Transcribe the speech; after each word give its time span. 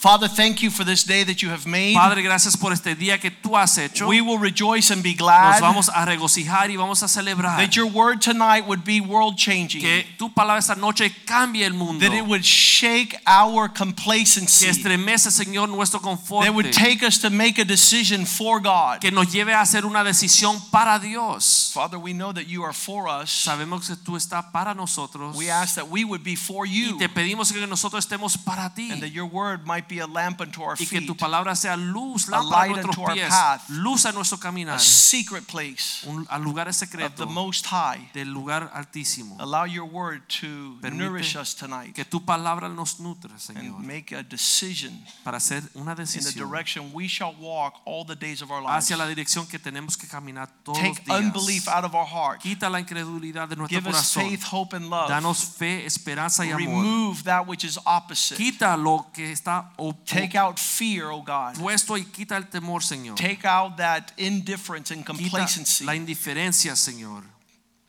Father, 0.00 0.28
thank 0.28 0.62
you 0.62 0.70
for 0.70 0.82
this 0.82 1.04
day 1.04 1.24
that 1.24 1.42
you 1.42 1.50
have 1.50 1.66
made. 1.66 1.94
Padre, 1.94 2.22
gracias 2.22 2.56
por 2.56 2.72
este 2.72 2.94
día 2.96 3.20
que 3.20 3.30
tú 3.30 3.54
has 3.54 3.76
hecho. 3.76 4.08
We 4.08 4.22
will 4.22 4.38
rejoice 4.38 4.90
and 4.90 5.02
be 5.02 5.12
glad. 5.12 5.60
Nos 5.60 5.60
vamos 5.60 5.90
a 5.90 6.06
regocijar 6.06 6.70
y 6.70 6.76
vamos 6.76 7.02
a 7.02 7.06
celebrar 7.06 7.58
that 7.58 7.76
your 7.76 7.84
word 7.86 8.22
tonight 8.22 8.66
would 8.66 8.82
be 8.82 9.02
world 9.02 9.36
changing, 9.36 9.82
que 9.82 10.06
tu 10.16 10.30
palabra 10.30 10.58
esta 10.58 10.74
noche 10.74 11.12
cambie 11.26 11.66
el 11.66 11.74
mundo. 11.74 12.00
that 12.00 12.16
it 12.16 12.26
would 12.26 12.42
shake 12.42 13.14
our 13.26 13.68
complacency. 13.68 14.64
Que 14.64 14.70
estremece, 14.70 15.30
Señor, 15.30 15.68
nuestro 15.68 16.00
confort. 16.00 16.46
that 16.46 16.54
would 16.54 16.72
take 16.72 17.02
us 17.02 17.18
to 17.18 17.28
make 17.28 17.58
a 17.58 17.64
decision 17.66 18.24
for 18.24 18.58
God. 18.58 19.02
Que 19.02 19.10
nos 19.10 19.30
lleve 19.30 19.52
a 19.52 19.60
hacer 19.60 19.84
una 19.84 20.02
decisión 20.02 20.62
para 20.70 20.98
Dios. 20.98 21.72
Father, 21.74 21.98
we 21.98 22.14
know 22.14 22.32
that 22.32 22.48
you 22.48 22.62
are 22.62 22.72
for 22.72 23.06
us. 23.06 23.28
Sabemos 23.28 23.86
que 23.86 23.96
tú 23.96 24.16
estás 24.16 24.50
para 24.50 24.72
nosotros. 24.72 25.36
We 25.36 25.50
ask 25.50 25.74
that 25.74 25.90
we 25.90 26.04
would 26.06 26.24
be 26.24 26.36
for 26.36 26.64
you. 26.64 26.94
Y 26.94 26.98
te 26.98 27.10
pedimos 27.10 27.52
que 27.52 27.66
nosotros 27.66 28.02
estemos 28.02 28.42
para 28.42 28.72
ti. 28.74 28.90
and 28.90 29.02
that 29.02 29.12
your 29.12 29.26
word 29.26 29.66
might 29.66 29.89
be 29.90 30.00
a 30.00 30.06
lamp 30.06 30.40
unto 30.40 30.62
our 30.62 30.74
Y 30.74 30.86
que 30.86 31.00
feet, 31.00 31.06
tu 31.06 31.16
palabra 31.16 31.54
sea 31.56 31.76
luz, 31.76 32.28
a 32.28 32.32
lámpara 32.32 32.64
a 32.64 32.66
light 32.68 32.84
unto 32.84 33.02
our 33.02 33.14
pies, 33.14 33.28
path, 33.28 33.68
luz 33.70 34.06
a 34.06 34.12
nuestro 34.12 34.38
a 34.40 34.78
secret 34.78 35.46
place 35.46 36.06
un, 36.06 36.26
a 36.30 36.38
lugares 36.38 36.80
of 36.80 36.88
secretos 36.88 37.16
the 37.16 37.26
Most 37.26 37.66
High. 37.66 38.10
del 38.14 38.32
lugar 38.32 38.70
altísimo. 38.72 39.36
Allow 39.40 39.64
your 39.64 39.84
word 39.84 40.22
to 40.40 40.78
Permite 40.80 40.96
nourish 40.96 41.36
us 41.36 41.54
tonight 41.54 41.94
Que 41.94 42.04
tu 42.04 42.20
palabra 42.20 42.68
nos 42.68 43.00
nutre, 43.00 43.30
and 43.30 43.40
Señor, 43.40 43.80
make 43.80 44.12
a 44.12 44.22
decision 44.22 44.92
para 45.24 45.38
hacer 45.38 45.62
una 45.74 45.92
in 45.92 46.22
the 46.24 46.32
direction 46.34 46.92
we 46.92 47.08
shall 47.08 47.34
walk 47.40 47.80
all 47.84 48.04
the 48.04 48.16
days 48.16 48.42
of 48.42 48.50
our 48.50 48.62
lives. 48.62 48.84
hacia 48.84 48.96
la 48.96 49.06
dirección 49.06 49.46
que 49.46 49.58
tenemos 49.58 49.96
que 49.96 50.06
caminar 50.06 50.48
todos 50.62 50.78
Take 50.78 51.02
los 51.06 51.20
unbelief 51.20 51.68
out 51.68 51.84
of 51.84 51.94
our 51.94 52.06
heart. 52.06 52.40
Quita 52.40 52.70
la 52.70 52.80
incredulidad 52.80 53.48
de 53.48 53.56
nuestro 53.56 53.80
Give 53.80 53.90
us 53.90 54.14
faith, 54.14 54.44
hope, 54.50 54.74
and 54.76 54.88
love. 54.88 55.08
Danos 55.08 55.44
fe, 55.56 55.84
esperanza 55.84 56.44
y 56.44 56.50
amor. 56.50 56.84
Remove 56.84 57.24
that 57.24 57.46
which 57.46 57.64
is 57.64 57.78
opposite. 57.84 58.36
Quita 58.36 58.76
lo 58.76 59.06
que 59.12 59.32
está 59.32 59.72
Oh, 59.82 59.94
take 60.04 60.34
out 60.34 60.58
fear, 60.58 61.10
oh 61.10 61.22
God. 61.22 61.56
y 61.96 62.04
quita 62.04 62.36
el 62.36 62.44
temor, 62.50 62.82
Señor. 62.82 63.16
Take 63.16 63.46
out 63.46 63.78
that 63.78 64.12
indifference 64.18 64.92
and 64.92 65.06
Quita 65.06 65.30
complacency. 65.30 65.84
la 65.84 65.94
indiferencia, 65.94 66.76
Señor. 66.76 67.24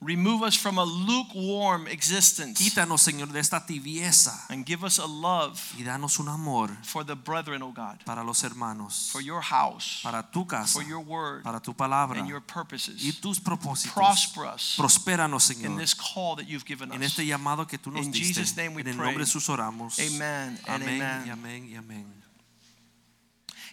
Remove 0.03 0.41
us 0.41 0.55
from 0.55 0.80
a 0.80 0.83
lukewarm 0.83 1.88
existence 1.88 2.57
Quítanos, 2.59 3.02
Señor, 3.02 3.31
de 3.31 3.39
esta 3.39 3.63
tibieza 3.63 4.33
and 4.49 4.66
give 4.66 4.83
us 4.83 4.97
a 4.97 5.05
love 5.05 5.61
y 5.77 5.83
danos 5.83 6.19
un 6.19 6.27
amor 6.27 6.69
for 6.81 7.03
the 7.05 7.13
brethren, 7.16 7.61
oh 7.61 7.71
God, 7.71 8.03
para 8.03 8.23
los 8.23 8.41
hermanos, 8.44 9.11
for 9.11 9.22
your 9.22 9.41
house, 9.41 9.99
para 10.02 10.23
tu 10.33 10.44
casa, 10.45 10.73
for 10.79 10.81
your 10.83 11.02
word, 11.02 11.44
para 11.44 11.59
tu 11.59 11.73
palabra 11.75 12.17
and 12.17 12.27
your 12.27 12.39
y 12.41 12.52
purposes. 12.52 13.19
tus 13.22 13.39
propósitos. 13.39 13.94
Prosper 13.94 14.45
us 14.47 14.75
Prospéranos, 14.75 15.52
in 15.63 15.77
this 15.77 15.94
call 15.94 16.35
that 16.35 16.47
you've 16.49 16.66
given 16.66 16.91
en 16.91 17.03
us. 17.03 17.11
este 17.11 17.23
llamado 17.27 17.67
que 17.67 17.77
tú 17.77 17.91
nos 17.91 18.03
In 18.03 18.11
diste. 18.11 18.33
Jesus' 18.41 18.57
name 18.57 18.73
we 18.73 18.81
En 18.81 18.88
el 18.88 18.95
pray. 18.95 19.05
nombre 19.05 19.23
de 19.23 19.29
Jesús 19.31 19.47
oramos. 19.49 19.99
Amen 19.99 20.57
Amén 20.67 20.99
amen. 20.99 21.27
y 21.27 21.29
amén 21.29 21.69
y 21.69 21.75
amén. 21.75 22.07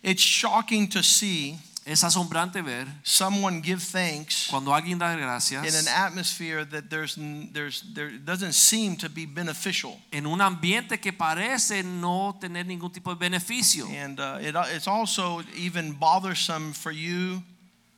It's 0.03 0.23
shocking 0.23 0.89
to 0.91 1.03
see 1.03 1.59
Es 1.91 2.05
asombrante 2.05 2.61
ver 2.61 2.87
someone 3.03 3.63
give 3.63 3.83
thanks 3.83 4.49
cuando 4.51 4.75
alguien 4.75 4.99
da 4.99 5.15
in 5.15 5.23
an 5.23 5.89
atmosphere 5.89 6.63
that 6.67 6.91
there's 6.91 7.17
there's 7.55 7.83
there 7.95 8.11
doesn't 8.11 8.53
seem 8.53 8.95
to 8.95 9.09
be 9.09 9.25
beneficial. 9.25 9.99
en 10.13 10.27
un 10.27 10.43
ambiente 10.43 11.01
que 11.01 11.15
parece 11.15 11.83
no 11.83 12.37
tener 12.39 12.67
ningún 12.67 12.93
tipo 12.93 13.15
de 13.15 13.19
beneficio. 13.19 13.87
And 13.87 14.21
uh, 14.21 14.39
it, 14.39 14.55
it's 14.75 14.87
also 14.87 15.43
even 15.57 15.95
bothersome 15.95 16.75
for 16.75 16.93
you 16.93 17.43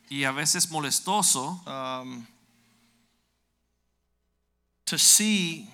y 0.09 0.23
a 0.23 0.31
veces 0.31 0.67
molestoso 0.67 1.59
um, 1.67 2.25
to 4.85 4.97
see 4.97 5.67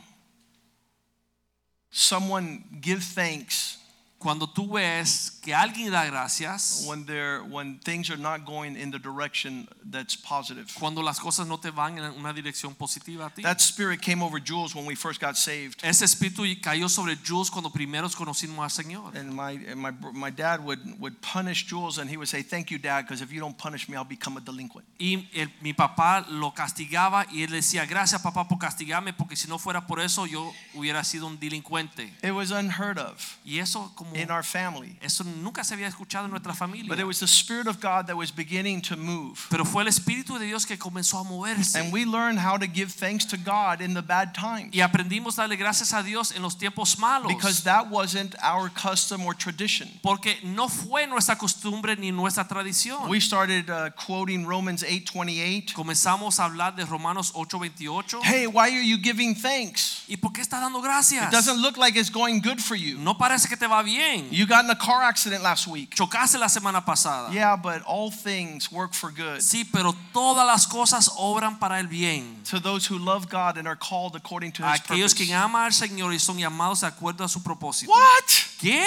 someone 1.91 2.63
give 2.81 3.03
thanks 3.03 3.76
cuando 4.19 4.47
tú 4.47 4.71
ves 4.73 5.39
que 5.43 5.53
alguien 5.53 5.91
da 5.91 6.03
gracias 6.05 6.83
when 6.87 7.05
when 7.51 7.79
things 7.79 8.09
are 8.09 8.17
not 8.19 8.43
going 8.45 8.75
in 8.75 8.89
the 8.89 8.97
direction 8.97 9.67
that's 9.91 10.17
positive 10.17 10.65
cuando 10.79 11.03
las 11.03 11.19
cosas 11.19 11.45
no 11.47 11.57
te 11.59 11.69
van 11.69 11.97
en 11.99 12.03
una 12.17 12.33
dirección 12.33 12.73
positiva 12.73 13.27
a 13.27 13.29
ti. 13.29 13.43
that 13.43 13.59
spirit 13.61 14.01
came 14.01 14.23
over 14.23 14.39
Jules 14.43 14.73
when 14.73 14.85
we 14.87 14.95
first 14.95 15.21
got 15.21 15.35
saved 15.37 15.75
Ese 15.83 16.01
espíritu 16.03 16.43
cayó 16.61 16.89
sobre 16.89 17.15
Jules 17.15 17.51
cuando 17.51 17.69
primeros 17.71 18.15
conocimos 18.15 18.59
al 18.63 18.71
Señor. 18.71 19.15
and 19.15 19.31
my 19.33 19.51
and 19.69 19.79
my 19.79 19.91
my 20.13 20.31
dad 20.31 20.61
would 20.65 20.79
would 20.99 21.15
punish 21.21 21.65
Jules 21.67 21.99
and 21.99 22.09
he 22.09 22.17
would 22.17 22.27
say 22.27 22.41
thank 22.41 22.71
you 22.71 22.79
dad 22.79 23.03
because 23.05 23.21
if 23.21 23.31
you 23.31 23.39
don't 23.39 23.57
punish 23.57 23.87
me 23.87 23.95
I'll 23.95 24.03
become 24.03 24.37
a 24.37 24.41
delinquent 24.41 24.85
Y 24.99 25.27
el- 25.35 25.51
mi 25.61 25.73
papá 25.73 26.25
lo 26.27 26.51
castigaba 26.53 27.25
y 27.31 27.43
él 27.43 27.51
decía, 27.51 27.85
gracias 27.85 28.21
papá 28.21 28.47
por 28.47 28.57
castigarme 28.57 29.13
porque 29.13 29.35
si 29.35 29.47
no 29.47 29.59
fuera 29.59 29.85
por 29.85 29.99
eso 29.99 30.25
yo 30.25 30.51
hubiera 30.73 31.03
sido 31.03 31.27
un 31.27 31.37
delincuente. 31.39 32.11
it 32.23 32.31
was 32.31 32.49
unheard 32.51 32.97
of 32.97 33.37
Y 33.45 33.59
eso 33.59 33.91
como 33.95 34.06
in 34.15 34.29
our 34.31 34.43
family 34.43 34.95
eso 35.01 35.23
nunca 35.23 35.63
se 35.63 35.73
había 35.75 35.87
escuchado 35.87 36.25
en 36.25 36.31
nuestra 36.31 36.53
familia. 36.53 36.87
but 36.89 36.99
it 36.99 37.05
was 37.05 37.19
the 37.19 37.27
spirit 37.27 37.67
of 37.67 37.79
God 37.79 38.07
that 38.07 38.15
was 38.15 38.31
beginning 38.31 38.81
to 38.81 38.95
move 38.95 39.45
Pero 39.49 39.65
fue 39.65 39.83
el 39.83 39.87
espíritu 39.89 40.37
de 40.39 40.45
Dios 40.45 40.65
que 40.65 40.77
comenzó 40.77 41.19
a 41.19 41.23
moverse. 41.23 41.75
and 41.75 41.91
we 41.91 42.05
learned 42.05 42.39
how 42.39 42.57
to 42.57 42.67
give 42.67 42.91
thanks 42.91 43.25
to 43.25 43.37
God 43.37 43.81
in 43.81 43.93
the 43.93 44.01
bad 44.01 44.33
times 44.33 44.73
Y 44.73 44.81
aprendimos 44.81 45.37
a 45.37 45.43
darle 45.43 45.57
gracias 45.57 45.93
a 45.93 46.03
Dios 46.03 46.31
en 46.35 46.41
los 46.41 46.55
tiempos 46.57 46.97
malos. 46.99 47.27
because 47.33 47.63
that 47.63 47.89
wasn't 47.89 48.35
our 48.43 48.69
custom 48.69 49.25
or 49.25 49.33
tradition 49.35 49.89
porque 50.01 50.37
no 50.43 50.67
fue 50.67 51.05
nuestra 51.07 51.37
costumbre 51.37 51.95
ni 51.97 52.11
nuestra 52.11 52.47
tradición. 52.47 53.07
we 53.09 53.19
started 53.19 53.69
uh, 53.69 53.89
quoting 53.95 54.45
Romans 54.45 54.83
8:28 54.83 55.73
Comenzamos 55.73 56.39
a 56.39 56.45
hablar 56.45 56.75
de 56.75 56.85
Romanos 56.85 57.31
8:28. 57.33 58.21
hey 58.23 58.47
why 58.47 58.69
are 58.71 58.81
you 58.83 58.97
giving 58.97 59.35
thanks 59.35 60.03
¿Y 60.07 60.17
por 60.17 60.31
qué 60.31 60.41
estás 60.41 60.61
dando 60.61 60.81
gracias? 60.81 61.25
it 61.27 61.31
doesn't 61.31 61.61
look 61.61 61.77
like 61.77 61.97
it's 61.99 62.09
going 62.11 62.39
good 62.39 62.59
for 62.59 62.75
you 62.75 62.97
No 62.97 63.17
parece 63.17 63.47
que 63.47 63.57
te 63.57 63.67
va 63.67 63.83
bien. 63.83 63.96
You 64.31 64.45
got 64.45 64.63
in 64.65 64.69
a 64.69 64.75
car 64.75 65.01
accident 65.03 65.41
last 65.43 65.67
week 65.67 65.93
Chocaste 65.95 66.37
la 66.39 66.47
semana 66.47 66.81
pasada. 66.85 67.31
yeah 67.33 67.55
but 67.55 67.81
all 67.85 68.11
things 68.11 68.71
work 68.71 68.93
for 68.93 69.11
good 69.11 69.39
Sí, 69.41 69.63
pero 69.65 69.93
todas 70.13 70.45
las 70.45 70.65
cosas 70.67 71.09
obran 71.17 71.59
para 71.59 71.79
el 71.79 71.87
bien. 71.87 72.41
to 72.43 72.59
those 72.59 72.85
who 72.85 72.97
love 72.97 73.29
God 73.29 73.57
and 73.57 73.67
are 73.67 73.75
called 73.77 74.15
according 74.15 74.51
to 74.53 74.63
his 74.63 74.79
Aquellos 74.81 75.13
purpose. 75.13 75.27
que 75.27 75.33
aman 75.33 75.65
al 75.65 75.71
Señor 75.73 76.13
y 76.13 76.19
son 76.19 76.37
llamados 76.37 76.81
de 76.81 76.87
acuerdo 76.87 77.23
a 77.23 77.29
su 77.29 77.41
propósito. 77.41 77.91
What? 77.91 78.27
¿Qué? 78.59 78.83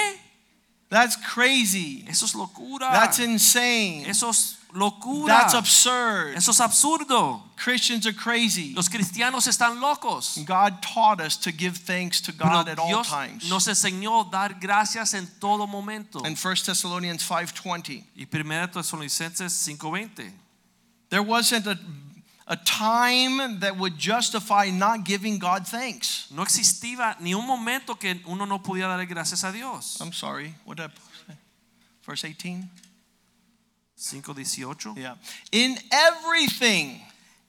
That's 0.91 1.17
crazy. 1.17 2.05
Eso 2.09 2.27
es 2.27 2.35
locura. 2.35 2.91
That's 2.93 3.19
insane. 3.21 4.05
Eso 4.09 4.31
es 4.31 4.57
locura. 4.75 5.27
That's 5.27 5.55
absurd. 5.55 6.37
Eso 6.37 6.51
es 6.53 6.61
absurdo. 6.61 7.43
Christians 7.57 8.07
are 8.07 8.13
crazy. 8.15 8.73
Los 8.75 8.89
cristianos 8.89 9.47
están 9.47 9.81
locos. 9.81 10.39
God 10.47 10.81
taught 10.83 11.21
us 11.21 11.37
to 11.39 11.53
give 11.53 11.77
thanks 11.79 12.21
to 12.23 12.33
God 12.33 12.65
Pero 12.67 12.73
at 12.73 12.79
all 12.79 12.89
Dios 12.89 13.09
times. 13.09 13.49
nos 13.51 13.67
enseñó 13.67 14.31
dar 14.31 14.55
gracias 14.61 15.15
en 15.15 15.27
todo 15.41 15.67
momento. 15.67 16.21
In 16.27 16.37
1 16.37 16.65
Thessalonians 16.65 17.23
5:20, 17.23 18.05
Y 18.17 18.27
1 18.27 18.69
Tesalonicenses 18.73 19.53
5:20. 19.53 20.33
there 21.11 21.23
wasn't 21.23 21.67
a, 21.67 21.79
a 22.47 22.57
time 22.57 23.59
that 23.61 23.77
would 23.77 23.99
justify 23.99 24.71
not 24.71 25.05
giving 25.05 25.39
God 25.39 25.67
thanks. 25.67 26.27
No 26.31 26.43
existía 26.43 27.17
ni 27.21 27.35
un 27.35 27.47
momento 27.47 27.95
que 27.97 28.21
uno 28.27 28.45
no 28.47 28.59
pudiera 28.61 28.89
darle 28.89 29.07
gracias 29.07 29.45
a 29.45 29.53
Dios. 29.53 29.99
I'm 30.01 30.13
sorry. 30.13 30.55
What 30.65 30.79
did 30.79 30.87
I 30.87 30.93
say? 31.27 31.37
Verse 32.07 32.25
18? 32.25 32.69
5:18. 34.01 34.97
Yeah. 34.97 35.15
In 35.53 35.79
everything 35.93 37.03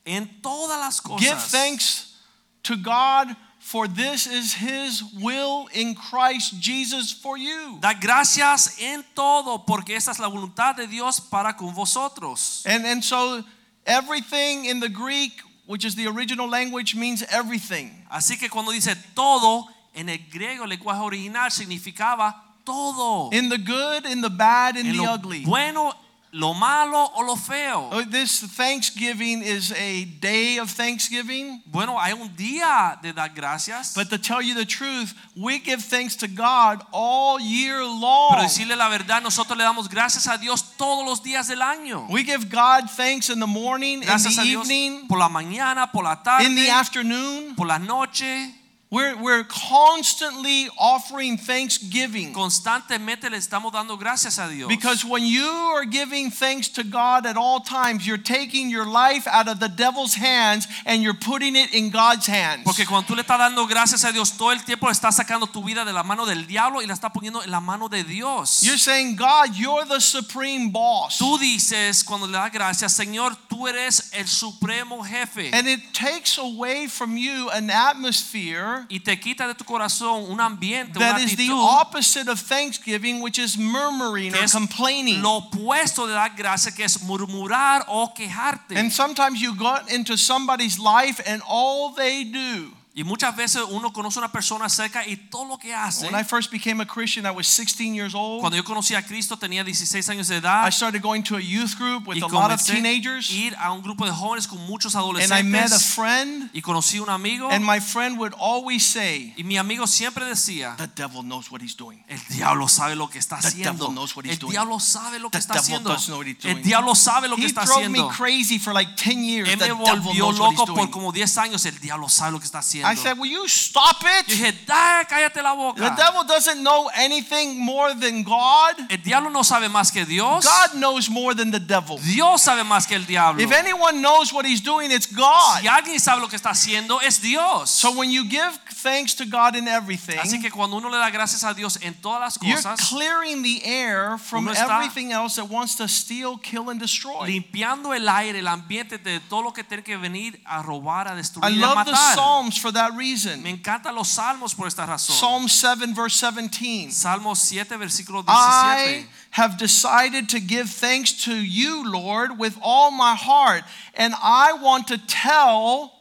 En 0.06 0.27
todas 0.42 0.80
las 0.80 1.00
cosas. 1.00 1.21
Give 1.21 1.38
thanks 1.38 2.15
to 2.63 2.75
God, 2.75 3.36
for 3.59 3.88
this 3.88 4.25
is 4.25 4.53
His 4.53 5.03
will 5.21 5.68
in 5.74 5.94
Christ 5.94 6.59
Jesus 6.59 7.12
for 7.12 7.38
you. 7.38 7.77
Da 7.80 7.94
gracias 7.94 8.80
en 8.81 9.03
todo 9.15 9.59
porque 9.59 9.95
esa 9.95 10.12
es 10.12 10.19
la 10.19 10.27
voluntad 10.27 10.75
de 10.75 10.88
Dios 10.88 11.19
para 11.19 11.53
con 11.53 11.74
vosotros. 11.75 12.63
And, 12.65 12.86
and 12.86 13.04
so, 13.04 13.44
everything 13.86 14.65
in 14.65 14.80
the 14.80 14.89
Greek, 14.89 15.33
which 15.68 15.86
is 15.86 15.94
the 15.95 16.07
original 16.07 16.50
language, 16.50 16.95
means 16.95 17.24
everything. 17.30 17.92
Así 18.12 18.39
que 18.39 18.50
cuando 18.50 18.71
dice 18.71 18.95
todo 19.15 19.68
en 19.94 20.09
el 20.09 20.18
griego, 20.31 20.63
el 20.63 20.69
lenguaje 20.69 21.00
original 21.00 21.51
significaba 21.51 22.33
todo. 22.65 23.30
In 23.31 23.50
the 23.50 23.59
good, 23.59 24.07
in 24.07 24.21
the 24.21 24.31
bad, 24.31 24.77
in 24.77 24.88
en 24.88 24.97
the 24.97 25.04
ugly. 25.04 25.45
bueno 25.45 25.94
lo 26.33 26.54
malo 26.54 27.12
o 27.16 27.22
lo 27.24 27.36
feo. 27.36 27.89
Oh, 27.92 28.04
This 28.04 28.42
Thanksgiving 28.42 29.42
is 29.44 29.72
a 29.74 30.06
day 30.19 30.57
of 30.60 30.72
Thanksgiving. 30.72 31.62
Bueno, 31.66 31.98
hay 32.00 32.13
un 32.13 32.30
día 32.36 33.00
de 33.01 33.13
dar 33.13 33.30
gracias. 33.30 33.94
But 33.95 34.10
to 34.10 34.18
tell 34.18 34.42
you 34.42 34.54
the 34.54 34.66
truth, 34.66 35.13
we 35.36 35.60
give 35.60 35.83
thanks 35.83 36.16
to 36.18 36.28
God 36.28 36.83
all 36.92 37.39
year 37.39 37.83
long. 37.83 38.31
Pero 38.31 38.44
decirle 38.44 38.75
la 38.78 38.89
verdad, 38.89 39.22
nosotros 39.22 39.57
le 39.57 39.63
damos 39.63 39.89
gracias 39.89 40.28
a 40.28 40.38
Dios 40.38 40.78
todos 40.78 41.06
los 41.06 41.22
días 41.22 41.48
del 41.48 41.62
año. 41.62 42.07
We 42.10 42.24
give 42.24 42.50
God 42.50 42.89
thanks 42.89 43.30
in 43.30 43.39
the 43.39 43.48
morning, 43.48 44.01
in 44.01 44.07
the 44.07 44.42
evening, 44.45 45.07
por 45.07 45.19
la 45.19 45.30
mañana, 45.30 45.92
por 45.92 46.04
la 46.04 46.16
tarde, 46.24 46.45
in 46.45 46.56
the 46.56 46.69
afternoon. 46.69 47.56
por 47.56 47.68
la 47.68 47.78
noche. 47.78 48.60
We're, 48.91 49.15
we're 49.15 49.45
constantly 49.45 50.67
offering 50.77 51.38
thanksgiving. 51.38 52.33
Constantemente 52.33 53.29
le 53.29 53.38
estamos 53.38 53.71
dando 53.71 53.95
gracias 53.95 54.38
a 54.38 54.49
Dios. 54.53 54.67
Because 54.67 55.05
when 55.05 55.23
you 55.23 55.47
are 55.47 55.85
giving 55.85 56.29
thanks 56.29 56.67
to 56.71 56.83
God 56.83 57.25
at 57.25 57.38
all 57.38 57.61
times, 57.61 58.05
you're 58.05 58.17
taking 58.17 58.69
your 58.69 58.85
life 58.85 59.27
out 59.27 59.47
of 59.47 59.61
the 59.61 59.69
devil's 59.69 60.15
hands 60.15 60.67
and 60.85 61.01
you're 61.01 61.13
putting 61.13 61.55
it 61.55 61.73
in 61.73 61.89
God's 61.89 62.27
hands. 62.27 62.65
Porque 62.65 62.85
cuando 62.85 63.07
tú 63.07 63.15
le 63.15 63.23
estás 63.23 63.38
dando 63.38 63.65
gracias 63.65 64.03
a 64.03 64.11
Dios 64.11 64.31
todo 64.38 64.51
el 64.51 64.59
tiempo, 64.65 64.89
estás 64.89 65.15
sacando 65.15 65.47
tu 65.47 65.63
vida 65.63 65.85
de 65.85 65.94
la 65.94 66.03
mano 66.03 66.25
del 66.25 66.45
diablo 66.45 66.81
y 66.81 66.85
la 66.85 66.94
estás 66.94 67.13
poniendo 67.13 67.41
en 67.41 67.49
la 67.49 67.61
mano 67.61 67.87
de 67.87 68.03
Dios. 68.03 68.61
You're 68.61 68.77
saying, 68.77 69.15
God, 69.15 69.55
you're 69.55 69.85
the 69.85 70.01
supreme 70.01 70.69
boss. 70.69 71.17
Tú 71.17 71.37
dices 71.37 72.03
cuando 72.03 72.27
le 72.27 72.33
das 72.33 72.51
gracias, 72.51 72.91
Señor, 72.91 73.37
tú 73.47 73.69
eres 73.69 74.11
el 74.11 74.27
supremo 74.27 75.01
jefe. 75.01 75.51
And 75.53 75.65
it 75.65 75.79
takes 75.94 76.37
away 76.37 76.87
from 76.87 77.15
you 77.15 77.49
an 77.51 77.69
atmosphere 77.69 78.81
Y 78.89 79.00
te 79.00 79.19
quita 79.19 79.48
de 79.48 79.56
tu 79.56 79.63
corazón 79.63 80.25
un 80.30 80.39
ambiente, 80.39 81.00
that 81.00 81.16
una 81.16 81.24
is 81.24 81.36
the 81.36 81.50
opposite 81.51 82.30
of 82.30 82.39
thanksgiving, 82.39 83.22
which 83.22 83.38
is 83.38 83.57
murmuring 83.57 84.33
or 84.33 84.48
complaining. 84.51 85.22
lo 85.22 85.38
opuesto 85.38 86.07
de 86.07 86.13
dar 86.13 86.31
gracias, 86.36 86.74
que 86.74 86.83
es 86.83 87.01
murmurar 87.04 87.86
o 87.88 88.13
quejarte. 88.13 88.78
And 88.78 88.92
sometimes 88.92 89.42
you 89.42 89.56
got 89.56 89.92
into 89.92 90.18
somebody's 90.18 90.78
life 90.78 91.22
and 91.25 91.42
all 91.48 91.94
they 91.94 92.24
do. 92.24 92.72
Y 92.93 93.05
muchas 93.05 93.33
veces 93.38 93.63
uno 93.69 93.93
conoce 93.93 94.19
a 94.19 94.23
una 94.23 94.31
persona 94.33 94.67
cerca 94.67 95.07
y 95.07 95.15
todo 95.15 95.45
lo 95.45 95.57
que 95.57 95.73
hace. 95.73 96.05
When 96.07 96.13
I 96.19 96.25
first 96.25 96.51
became 96.51 96.81
a 96.81 96.85
Christian, 96.85 97.25
I 97.25 97.29
was 97.31 97.47
16 97.47 97.93
years 97.95 98.13
old. 98.13 98.41
Cuando 98.41 98.57
yo 98.57 98.65
conocí 98.65 98.95
a 98.95 99.01
Cristo 99.01 99.38
tenía 99.38 99.63
16 99.63 100.09
años 100.09 100.27
de 100.27 100.35
I 100.35 100.38
edad 100.39 100.69
started 100.73 101.01
going 101.01 101.23
to 101.23 101.38
a 101.38 101.39
youth 101.39 101.77
group 101.77 102.05
with 102.05 102.21
a 102.21 102.27
lot 102.27 102.51
of 102.51 102.61
teenagers. 102.61 103.29
ir 103.31 103.55
a 103.57 103.71
un 103.71 103.81
grupo 103.81 104.05
de 104.05 104.11
jóvenes 104.11 104.45
con 104.45 104.59
muchos 104.67 104.93
And 104.95 105.05
I 105.31 105.41
met 105.41 105.71
a 105.71 105.75
adolescentes 105.75 105.85
friend, 105.95 106.49
y 106.53 106.61
conocí 106.61 106.99
un 106.99 107.09
amigo 107.09 107.49
and 107.49 107.63
my 107.65 107.79
friend 107.79 108.17
would 108.19 108.33
always 108.38 108.85
say, 108.85 109.33
y 109.37 109.44
mi 109.45 109.55
amigo 109.57 109.87
siempre 109.87 110.25
decía 110.25 110.75
The 110.77 110.87
devil 110.87 111.23
knows 111.23 111.49
what 111.49 111.61
he's 111.61 111.77
doing. 111.77 112.03
el 112.09 112.19
diablo 112.29 112.67
sabe 112.67 112.97
lo 112.97 113.09
que 113.09 113.19
está 113.19 113.39
The 113.39 113.47
haciendo. 113.47 113.85
devil 113.85 113.95
knows 113.95 114.13
what 114.17 114.25
he's 114.25 114.33
El 114.33 114.39
doing. 114.39 114.51
diablo 114.51 114.79
sabe 114.81 115.17
lo 115.19 115.29
que 115.29 115.37
The 115.37 115.39
está 115.39 115.53
devil 115.61 115.87
haciendo. 115.95 116.49
El 116.49 116.61
diablo 116.61 116.94
sabe 116.95 117.29
lo 117.29 117.37
que 117.37 117.44
He 117.44 117.45
está 117.45 117.63
drove 117.63 117.87
me 117.87 117.99
haciendo. 117.99 118.09
crazy 118.17 118.59
for 118.59 118.73
like 118.73 118.91
10 119.01 119.23
years. 119.23 119.49
Él 119.49 119.57
The 119.59 119.67
me 119.69 119.73
volvió 119.75 120.31
loco 120.33 120.65
por 120.65 120.89
como 120.91 121.13
10 121.13 121.37
años. 121.37 121.65
El 121.65 121.79
diablo 121.79 122.09
sabe 122.09 122.33
lo 122.33 122.39
que 122.39 122.45
está 122.45 122.59
haciendo. 122.59 122.81
I 122.86 122.95
said, 122.95 123.18
Will 123.18 123.30
you 123.30 123.48
stop 123.48 124.01
Yo 124.01 124.10
it? 124.19 124.28
dije, 124.28 124.54
"Da, 124.66 125.04
cállate 125.06 125.42
la 125.42 125.56
The 125.74 125.95
devil 125.95 126.24
doesn't 126.24 126.62
know 126.62 126.89
anything 126.95 127.60
more 127.60 127.94
than 127.94 128.24
God. 128.24 128.75
El 128.89 128.98
diablo 128.98 129.30
no 129.30 129.44
sabe 129.44 129.69
más 129.69 129.92
que 129.92 130.06
Dios. 130.06 130.45
God 130.45 130.80
knows 130.80 131.10
more 131.10 131.33
than 131.36 131.51
the 131.51 131.60
devil. 131.60 131.98
Dios 132.00 132.42
sabe 132.42 132.63
más 132.63 132.88
que 132.88 132.95
el 132.95 133.06
diablo. 133.06 133.42
If 133.42 133.51
anyone 133.51 134.01
knows 134.01 134.33
what 134.33 134.45
he's 134.45 134.62
doing, 134.62 134.92
it's 134.92 135.06
God. 135.07 135.62
Si 135.62 135.68
alguien 135.68 136.00
sabe 136.00 136.22
lo 136.22 136.28
que 136.28 136.38
está 136.38 136.51
haciendo, 136.51 137.00
es 137.01 137.19
Dios. 137.22 137.69
So 137.69 137.92
when 137.92 138.12
you 138.12 138.24
give 138.24 138.57
thanks 138.81 139.13
to 139.16 139.25
God 139.25 139.56
in 139.56 139.68
everything, 139.68 140.18
Así 140.19 140.42
que 140.42 140.50
cuando 140.50 140.78
uno 140.78 140.89
le 140.89 140.98
da 140.98 141.10
gracias 141.10 141.44
a 141.44 141.54
Dios 141.54 141.78
en 141.81 141.94
todas 141.95 142.19
las 142.19 142.39
you're 142.42 142.75
clearing 142.78 143.44
the 143.44 143.62
air 143.63 144.18
from 144.18 144.48
everything 144.48 145.12
else 145.12 145.36
that 145.36 145.45
wants 145.50 145.75
to 145.75 145.88
steal, 145.88 146.38
kill, 146.38 146.69
and 146.69 146.80
destroy. 146.80 147.25
limpiando 147.28 147.94
el 147.94 148.07
aire, 148.10 148.39
el 148.39 148.48
ambiente 148.48 148.98
de 148.98 149.19
todo 149.30 149.44
lo 149.44 149.51
que 149.54 149.63
tiene 149.63 149.83
que 149.83 149.98
venir 149.98 150.39
a 150.45 150.62
robar, 150.62 151.07
a 151.07 151.13
I 151.13 151.18
destruir, 151.18 151.45
a 151.45 151.50
love 151.50 151.86
the. 151.86 151.95
Psalms 151.95 152.57
for 152.57 152.70
that 152.71 152.95
reason. 152.95 153.41
Me 153.44 153.56
encantan 153.56 153.95
los 153.95 154.09
salmos 154.09 154.56
por 154.56 154.68
esta 154.68 154.85
razón. 154.85 155.15
Psalm 155.15 155.47
7, 155.47 155.94
verse 155.94 156.15
17. 156.15 156.91
Salmo 156.91 157.33
7, 157.33 157.77
versículo 157.77 158.23
17. 158.23 158.27
I 158.27 159.06
have 159.31 159.57
decided 159.57 160.29
to 160.29 160.39
give 160.39 160.69
thanks 160.69 161.25
to 161.25 161.33
you, 161.33 161.89
Lord, 161.89 162.38
with 162.38 162.57
all 162.62 162.91
my 162.91 163.15
heart, 163.15 163.63
and 163.95 164.13
I 164.21 164.53
want 164.53 164.88
to 164.88 164.97
tell, 164.97 165.94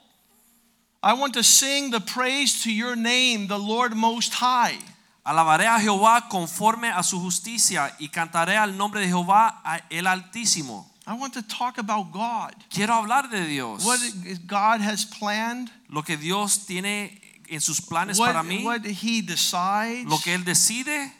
I 1.02 1.14
want 1.14 1.34
to 1.34 1.43
sing 1.43 1.90
the 1.90 2.00
praise 2.00 2.62
to 2.64 2.72
your 2.72 2.96
name, 2.96 3.46
the 3.46 3.58
Lord 3.58 3.94
Most 3.94 4.34
High. 4.34 4.78
Alabaré 5.25 5.67
a 5.67 5.78
Jehová 5.78 6.28
conforme 6.28 6.88
a 6.88 7.02
su 7.02 7.20
justicia 7.20 7.94
y 8.00 8.08
cantaré 8.08 8.56
al 8.56 8.76
nombre 8.76 9.00
de 9.00 9.06
Jehová 9.06 9.62
el 9.90 10.06
Altísimo. 10.06 10.89
I 11.10 11.14
want 11.14 11.34
to 11.34 11.42
talk 11.42 11.78
about 11.78 12.12
God. 12.12 12.54
Quiero 12.72 12.92
hablar 12.92 13.28
de 13.28 13.44
Dios. 13.44 13.84
What 13.84 13.98
God 14.46 14.80
has 14.80 15.04
planned, 15.04 15.68
Lo 15.88 16.02
que 16.02 16.16
Dios 16.16 16.58
tiene 16.58 17.10
en 17.50 17.60
sus 17.60 17.80
planes 17.80 18.16
para 18.16 18.44
mí, 18.44 18.62
what 18.62 18.84
He 18.86 19.20
decides. 19.20 20.08
lo 20.08 20.18
que 20.18 20.32
Él 20.32 20.44
decide. 20.44 21.10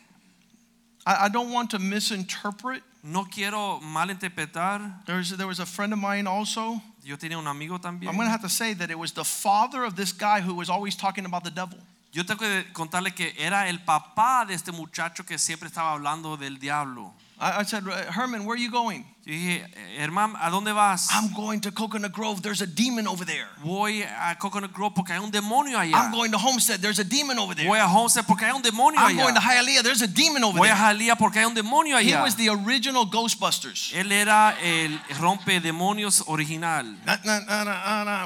I, 1.05 1.25
I 1.25 1.29
don't 1.29 1.51
want 1.51 1.71
to 1.73 1.81
misinterpret. 1.81 2.85
No 3.03 3.25
quiero 3.25 3.81
malinterpretar. 3.83 5.05
There's, 5.07 5.31
there 5.37 5.49
was 5.49 5.59
a 5.59 5.67
friend 5.67 5.93
of 5.93 5.99
mine 5.99 6.29
also. 6.29 6.81
Yo 7.03 7.17
tenía 7.17 7.37
un 7.37 7.49
amigo 7.49 7.79
también. 7.79 8.11
I'm 8.11 8.15
going 8.15 8.29
to 8.29 8.31
have 8.31 8.43
to 8.43 8.49
say 8.49 8.75
that 8.75 8.93
it 8.93 8.99
was 8.99 9.11
the 9.11 9.25
father 9.25 9.83
of 9.83 9.97
this 9.97 10.13
guy 10.13 10.41
who 10.41 10.55
was 10.55 10.71
always 10.71 10.95
talking 10.95 11.25
about 11.25 11.43
the 11.43 11.51
devil. 11.51 11.79
Yo 12.13 12.23
tengo 12.23 12.39
que 12.39 12.65
contarle 12.73 13.13
que 13.13 13.33
era 13.37 13.69
el 13.69 13.79
papá 13.79 14.47
de 14.47 14.55
este 14.55 14.71
muchacho 14.71 15.27
que 15.27 15.37
siempre 15.37 15.69
estaba 15.69 15.95
hablando 15.95 16.37
del 16.37 16.61
diablo. 16.61 17.13
I, 17.41 17.61
I 17.61 17.63
said, 17.63 17.85
uh, 17.89 18.13
Herman, 18.13 18.45
where 18.45 18.55
are 18.55 18.59
you 18.59 18.71
going? 18.71 19.07
Dije, 19.27 19.65
hermano, 19.99 20.35
¿a 20.41 20.51
dónde 20.51 20.75
vas? 20.75 21.09
I'm 21.13 21.33
going 21.35 21.61
to 21.61 21.71
Coconut 21.71 22.13
Grove. 22.13 22.43
There's 22.43 22.61
a 22.61 22.67
demon 22.67 23.07
over 23.07 23.25
there. 23.25 23.49
Voy 23.65 24.03
a 24.03 24.35
Coconut 24.35 24.73
Grove 24.75 24.95
porque 24.95 25.11
hay 25.13 25.19
un 25.19 25.31
demonio 25.31 25.79
allá. 25.79 25.95
I'm 25.95 26.13
going 26.13 26.33
to 26.33 26.39
Homestead. 26.39 26.81
There's 26.81 26.99
a 26.99 27.05
demon 27.05 27.39
over 27.39 27.55
there. 27.55 27.67
Voy 27.67 27.79
a 27.79 27.87
Homestead 27.87 28.27
porque 28.27 28.43
hay 28.45 28.53
un 28.53 28.63
demonio 28.63 28.99
I'm 28.99 29.17
allá. 29.17 29.23
going 29.23 29.35
to 29.35 29.41
Hialeah. 29.41 29.83
There's 29.83 30.03
a 30.03 30.07
demon 30.07 30.45
over 30.45 30.59
Voy 30.59 30.69
a 30.69 30.75
there. 30.75 30.77
Jalía 30.77 31.17
porque 31.19 31.37
hay 31.39 31.45
un 31.47 31.55
demonio 31.55 31.97
allá. 31.97 32.19
He 32.19 32.23
was 32.23 32.35
the 32.37 32.51
original 32.51 33.07
Ghostbusters. 33.07 33.93
Él 33.95 34.13
era 34.13 34.55
el 34.63 34.99
rompe 35.19 35.61
demonios 35.61 36.23
original. 36.29 36.85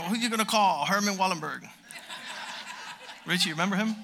Who 0.09 0.17
you 0.17 0.29
gonna 0.29 0.45
call? 0.45 0.87
Herman 0.87 1.17
Wallenberg. 1.17 1.69
Richie, 3.27 3.51
remember 3.51 3.77
him? 3.77 3.95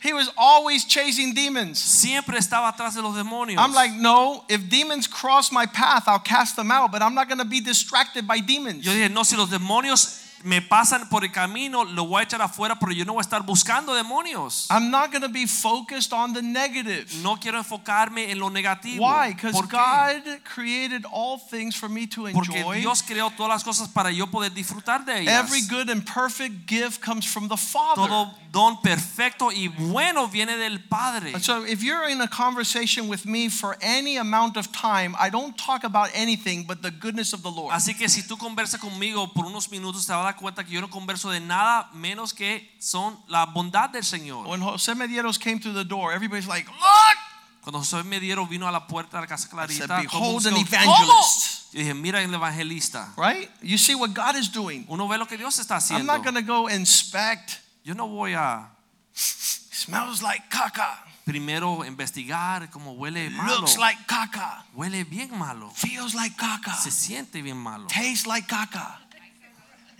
He 0.00 0.12
was 0.12 0.30
always 0.36 0.84
chasing 0.84 1.34
demons. 1.34 1.78
Siempre 1.78 2.38
estaba 2.38 2.72
atrás 2.72 2.94
de 2.94 3.02
los 3.02 3.16
demonios. 3.16 3.58
I'm 3.58 3.72
like, 3.72 3.92
no, 3.92 4.44
if 4.48 4.68
demons 4.68 5.06
cross 5.08 5.50
my 5.50 5.66
path, 5.66 6.04
I'll 6.06 6.20
cast 6.20 6.56
them 6.56 6.70
out, 6.70 6.92
but 6.92 7.02
I'm 7.02 7.14
not 7.14 7.28
gonna 7.28 7.44
be 7.44 7.60
distracted 7.60 8.26
by 8.26 8.38
demons. 8.38 8.84
Yo 8.84 8.92
dije, 8.92 9.10
no, 9.10 9.24
si 9.24 9.36
los 9.36 9.50
demonios 9.50 10.27
me 10.44 10.62
pasan 10.62 11.08
por 11.08 11.24
el 11.24 11.32
camino, 11.32 11.84
lo 11.84 12.06
voy 12.06 12.20
a 12.20 12.24
echar 12.24 12.40
afuera, 12.42 12.78
pero 12.78 12.92
yo 12.92 13.04
no 13.04 13.14
voy 13.14 13.20
a 13.20 13.22
estar 13.22 13.42
buscando 13.42 13.94
demonios. 13.94 14.66
I'm 14.70 14.90
not 14.90 15.12
gonna 15.12 15.28
be 15.28 15.46
focused 15.46 16.12
on 16.12 16.32
the 16.32 16.42
negative. 16.42 17.06
No 17.22 17.36
quiero 17.36 17.58
enfocarme 17.58 18.30
en 18.30 18.38
lo 18.38 18.50
negativo. 18.50 19.00
Why? 19.00 19.34
Because 19.34 19.60
God 19.68 20.22
created 20.44 21.04
all 21.10 21.38
things 21.38 21.74
for 21.76 21.88
me 21.88 22.06
to 22.08 22.26
enjoy. 22.26 22.62
Porque. 22.62 22.78
Dios 22.80 23.02
creó 23.02 23.30
todas 23.30 23.50
las 23.50 23.64
cosas 23.64 23.88
para 23.88 24.10
yo 24.10 24.26
poder 24.26 24.52
disfrutar 24.52 25.04
de 25.04 25.20
ellas. 25.22 25.44
Every 25.44 25.62
good 25.62 25.90
and 25.90 26.04
perfect 26.04 26.66
gift 26.66 27.00
comes 27.00 27.26
from 27.26 27.48
the 27.48 27.56
Father. 27.56 28.06
Todo 28.06 28.34
don 28.50 28.80
perfecto 28.80 29.50
y 29.52 29.68
bueno 29.68 30.28
viene 30.28 30.56
del 30.56 30.80
Padre. 30.80 31.32
And 31.34 31.42
so 31.42 31.64
if 31.64 31.82
you're 31.82 32.08
in 32.08 32.20
a 32.20 32.28
conversation 32.28 33.08
with 33.08 33.26
me 33.26 33.48
for 33.48 33.76
any 33.80 34.16
amount 34.16 34.56
of 34.56 34.72
time, 34.72 35.14
I 35.18 35.30
don't 35.30 35.56
talk 35.56 35.84
about 35.84 36.10
anything 36.14 36.64
but 36.64 36.82
the 36.82 36.90
goodness 36.90 37.32
of 37.32 37.42
the 37.42 37.50
Lord. 37.50 37.74
Así 37.74 37.94
que 37.94 38.08
si 38.08 38.22
tú 38.22 38.38
conversas 38.38 38.80
conmigo 38.80 39.32
por 39.34 39.44
unos 39.46 39.70
minutos 39.70 40.06
te 40.06 40.12
dar 40.32 40.36
cuenta 40.36 40.64
que 40.64 40.70
yo 40.70 40.80
no 40.80 40.88
converso 40.90 41.30
de 41.30 41.40
nada 41.40 41.90
menos 41.92 42.32
que 42.32 42.74
son 42.78 43.18
la 43.28 43.46
bondad 43.46 43.90
del 43.90 44.04
Señor. 44.04 44.46
When 44.46 44.60
Jose 44.60 44.94
Medeiros 44.94 45.38
came 45.38 45.58
through 45.58 45.74
the 45.74 45.84
door, 45.84 46.12
everybody's 46.12 46.46
like, 46.46 46.68
look! 46.68 47.18
Cuando 47.62 47.80
José 47.80 48.02
Mediero 48.02 48.46
vino 48.46 48.66
a 48.66 48.72
la 48.72 48.86
puerta 48.86 49.18
de 49.18 49.22
la 49.22 49.26
casa 49.26 49.46
said, 49.46 49.50
Clarita, 49.50 50.00
el 50.00 50.06
behold 50.06 50.46
an 50.46 50.56
evangelist. 50.56 51.72
Yo 51.72 51.80
dije, 51.80 51.94
mira 51.94 52.22
el 52.22 52.32
evangelista. 52.32 53.12
Right? 53.16 53.50
You 53.60 53.76
see 53.76 53.94
what 53.94 54.14
God 54.14 54.36
is 54.36 54.50
doing. 54.50 54.86
Uno 54.88 55.06
ve 55.06 55.18
lo 55.18 55.26
que 55.26 55.36
Dios 55.36 55.58
está 55.58 55.74
I'm 55.74 55.80
haciendo. 55.80 56.06
not 56.06 56.22
going 56.22 56.36
to 56.36 56.42
go 56.42 56.68
inspect. 56.68 57.60
Yo 57.84 57.94
no 57.94 58.06
voy 58.08 58.32
a 58.34 58.70
Smells 59.12 60.22
like 60.22 60.48
caca. 60.48 61.04
primero 61.24 61.84
investigar 61.84 62.70
cómo 62.70 62.94
huele 62.94 63.28
malo. 63.28 63.60
Looks 63.60 63.76
like 63.76 63.98
caca. 64.06 64.64
Huele 64.74 65.04
bien 65.04 65.36
malo. 65.36 65.70
Feels 65.74 66.14
like 66.14 66.36
caca. 66.36 66.74
Se 66.74 66.90
siente 66.90 67.42
bien 67.42 67.58
malo. 67.58 67.86
Tastes 67.88 68.26
like 68.26 68.46
caca. 68.48 68.98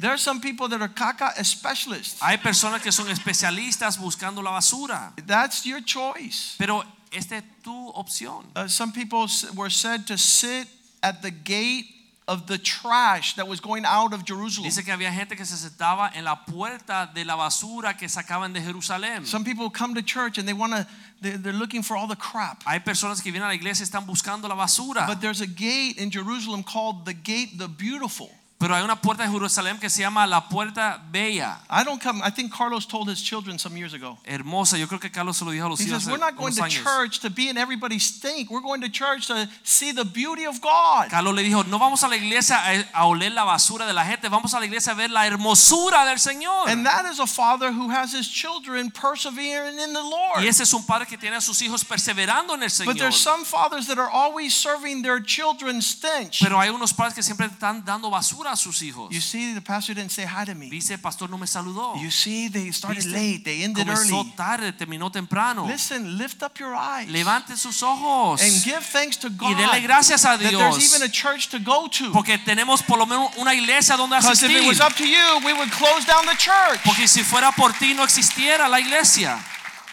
There 0.01 0.13
are 0.13 0.19
some 0.19 0.41
people 0.41 0.69
that 0.69 0.81
are 0.81 0.89
caca 0.89 1.35
specialists. 1.45 2.21
Hay 2.23 2.37
personas 2.37 2.83
que 2.83 2.93
son 2.93 3.09
especialistas 3.09 3.99
buscando 3.99 4.43
la 4.43 4.53
basura. 4.53 5.13
That's 5.27 5.67
your 5.67 5.81
choice. 5.81 6.55
Pero 6.57 6.85
esta 7.13 7.37
es 7.37 7.43
tu 7.65 7.93
opción. 7.93 8.45
Uh, 8.55 8.69
some 8.69 8.93
people 8.93 9.27
were 9.57 9.71
said 9.71 10.07
to 10.07 10.17
sit 10.17 10.69
at 11.03 11.23
the 11.23 11.33
gate 11.33 11.87
of 12.29 12.47
the 12.47 12.59
trash 12.59 13.35
that 13.37 13.49
was 13.49 13.59
going 13.59 13.85
out 13.85 14.13
of 14.13 14.25
Jerusalem. 14.25 14.69
Dice 14.69 14.85
que 14.85 14.93
había 14.93 15.11
gente 15.11 15.35
que 15.35 15.45
se 15.45 15.57
sentaba 15.57 16.13
en 16.15 16.25
la 16.25 16.45
puerta 16.45 17.11
de 17.13 17.25
la 17.25 17.35
basura 17.35 17.97
que 17.99 18.07
sacaban 18.09 18.53
de 18.53 18.61
Jerusalén. 18.61 19.27
Some 19.27 19.45
people 19.45 19.71
come 19.71 19.95
to 19.95 20.03
church 20.03 20.39
and 20.39 20.47
they 20.47 20.53
want 20.53 20.75
to, 20.75 20.87
they're, 21.23 21.39
they're 21.39 21.53
looking 21.53 21.83
for 21.83 21.97
all 21.97 22.07
the 22.07 22.17
crap. 22.17 22.63
Hay 22.65 22.81
personas 22.81 23.23
que 23.23 23.33
vienen 23.33 23.47
a 23.47 23.49
la 23.49 23.55
iglesia 23.55 23.85
están 23.85 24.07
buscando 24.07 24.47
la 24.47 24.55
basura. 24.55 25.07
But 25.07 25.21
there's 25.21 25.41
a 25.41 25.47
gate 25.47 25.97
in 25.97 26.11
Jerusalem 26.11 26.63
called 26.63 27.07
the 27.07 27.15
gate 27.15 27.59
the 27.59 27.67
beautiful. 27.67 28.31
Pero 28.61 28.75
hay 28.75 28.83
una 28.83 29.01
puerta 29.01 29.23
de 29.23 29.31
Jerusalén 29.31 29.79
que 29.79 29.89
se 29.89 30.01
llama 30.03 30.27
la 30.27 30.49
puerta 30.49 31.01
bella. 31.13 31.61
I 31.71 31.85
don't 31.85 32.03
come, 32.03 32.21
I 32.25 32.31
think 32.31 32.53
Carlos 32.53 32.87
told 32.87 33.09
his 33.09 33.23
children 33.23 33.57
some 33.57 33.77
years 33.77 33.95
ago. 33.95 34.19
Hermosa, 34.25 34.77
yo 34.77 34.89
creo 34.89 34.99
que 34.99 35.11
Carlos 35.13 35.37
se 35.37 35.45
lo 35.45 35.53
dijo 35.53 35.67
a 35.67 35.69
los 35.69 35.79
He 35.79 35.85
hijos 35.85 36.03
says, 36.03 36.09
We're 36.11 36.19
not 36.19 36.37
going 36.37 36.53
to 36.55 36.63
años. 36.63 36.83
church 36.83 37.21
to 37.21 37.31
be 37.31 37.49
in 37.49 37.57
everybody's 37.57 38.03
stink. 38.05 38.51
We're 38.51 38.61
going 38.61 38.81
to 38.81 38.89
church 38.89 39.29
to 39.29 39.49
see 39.63 39.93
the 39.93 40.05
beauty 40.05 40.45
of 40.45 40.61
God. 40.61 41.09
Carlos 41.09 41.33
le 41.37 41.43
dijo, 41.45 41.63
no 41.69 41.79
vamos 41.79 42.03
a 42.03 42.09
la 42.09 42.17
iglesia 42.17 42.57
a, 42.57 43.03
a 43.03 43.07
oler 43.07 43.31
la 43.33 43.45
basura 43.45 43.87
de 43.87 43.93
la 43.93 44.05
gente, 44.05 44.29
vamos 44.29 44.53
a 44.55 44.59
la 44.59 44.67
iglesia 44.67 44.91
a 44.93 44.97
ver 44.97 45.11
la 45.11 45.25
hermosura 45.25 46.05
del 46.05 46.19
Señor. 46.19 46.69
And 46.69 46.85
that 46.85 47.05
is 47.09 47.21
a 47.21 47.29
father 47.29 47.71
who 47.71 47.91
has 47.91 48.13
his 48.13 48.27
children 48.29 48.91
persevering 48.91 49.79
in 49.79 49.93
the 49.93 50.03
Lord. 50.03 50.43
Y 50.43 50.49
ese 50.49 50.65
es 50.65 50.73
un 50.73 50.85
padre 50.85 51.07
que 51.07 51.17
tiene 51.17 51.37
a 51.37 51.41
sus 51.41 51.63
hijos 51.63 51.85
perseverando 51.85 52.55
en 52.55 52.63
el 52.65 52.71
But 52.71 52.73
Señor. 52.73 52.99
there's 52.99 53.21
some 53.21 53.45
fathers 53.45 53.87
that 53.87 53.99
are 53.99 54.11
always 54.11 54.53
serving 54.53 55.03
their 55.03 55.21
children 55.23 55.81
stench. 55.81 56.41
Pero 56.43 56.59
hay 56.59 56.71
unos 56.71 56.93
padres 56.93 57.15
que 57.15 57.23
siempre 57.23 57.47
están 57.47 57.85
dando 57.85 58.11
basura 58.11 58.48
a 58.49 58.57
sus 58.57 58.83
hijos. 58.83 59.13
You 59.13 59.21
see, 59.21 59.55
the 59.55 59.61
pastor 59.61 59.95
didn't 59.95 60.11
say 60.11 60.25
hi 60.25 60.45
to 60.45 60.55
me. 60.55 60.69
Dice, 60.71 60.99
pastor 60.99 61.29
no 61.29 61.39
me 61.39 61.47
saludó. 61.47 62.01
You 62.01 62.11
see, 62.11 62.49
they 62.49 62.71
started 62.73 63.05
late, 63.07 63.45
they 63.45 63.63
ended 63.63 63.87
Comenzó 63.87 64.21
early. 64.21 64.33
tarde, 64.37 64.73
terminó 64.73 65.11
temprano. 65.11 65.67
Listen, 65.67 66.17
lift 66.19 66.43
up 66.43 66.59
your 66.59 66.75
eyes 66.75 67.09
Levante 67.11 67.57
sus 67.57 67.83
ojos 67.83 68.43
and 68.43 68.65
give 68.65 68.85
thanks 68.85 69.17
to 69.17 69.29
God. 69.31 69.51
y 69.51 69.55
dele 69.55 69.81
gracias 69.83 70.25
a 70.25 70.37
Dios. 70.37 70.53
that 70.53 70.59
there's 70.59 70.95
even 70.95 71.09
a 71.09 71.11
church 71.11 71.49
to 71.51 71.59
go 71.59 71.89
to. 71.89 72.13
Porque 72.13 72.39
tenemos 72.39 72.83
por 72.83 72.99
lo 72.99 73.07
menos 73.07 73.37
una 73.39 73.55
iglesia 73.55 73.97
donde 73.97 74.17
Because 74.17 74.43
if 74.43 74.51
it 74.51 74.67
was 74.67 74.81
up 74.81 74.95
to 74.95 75.07
you, 75.07 75.41
we 75.45 75.53
would 75.53 75.71
close 75.71 76.05
down 76.05 76.27
the 76.27 76.37
church. 76.37 76.81
Porque 76.85 77.07
si 77.07 77.23
fuera 77.23 77.53
por 77.55 77.73
ti 77.73 77.95
no 77.95 78.03
existiera 78.05 78.69
la 78.69 78.79
iglesia. 78.79 79.39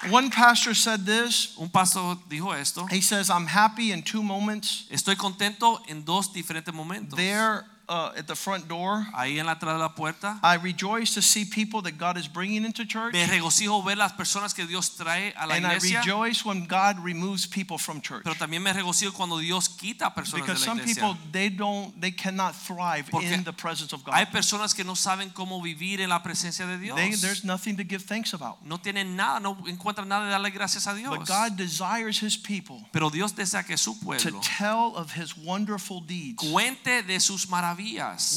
One 0.10 0.30
pastor 0.30 0.76
said 0.76 1.06
this. 1.06 1.56
Un 1.58 1.70
pastor 1.70 2.18
dijo 2.30 2.54
esto. 2.54 2.86
He 2.86 3.02
says, 3.02 3.30
I'm 3.30 3.48
happy 3.48 3.92
in 3.92 4.04
two 4.04 4.22
moments. 4.22 4.86
Estoy 4.92 5.16
contento 5.16 5.82
en 5.88 6.04
dos 6.06 6.32
diferentes 6.32 6.74
momentos. 6.74 7.18
There 7.18 7.66
uh, 7.88 8.12
at 8.18 8.28
the 8.28 8.36
front 8.36 8.68
door, 8.68 9.06
Ahí 9.14 9.40
en 9.40 9.46
la 9.46 9.54
entrada 9.54 9.74
de 9.74 9.80
la 9.80 9.90
puerta. 9.90 10.40
I 10.44 10.56
rejoice 10.56 11.14
to 11.14 11.22
see 11.22 11.46
people 11.46 11.82
that 11.84 11.98
God 11.98 12.18
is 12.18 12.28
bringing 12.28 12.66
into 12.66 12.86
church. 12.86 13.14
Me 13.14 13.26
regocijo 13.26 13.84
ver 13.84 13.96
las 13.96 14.14
personas 14.14 14.54
que 14.54 14.66
Dios 14.66 14.90
trae 14.98 15.34
a 15.38 15.48
la 15.48 15.56
And 15.56 15.66
I 15.66 15.76
rejoice 15.76 16.44
when 16.44 16.66
God 16.66 17.00
removes 17.04 17.46
people 17.46 17.78
from 17.78 18.02
church. 18.02 18.24
Pero 18.24 18.36
también 18.36 18.62
me 18.62 18.74
regocijo 18.74 19.14
cuando 19.14 19.38
Dios 19.38 19.70
quita 19.70 20.14
personas 20.14 20.46
Because 20.46 20.62
de 20.62 20.68
la 20.68 20.74
iglesia. 20.74 20.94
Because 20.94 21.00
some 21.00 21.16
people 21.16 21.32
they 21.32 21.50
don't 21.50 22.00
they 22.00 22.12
cannot 22.12 22.56
thrive 22.56 23.10
Porque 23.12 23.32
in 23.32 23.44
the 23.44 23.54
presence 23.54 23.94
of 23.94 24.04
God. 24.04 24.14
Hay 24.14 24.26
personas 24.26 24.74
que 24.74 24.84
no 24.84 24.96
saben 24.96 25.30
cómo 25.32 25.62
vivir 25.62 26.02
en 26.02 26.10
la 26.10 26.22
presencia 26.24 26.66
de 26.66 26.78
Dios. 26.78 26.96
They, 26.96 27.16
there's 27.16 27.44
nothing 27.44 27.78
to 27.78 27.84
give 27.84 28.04
thanks 28.04 28.34
about. 28.34 28.66
No 28.66 28.78
tienen 28.78 29.16
nada, 29.16 29.40
no 29.40 29.58
encuentran 29.68 30.08
nada 30.08 30.26
de 30.26 30.32
darle 30.32 30.52
gracias 30.52 30.88
a 30.88 30.96
Dios. 30.96 31.16
But 31.16 31.28
God 31.28 31.58
desires 31.58 32.20
his 32.20 32.38
people 32.38 32.86
Pero 32.92 33.10
Dios 33.10 33.34
desea 33.34 33.66
que 33.66 33.78
su 33.78 33.96
to 34.18 34.32
tell 34.42 34.96
of 34.96 35.12
his 35.12 35.38
wonderful 35.38 36.02
deeds. 36.02 36.44
cuente 36.44 37.04
de 37.04 37.20
sus 37.20 37.48
maravillas. 37.48 37.75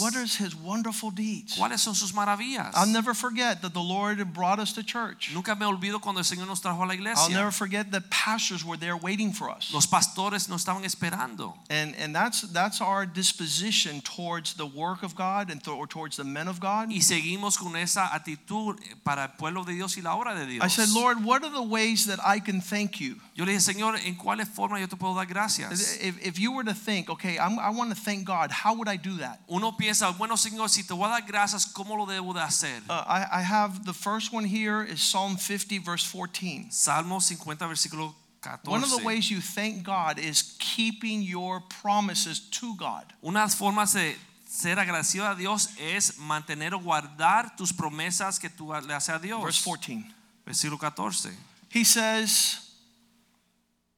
What 0.01 0.17
are 0.17 0.23
his 0.25 0.55
wonderful 0.55 1.11
deeds? 1.11 1.57
¿Cuáles 1.57 1.81
son 1.81 1.95
sus 1.95 2.13
maravillas? 2.13 2.73
I'll 2.75 2.87
never 2.87 3.15
forget 3.15 3.63
that 3.63 3.73
the 3.73 3.81
Lord 3.83 4.33
brought 4.33 4.59
us 4.59 4.73
to 4.75 4.83
church. 4.83 5.31
Nunca 5.35 5.55
me 5.55 5.67
olvido 5.67 6.01
cuando 6.01 6.21
el 6.21 6.25
Señor 6.25 6.47
nos 6.47 6.61
trajo 6.61 6.83
a 6.83 6.87
la 6.87 6.95
iglesia. 6.95 7.25
I'll 7.25 7.31
never 7.31 7.51
forget 7.51 7.91
that 7.93 8.11
pastors 8.11 8.65
were 8.65 8.77
there 8.77 8.97
waiting 8.97 9.33
for 9.33 9.51
us. 9.51 9.73
Los 9.73 9.87
pastores 9.87 10.49
nos 10.49 10.65
estaban 10.65 10.85
esperando. 10.85 11.55
And 11.71 11.95
and 11.97 12.15
that's 12.15 12.43
that's 12.53 12.81
our 12.81 13.07
disposition 13.07 14.01
towards 14.03 14.55
the 14.55 14.67
work 14.67 15.03
of 15.03 15.15
God 15.15 15.51
and 15.51 15.67
or 15.69 15.87
towards 15.87 16.17
the 16.17 16.25
men 16.25 16.49
of 16.49 16.61
God. 16.61 16.91
Y 16.91 17.01
seguimos 17.01 17.59
con 17.59 17.77
esa 17.77 18.09
actitud 18.13 18.77
para 19.05 19.23
el 19.23 19.29
pueblo 19.39 19.65
de 19.65 19.75
Dios 19.75 19.97
y 19.97 20.03
la 20.03 20.17
obra 20.17 20.35
de 20.35 20.47
Dios. 20.47 20.65
I 20.65 20.69
said, 20.69 20.89
Lord, 20.91 21.25
what 21.25 21.45
are 21.45 21.51
the 21.51 21.63
ways 21.63 22.07
that 22.07 22.19
I 22.25 22.41
can 22.41 22.61
thank 22.61 23.01
you? 23.01 23.17
Yo 23.35 23.45
le 23.45 23.53
dije, 23.53 23.61
Señor, 23.61 23.97
¿en 24.05 24.17
cuáles 24.17 24.49
formas 24.49 24.81
yo 24.81 24.87
te 24.87 24.97
puedo 24.97 25.15
dar 25.15 25.27
gracias? 25.27 25.99
If, 26.01 26.27
if 26.27 26.39
you 26.39 26.53
were 26.53 26.65
to 26.65 26.75
think, 26.75 27.09
okay, 27.11 27.39
I'm, 27.39 27.59
I 27.59 27.71
want 27.71 27.91
to 27.91 27.97
thank 27.97 28.25
God, 28.25 28.51
how 28.51 28.75
would 28.75 28.89
I 28.89 28.97
do 28.97 29.17
that? 29.19 29.28
Uno 29.49 29.77
piensa, 29.77 30.11
bueno, 30.11 30.37
Señor, 30.37 30.69
si 30.69 30.85
te 30.85 30.95
voy 30.95 31.07
a 31.07 31.11
dar 31.11 31.23
gracias, 31.23 31.67
¿cómo 31.67 31.97
lo 31.97 32.07
debo 32.07 32.33
de 32.33 32.41
hacer? 32.41 32.83
Uh, 32.89 33.05
I, 33.07 33.41
I 33.41 33.43
have 33.43 33.85
the 33.85 33.93
first 33.93 34.33
one 34.33 34.45
here 34.45 34.83
is 34.83 35.01
Psalm 35.01 35.37
50, 35.37 35.79
verse 35.79 36.05
14. 36.05 36.71
Salmo 36.71 37.21
50, 37.21 37.67
versículo 37.67 38.15
14. 38.43 38.71
One 38.71 38.83
of 38.83 38.91
the 38.91 39.05
ways 39.05 39.31
you 39.31 39.41
thank 39.41 39.83
God 39.83 40.19
is 40.19 40.57
keeping 40.59 41.23
your 41.23 41.61
promises 41.83 42.41
to 42.61 42.75
God. 42.77 43.05
Una 43.23 43.49
forma 43.49 43.87
de 43.87 44.17
ser 44.47 44.77
agradecido 44.77 45.31
a 45.31 45.35
Dios 45.35 45.69
es 45.79 46.19
mantener 46.19 46.75
o 46.75 46.81
guardar 46.81 47.57
tus 47.57 47.73
promesas 47.73 48.39
que 48.39 48.49
tú 48.49 48.69
le 48.69 48.95
haces 48.95 49.15
a 49.15 49.19
Dios. 49.19 49.43
Verse 49.43 49.63
14. 49.63 50.05
Versículo 50.47 50.79
14. 50.79 51.31
He 51.71 51.85
says, 51.85 52.61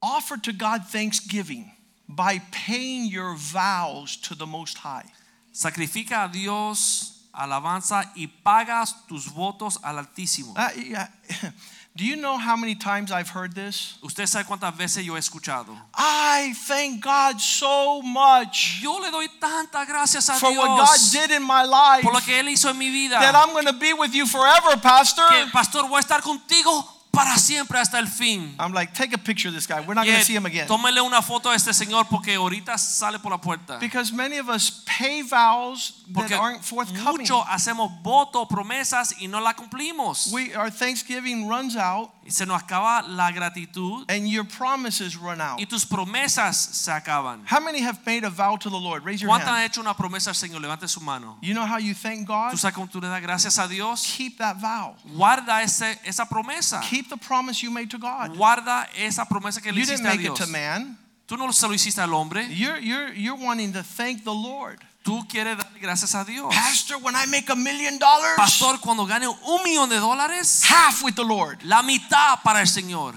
Offer 0.02 0.38
to 0.38 0.52
God 0.52 0.86
thanksgiving 0.86 1.70
by 2.08 2.40
paying 2.50 3.06
your 3.06 3.36
vows 3.36 4.16
to 4.16 4.34
the 4.34 4.46
Most 4.46 4.78
High. 4.78 5.04
Sacrifica 5.52 6.24
a 6.24 6.28
Dios 6.28 7.28
alabanza 7.32 8.10
y 8.14 8.26
pagas 8.26 9.06
tus 9.06 9.32
votos 9.32 9.78
al 9.82 9.98
Altísimo. 9.98 10.54
Uh, 10.56 10.80
yeah. 10.80 11.08
Do 11.96 12.04
you 12.04 12.16
know 12.16 12.38
how 12.38 12.56
many 12.56 12.76
times 12.76 13.10
I've 13.10 13.30
heard 13.30 13.52
this? 13.52 13.98
Usted 14.02 14.26
sabe 14.26 14.44
cuántas 14.46 14.76
veces 14.76 15.04
yo 15.04 15.16
he 15.16 15.18
escuchado. 15.18 15.76
I 15.94 16.54
thank 16.68 17.02
God 17.02 17.40
so 17.40 18.00
much 18.00 18.80
Yo 18.80 18.98
le 19.00 19.10
doy 19.10 19.28
tantas 19.40 19.86
gracias 19.88 20.28
a 20.28 20.34
for 20.34 20.50
Dios 20.50 20.64
what 20.64 20.86
God 20.86 20.98
did 21.12 21.30
in 21.32 21.42
my 21.42 21.64
life 21.64 22.02
por 22.02 22.12
lo 22.12 22.20
que 22.20 22.38
Él 22.38 22.48
hizo 22.48 22.70
en 22.70 22.78
mi 22.78 22.90
vida. 22.90 23.18
that 23.18 23.34
I'm 23.34 23.52
going 23.52 23.66
to 23.66 23.72
be 23.72 23.92
with 23.92 24.14
you 24.14 24.24
forever, 24.26 24.80
Pastor. 24.80 25.26
que 25.28 25.50
pastor 25.52 25.88
voy 25.88 25.98
a 25.98 26.00
estar 26.00 26.22
contigo 26.22 26.99
para 27.10 27.36
siempre 27.38 27.78
hasta 27.78 27.98
el 27.98 28.06
fin. 28.06 28.54
I'm 28.58 28.72
like, 28.72 28.92
take 28.94 29.12
a 29.14 29.18
picture 29.18 29.48
of 29.48 29.54
this 29.54 29.66
guy. 29.66 29.80
We're 29.80 29.94
not 29.94 30.06
going 30.06 30.18
to 30.18 30.24
see 30.24 30.34
him 30.34 30.46
again. 30.46 30.66
Tómele 30.68 31.00
una 31.00 31.22
foto 31.22 31.50
a 31.50 31.54
este 31.54 31.72
señor 31.72 32.06
porque 32.08 32.34
ahorita 32.34 32.78
sale 32.78 33.18
por 33.18 33.30
la 33.32 33.38
puerta. 33.38 33.78
Because 33.80 34.12
many 34.12 34.38
of 34.38 34.48
us 34.48 34.84
pay 34.86 35.22
vows 35.22 36.04
that 36.12 36.32
aren't 36.32 36.64
forthcoming. 36.64 37.18
mucho 37.18 37.42
hacemos 37.44 37.90
votos, 38.02 38.46
promesas 38.48 39.14
y 39.20 39.26
no 39.26 39.40
la 39.40 39.54
cumplimos. 39.54 40.32
We, 40.32 40.54
our 40.54 40.70
Thanksgiving 40.70 41.48
runs 41.48 41.76
out 41.76 42.10
se 42.30 42.46
nos 42.46 42.62
acaba 42.62 43.02
la 43.08 43.30
gratitud 43.30 44.04
and 44.08 44.28
your 44.28 44.44
promises 44.44 45.16
run 45.16 45.40
out. 45.40 45.60
y 45.60 45.66
tus 45.66 45.84
promesas 45.84 46.56
se 46.56 46.90
acaban. 46.90 47.44
How 47.46 47.60
many 47.60 47.80
have 47.80 48.04
made 48.06 48.24
a 48.24 48.30
vow 48.30 48.56
to 48.56 48.70
the 48.70 48.78
Lord? 48.78 49.04
Raise 49.04 49.20
your 49.20 49.30
hand. 49.30 49.42
¿Cuántas 49.42 49.54
han 49.54 49.64
hecho 49.64 49.80
una 49.80 49.94
promesa 49.94 50.30
al 50.30 50.34
Señor? 50.34 50.60
Levante 50.60 50.88
su 50.88 51.00
mano. 51.00 51.38
You 51.42 51.54
know 51.54 51.66
how 51.66 51.78
you 51.78 51.94
thank 51.94 52.26
God? 52.26 52.52
¿Tú 52.52 52.58
sabes 52.58 52.74
cómo 52.74 52.88
tú 52.90 53.00
le 53.00 53.08
das 53.08 53.22
gracias 53.22 53.58
a 53.58 53.68
Dios? 53.68 54.04
Keep 54.16 54.38
that 54.38 54.56
vow. 54.60 54.96
Guarda 55.14 55.62
ese, 55.62 55.98
esa 56.04 56.26
promesa. 56.26 56.80
Keep 56.82 57.08
the 57.08 57.16
promise 57.16 57.62
you 57.62 57.70
made 57.70 57.90
to 57.90 57.98
God. 57.98 58.36
Guarda 58.36 58.88
esa 58.96 59.24
promesa 59.24 59.60
que 59.60 59.72
le 59.72 59.80
You 59.80 59.86
didn't 59.86 60.04
make 60.04 60.24
it 60.24 60.34
to 60.36 60.46
man. 60.46 60.96
Tú 61.26 61.36
no 61.36 61.50
se 61.52 61.66
lo 61.68 61.74
hiciste 61.74 62.00
al 62.02 62.12
hombre. 62.12 62.48
You're, 62.50 62.78
you're, 62.80 63.12
you're 63.14 63.36
wanting 63.36 63.72
to 63.72 63.84
thank 63.84 64.24
the 64.24 64.34
Lord. 64.34 64.80
Tú 65.02 65.26
quieres 65.28 65.56
darle 65.56 65.80
gracias 65.80 66.14
a 66.14 66.24
Dios. 66.24 66.54
Pastor, 66.54 66.98
when 66.98 67.14
I 67.16 67.26
make 67.26 67.50
a 67.50 67.56
million 67.56 67.98
dollars, 67.98 68.36
Pastor, 68.36 68.78
cuando 68.80 69.06
gane 69.06 69.26
un 69.26 69.62
millón 69.64 69.88
de 69.88 69.96
dólares, 69.96 70.62
half 70.68 71.02
with 71.02 71.14
the 71.14 71.24
Lord. 71.24 71.62
la 71.64 71.82
mitad 71.82 72.42
para 72.42 72.60
el 72.60 72.66
Señor. 72.66 73.14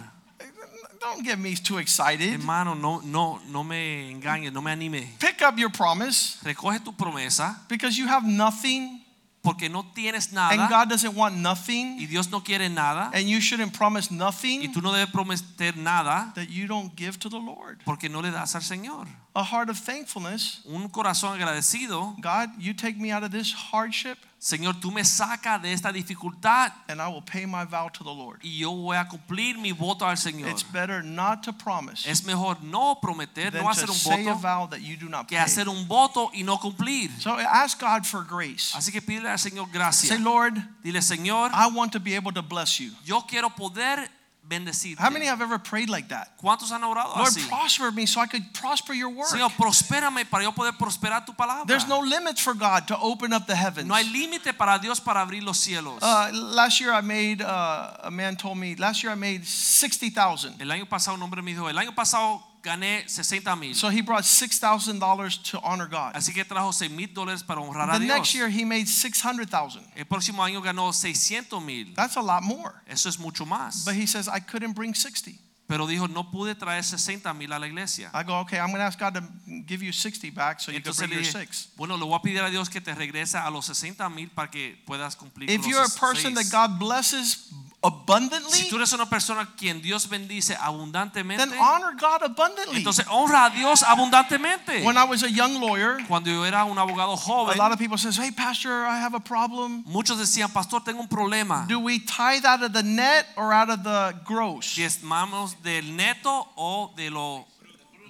Don't 1.01 1.25
get 1.25 1.37
me 1.37 1.53
too 1.55 1.79
excited. 1.79 2.31
Hermano, 2.33 2.73
no, 2.75 3.01
no, 3.03 3.41
no 3.49 3.63
me 3.65 4.09
engañes, 4.09 4.53
no 4.53 4.61
me 4.61 4.71
anime. 4.71 5.05
Pick 5.19 5.41
up 5.41 5.57
your 5.57 5.69
promise 5.69 6.37
Recoge 6.45 6.81
tu 6.81 6.93
promesa 6.93 7.57
because 7.67 7.97
you 7.97 8.07
have 8.07 8.23
nothing 8.25 9.02
porque 9.43 9.69
no 9.69 9.83
tienes 9.93 10.31
nada. 10.31 10.53
and 10.53 10.69
God 10.69 10.89
doesn't 10.89 11.13
want 11.15 11.35
y 11.35 11.41
nothing 11.41 11.97
Dios 12.07 12.31
no 12.31 12.39
quiere 12.39 12.69
nada 12.69 13.11
and 13.13 13.27
you 13.29 13.41
shouldn't 13.41 13.73
promise 13.73 14.09
y 14.09 14.15
nothing 14.17 14.71
tú 14.73 14.81
no 14.81 14.91
debes 14.91 15.11
prometer 15.11 15.75
nada 15.75 16.31
that 16.35 16.49
you 16.49 16.65
don't 16.65 16.95
give 16.95 17.19
to 17.19 17.29
the 17.29 17.37
Lord. 17.37 17.79
porque 17.85 18.09
no 18.09 18.21
le 18.21 18.31
das 18.31 18.55
al 18.55 18.61
Señor. 18.61 19.07
A 19.35 19.43
heart 19.43 19.69
of 19.69 19.79
thankfulness. 19.79 20.61
Un 20.65 20.87
corazón 20.89 21.35
agradecido. 21.35 22.15
God, 22.21 22.49
you 22.59 22.73
take 22.73 22.97
me 22.97 23.11
out 23.11 23.23
of 23.23 23.31
this 23.31 23.51
hardship 23.51 24.17
Señor, 24.43 24.77
tú 24.81 24.91
me 24.91 25.05
sacas 25.05 25.61
de 25.61 25.71
esta 25.71 25.89
dificultad 25.93 26.73
and 26.89 26.99
I 27.01 27.07
will 27.07 27.21
pay 27.21 27.45
my 27.45 27.63
vow 27.63 27.87
to 27.87 28.03
the 28.03 28.13
Lord. 28.13 28.41
y 28.43 28.57
yo 28.57 28.71
voy 28.71 28.97
a 28.97 29.07
cumplir 29.07 29.57
mi 29.57 29.71
voto 29.71 30.05
al 30.05 30.17
Señor. 30.17 30.49
It's 30.49 30.63
better 30.63 31.01
not 31.01 31.43
to 31.43 31.53
promise 31.53 32.05
Es 32.05 32.25
mejor 32.25 32.61
no 32.61 32.99
prometer, 33.01 33.53
no 33.53 33.69
hacer 33.69 33.89
un 33.89 33.95
say 33.95 34.27
a 34.27 34.33
voto 34.33 34.39
vow 34.41 34.67
that 34.67 34.81
you 34.81 34.97
do 34.97 35.07
not 35.07 35.29
que 35.29 35.37
pay. 35.37 35.45
hacer 35.45 35.69
un 35.69 35.87
voto 35.87 36.29
y 36.33 36.43
no 36.43 36.57
cumplir. 36.57 37.09
So 37.21 37.39
ask 37.39 37.79
God 37.79 38.05
for 38.05 38.25
grace. 38.25 38.73
Así 38.75 38.91
que 38.91 39.01
pídele 39.01 39.29
al 39.29 39.39
Señor 39.39 39.67
Say, 39.67 39.71
gracias. 39.71 40.19
Lord, 40.19 40.55
Dile, 40.83 41.01
Señor, 41.01 41.51
I 41.53 41.67
want 41.73 41.93
to 41.93 42.01
be 42.01 42.13
able 42.13 42.33
to 42.33 42.41
bless 42.41 42.79
you. 42.81 42.91
yo 43.05 43.21
quiero 43.21 43.49
poder 43.49 44.09
bendecirte. 44.47 44.99
How 44.99 45.09
many 45.09 45.25
have 45.25 45.41
ever 45.41 45.57
prayed 45.57 45.89
like 45.89 46.09
that? 46.09 46.37
¿Cuántos 46.37 46.71
han 46.71 46.83
orado 46.83 47.15
Lord, 47.15 47.29
así? 47.29 47.47
prosper 47.47 47.91
me 47.91 48.05
so 48.05 48.21
I 48.21 48.27
could 48.27 48.43
prosper 48.53 48.93
your 48.93 49.09
work. 49.09 49.29
Señor, 49.29 49.51
prospérame 49.51 50.29
para 50.29 50.43
yo 50.43 50.51
poder 50.51 50.73
prosperar 50.73 51.25
tu 51.25 51.33
palabra. 51.33 51.65
There's 51.65 51.87
no 51.87 51.99
limits 51.99 52.41
for 52.41 52.53
God 52.53 52.87
to 52.87 52.97
open 52.99 53.33
up 53.33 53.47
the 53.47 53.55
heavens. 53.55 53.87
No 53.87 53.95
hay 53.95 54.03
límite 54.03 54.53
para 54.57 54.79
Dios 54.79 54.99
para 54.99 55.21
abrir 55.21 55.43
los 55.43 55.57
cielos. 55.57 55.99
Uh, 56.01 56.31
last 56.33 56.79
year 56.79 56.91
I 56.91 57.01
made, 57.01 57.41
uh, 57.41 57.97
a 58.03 58.11
man 58.11 58.35
told 58.35 58.57
me, 58.57 58.75
last 58.75 59.03
year 59.03 59.11
I 59.11 59.15
made 59.15 59.45
60,000. 59.45 60.55
el 60.59 60.71
año 60.71 60.85
pasado 60.87 61.15
un 61.15 61.23
hombre 61.23 61.41
me 61.41 61.51
dijo, 61.53 61.69
el 61.69 61.77
año 61.77 61.93
pasado 61.95 62.52
gané 62.63 63.07
60 63.07 63.55
mil. 63.57 63.75
So 63.75 63.89
he 63.89 64.01
brought 64.01 64.23
$6,000 64.23 65.43
to 65.51 65.59
honor 65.63 65.87
God. 65.87 66.15
Así 66.15 66.33
que 66.33 66.43
trajo 66.45 66.73
6 66.73 66.89
mil 66.89 67.07
dólares 67.13 67.45
para 67.45 67.61
honrar 67.61 67.89
a 67.89 67.99
The 67.99 68.05
next 68.05 68.33
year 68.33 68.49
he 68.49 68.63
made 68.65 68.87
600,000. 68.87 69.83
El 69.95 70.05
próximo 70.05 70.41
año 70.43 70.61
ganó 70.61 70.93
600 70.93 71.61
mil. 71.61 71.93
That's 71.93 72.15
a 72.15 72.21
lot 72.21 72.41
more. 72.41 72.73
Eso 72.87 73.09
es 73.09 73.19
mucho 73.19 73.45
más. 73.45 73.85
But 73.85 73.95
he 73.95 74.07
says, 74.07 74.27
I 74.27 74.39
couldn't 74.39 74.73
bring 74.73 74.93
60. 74.95 75.37
Pero 75.65 75.87
dijo, 75.87 76.07
no 76.07 76.29
pude 76.29 76.55
traer 76.55 76.83
60 76.83 77.33
mil 77.33 77.51
a 77.53 77.57
la 77.57 77.67
iglesia. 77.67 78.11
I 78.13 78.23
go, 78.23 78.39
okay, 78.41 78.59
I'm 78.59 78.67
going 78.67 78.79
to 78.79 78.85
ask 78.85 78.99
God 78.99 79.13
to 79.15 79.23
give 79.65 79.81
you 79.81 79.91
60 79.93 80.29
back 80.29 80.59
so 80.59 80.71
you 80.71 80.81
can 80.81 80.93
bring 80.93 81.09
le 81.09 81.15
your 81.15 81.23
dije, 81.23 81.31
six. 81.31 81.69
bueno, 81.77 81.95
le 81.95 82.05
voy 82.05 82.15
a 82.15 82.19
pedir 82.21 82.43
a 82.43 82.49
Dios 82.49 82.69
que 82.69 82.81
te 82.81 82.93
regrese 82.93 83.35
a 83.35 83.49
los 83.49 83.65
60 83.65 84.07
mil 84.09 84.29
para 84.29 84.51
que 84.51 84.77
puedas 84.85 85.15
cumplir 85.15 85.49
If 85.49 85.65
you're 85.65 85.81
a 85.83 85.89
person 85.99 86.33
that. 86.35 86.49
God 86.51 86.79
blesses 86.79 87.49
abundantly, 87.83 88.51
Si 88.59 88.69
tú 88.69 88.77
eres 88.77 88.91
una 88.93 89.05
persona 89.09 89.47
quien 89.57 89.81
Dios 89.81 90.07
bendice 90.07 90.55
abundantemente, 90.55 91.45
then 91.45 91.53
honor 91.59 91.93
God 91.99 92.23
abundantly. 92.23 92.77
entonces 92.77 93.05
honra 93.09 93.45
a 93.45 93.49
Dios 93.49 93.83
abundantemente. 93.83 94.83
When 94.83 94.97
I 94.97 95.03
was 95.03 95.23
a 95.23 95.29
young 95.29 95.59
lawyer, 95.59 95.97
Cuando 96.07 96.29
yo 96.31 96.45
era 96.45 96.63
un 96.65 96.77
abogado 96.77 97.13
a 97.13 97.17
joven, 97.17 97.57
lot 97.57 97.71
of 97.71 97.77
people 97.77 97.97
says, 97.97 98.17
"Hey, 98.17 98.31
pastor, 98.31 98.85
I 98.85 98.97
have 98.99 99.13
a 99.15 99.19
problem. 99.19 99.83
muchos 99.85 100.17
decían, 100.17 100.51
pastor, 100.51 100.81
tengo 100.83 101.01
un 101.01 101.07
problema. 101.07 101.65
Do 101.67 101.79
we 101.79 101.99
tithe 101.99 102.45
out 102.45 102.63
of 102.63 102.71
the 102.73 102.83
net 102.83 103.27
or 103.35 103.53
out 103.53 103.69
of 103.69 103.83
the 103.83 104.15
gross?" 104.25 104.75
Diezmamos 104.75 105.55
del 105.61 105.95
neto 105.95 106.47
o 106.55 106.91
de 106.95 107.09
lo 107.09 107.45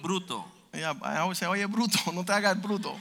bruto. 0.02 0.44
Yeah, 0.72 0.92
I 1.02 1.18
always 1.18 1.38
say, 1.38 1.46
"Oye, 1.46 1.66
bruto, 1.66 1.98
no 2.12 2.22
te 2.24 2.32
hagas 2.32 2.56
bruto." 2.60 2.94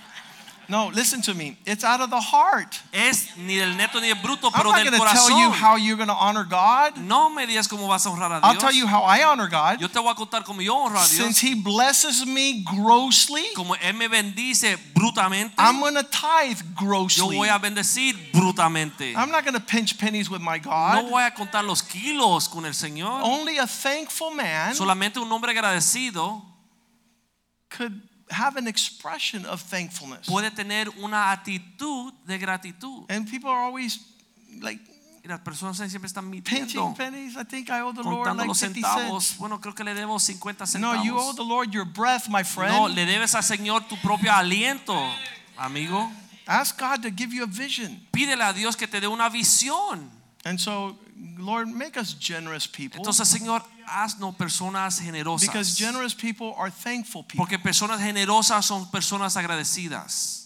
No, 0.69 0.87
listen 0.93 1.21
to 1.23 1.33
me. 1.33 1.57
It's 1.65 1.83
out 1.83 2.01
of 2.01 2.09
the 2.09 2.19
heart. 2.19 2.79
Es 2.93 3.35
ni 3.37 3.57
del 3.57 3.75
neto 3.75 3.99
ni 3.99 4.07
del 4.07 4.17
bruto, 4.21 4.45
I'm 4.47 4.53
pero 4.53 4.69
not 4.71 4.83
del 4.83 4.91
going 4.91 5.01
to 5.01 5.13
tell 5.13 5.29
you 5.39 5.49
how 5.51 5.75
you're 5.75 5.97
going 5.97 6.07
to 6.09 6.15
honor 6.15 6.43
God. 6.43 6.97
No 6.97 7.29
me 7.29 7.45
digas 7.45 7.67
cómo 7.67 7.87
vas 7.87 8.05
a 8.05 8.09
honrar 8.09 8.31
a 8.31 8.39
I'll 8.45 8.55
tell 8.57 8.71
you 8.71 8.85
Dios. 8.85 8.89
how 8.91 9.03
I 9.03 9.23
honor 9.23 9.47
God. 9.49 9.79
Yo 9.81 9.87
te 9.87 9.99
voy 9.99 10.11
a 10.11 10.15
contar 10.15 10.43
cómo 10.43 10.61
yo 10.61 10.73
honro 10.75 10.97
a 10.97 11.03
Since 11.03 11.39
He 11.41 11.55
blesses 11.55 12.25
me 12.25 12.63
grossly, 12.63 13.43
Como 13.55 13.75
Él 13.75 13.93
me 13.95 14.07
bendice 14.07 14.77
brutamente, 14.93 15.53
I'm 15.57 15.79
going 15.79 15.95
to 15.95 16.03
tithe 16.03 16.59
yo 16.59 16.75
grossly. 16.75 17.35
voy 17.37 17.49
a 17.49 17.59
bendecir 17.59 18.15
brutamente. 18.31 19.13
I'm 19.15 19.31
not 19.31 19.43
going 19.43 19.55
to 19.55 19.59
pinch 19.59 19.97
pennies 19.97 20.29
with 20.29 20.41
my 20.41 20.57
No 20.57 20.63
God. 20.71 21.09
voy 21.09 21.23
a 21.25 21.31
contar 21.31 21.63
los 21.63 21.81
kilos 21.81 22.47
con 22.47 22.65
el 22.65 22.73
Señor. 22.73 23.21
Only 23.23 23.57
a 23.57 23.67
thankful 23.67 24.31
man 24.31 24.73
Solamente 24.75 25.19
un 25.19 25.31
hombre 25.31 25.51
agradecido 25.51 26.41
could 27.69 28.01
have 28.33 28.57
an 28.57 28.67
expression 28.67 29.45
of 29.45 29.61
thankfulness. 29.61 30.27
puede 30.27 30.51
tener 30.51 30.89
una 31.01 31.31
actitud 31.31 32.13
de 32.25 32.37
gratitud. 32.37 33.05
And 33.09 33.29
people 33.29 33.49
are 33.49 33.63
always 33.65 33.99
like 34.61 34.79
Y 35.23 35.29
las 35.29 35.39
personas 35.39 35.77
siempre 35.77 36.07
están 36.07 36.29
mintiendo, 36.29 36.93
pennies. 36.97 37.37
I 37.37 37.45
think 37.45 37.69
I 37.69 37.79
owe 37.79 37.93
the 37.93 38.03
Lord 38.03 38.35
like 38.35 38.45
los 38.45 38.57
50 38.57 38.81
centavos. 38.81 39.23
cents. 39.23 39.39
Bueno, 39.39 39.61
creo 39.61 39.73
que 39.73 39.85
le 39.85 39.93
debo 39.93 40.19
50 40.19 40.65
No, 40.79 41.01
you 41.01 41.17
owe 41.17 41.33
the 41.33 41.45
Lord 41.45 41.71
your 41.71 41.85
breath, 41.85 42.27
my 42.27 42.43
friend. 42.43 42.73
No, 42.73 42.89
le 42.89 43.05
debes 43.05 43.33
al 43.33 43.43
Señor 43.43 43.87
tu 43.87 43.95
propio 44.01 44.33
aliento, 44.33 44.93
amigo. 45.57 46.11
Ask 46.45 46.77
God 46.77 47.03
to 47.03 47.09
give 47.09 47.33
you 47.33 47.43
a 47.43 47.47
vision. 47.47 48.05
Pídele 48.11 48.43
a 48.43 48.51
Dios 48.51 48.75
que 48.75 48.85
te 48.85 48.99
dé 48.99 49.07
una 49.07 49.29
visión. 49.29 50.11
And 50.45 50.59
so, 50.59 50.97
Lord, 51.37 51.69
make 51.69 51.97
us 51.97 52.13
generous 52.13 52.67
people. 52.67 52.99
Entonces, 52.99 53.27
Señor, 53.27 53.63
haznos 53.87 54.35
personas 54.35 54.99
generosas. 54.99 55.47
Because 55.47 55.75
generous 55.77 56.13
people 56.13 56.53
are 56.57 56.69
thankful 56.69 57.23
people. 57.23 57.45
Porque 57.45 57.57
personas 57.59 58.01
generosas 58.01 58.65
son 58.65 58.89
personas 58.91 59.37
agradecidas. 59.37 60.41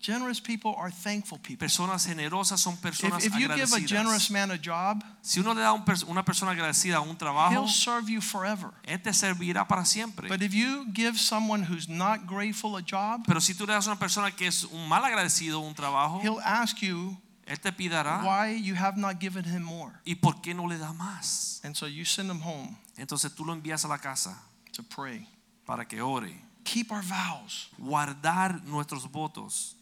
Generous 0.00 0.40
people 0.40 0.74
are 0.78 0.90
thankful 0.90 1.38
people. 1.38 1.66
Personas 1.66 2.06
generosas 2.06 2.60
son 2.60 2.76
personas 2.76 3.24
If, 3.24 3.34
if 3.34 3.40
you 3.40 3.48
give 3.48 3.72
a 3.72 3.80
generous 3.80 4.30
man 4.30 4.52
a 4.52 4.58
job, 4.58 5.02
Si 5.20 5.40
uno 5.40 5.52
le 5.52 5.60
da 5.62 5.72
un 5.72 5.84
pers- 5.84 6.04
una 6.06 6.24
persona 6.24 6.52
agradecida 6.52 7.00
un 7.00 7.16
trabajo, 7.16 7.52
he'll 7.52 7.66
serve 7.68 8.08
you 8.08 8.20
forever. 8.20 8.70
él 8.84 9.02
te 9.02 9.12
servirá 9.12 9.66
para 9.66 9.84
siempre. 9.84 10.28
But 10.28 10.42
if 10.42 10.54
you 10.54 10.86
give 10.92 11.18
someone 11.18 11.64
who's 11.64 11.88
not 11.88 12.26
grateful 12.26 12.76
a 12.76 12.82
job, 12.82 13.24
Pero 13.26 13.40
si 13.40 13.54
tú 13.54 13.66
le 13.66 13.72
das 13.72 13.88
a 13.88 13.90
una 13.90 13.98
persona 13.98 14.30
que 14.30 14.46
es 14.46 14.62
un 14.64 14.88
mal 14.88 15.04
agradecido 15.04 15.58
un 15.58 15.74
trabajo, 15.74 16.20
he'll 16.22 16.40
ask 16.44 16.82
you 16.82 17.16
él 17.46 17.58
te 17.60 17.70
pidará, 17.72 18.22
why 18.24 18.52
you 18.54 18.74
have 18.74 18.96
not 18.98 19.18
given 19.20 19.44
him 19.44 19.62
more. 19.62 19.92
¿y 20.04 20.14
por 20.14 20.40
qué 20.42 20.54
no 20.54 20.66
le 20.66 20.76
da 20.78 20.92
más? 20.92 21.60
And 21.64 21.74
so 21.76 21.86
you 21.86 22.04
send 22.04 22.30
him 22.30 22.40
home 22.40 22.76
Entonces 22.98 23.34
tú 23.34 23.44
lo 23.44 23.52
envías 23.52 23.84
a 23.84 23.88
la 23.88 23.98
casa 23.98 24.36
to 24.72 24.82
pray. 24.82 25.26
para 25.64 25.84
que 25.86 26.00
ore. 26.00 26.42
Keep 26.64 26.90
our 26.90 27.02
vows. 27.02 27.68
Guardar 27.78 28.62
nuestros 28.64 29.06
votos. 29.10 29.76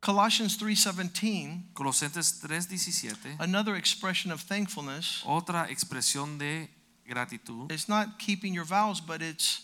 Colossians 0.00 0.58
3:17, 0.58 1.72
Colosenses 1.74 2.40
3:17, 2.40 3.36
another 3.38 3.76
expression 3.76 4.32
of 4.32 4.42
thankfulness, 4.42 5.22
otra 5.24 5.68
expresión 5.70 6.38
de 6.38 6.68
gratitud. 7.06 7.70
it's 7.70 7.88
not 7.88 8.18
keeping 8.18 8.52
your 8.52 8.64
vows, 8.64 9.00
but 9.00 9.22
it's 9.22 9.60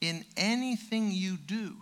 in 0.00 0.26
anything 0.36 1.10
you 1.10 1.38
do. 1.38 1.76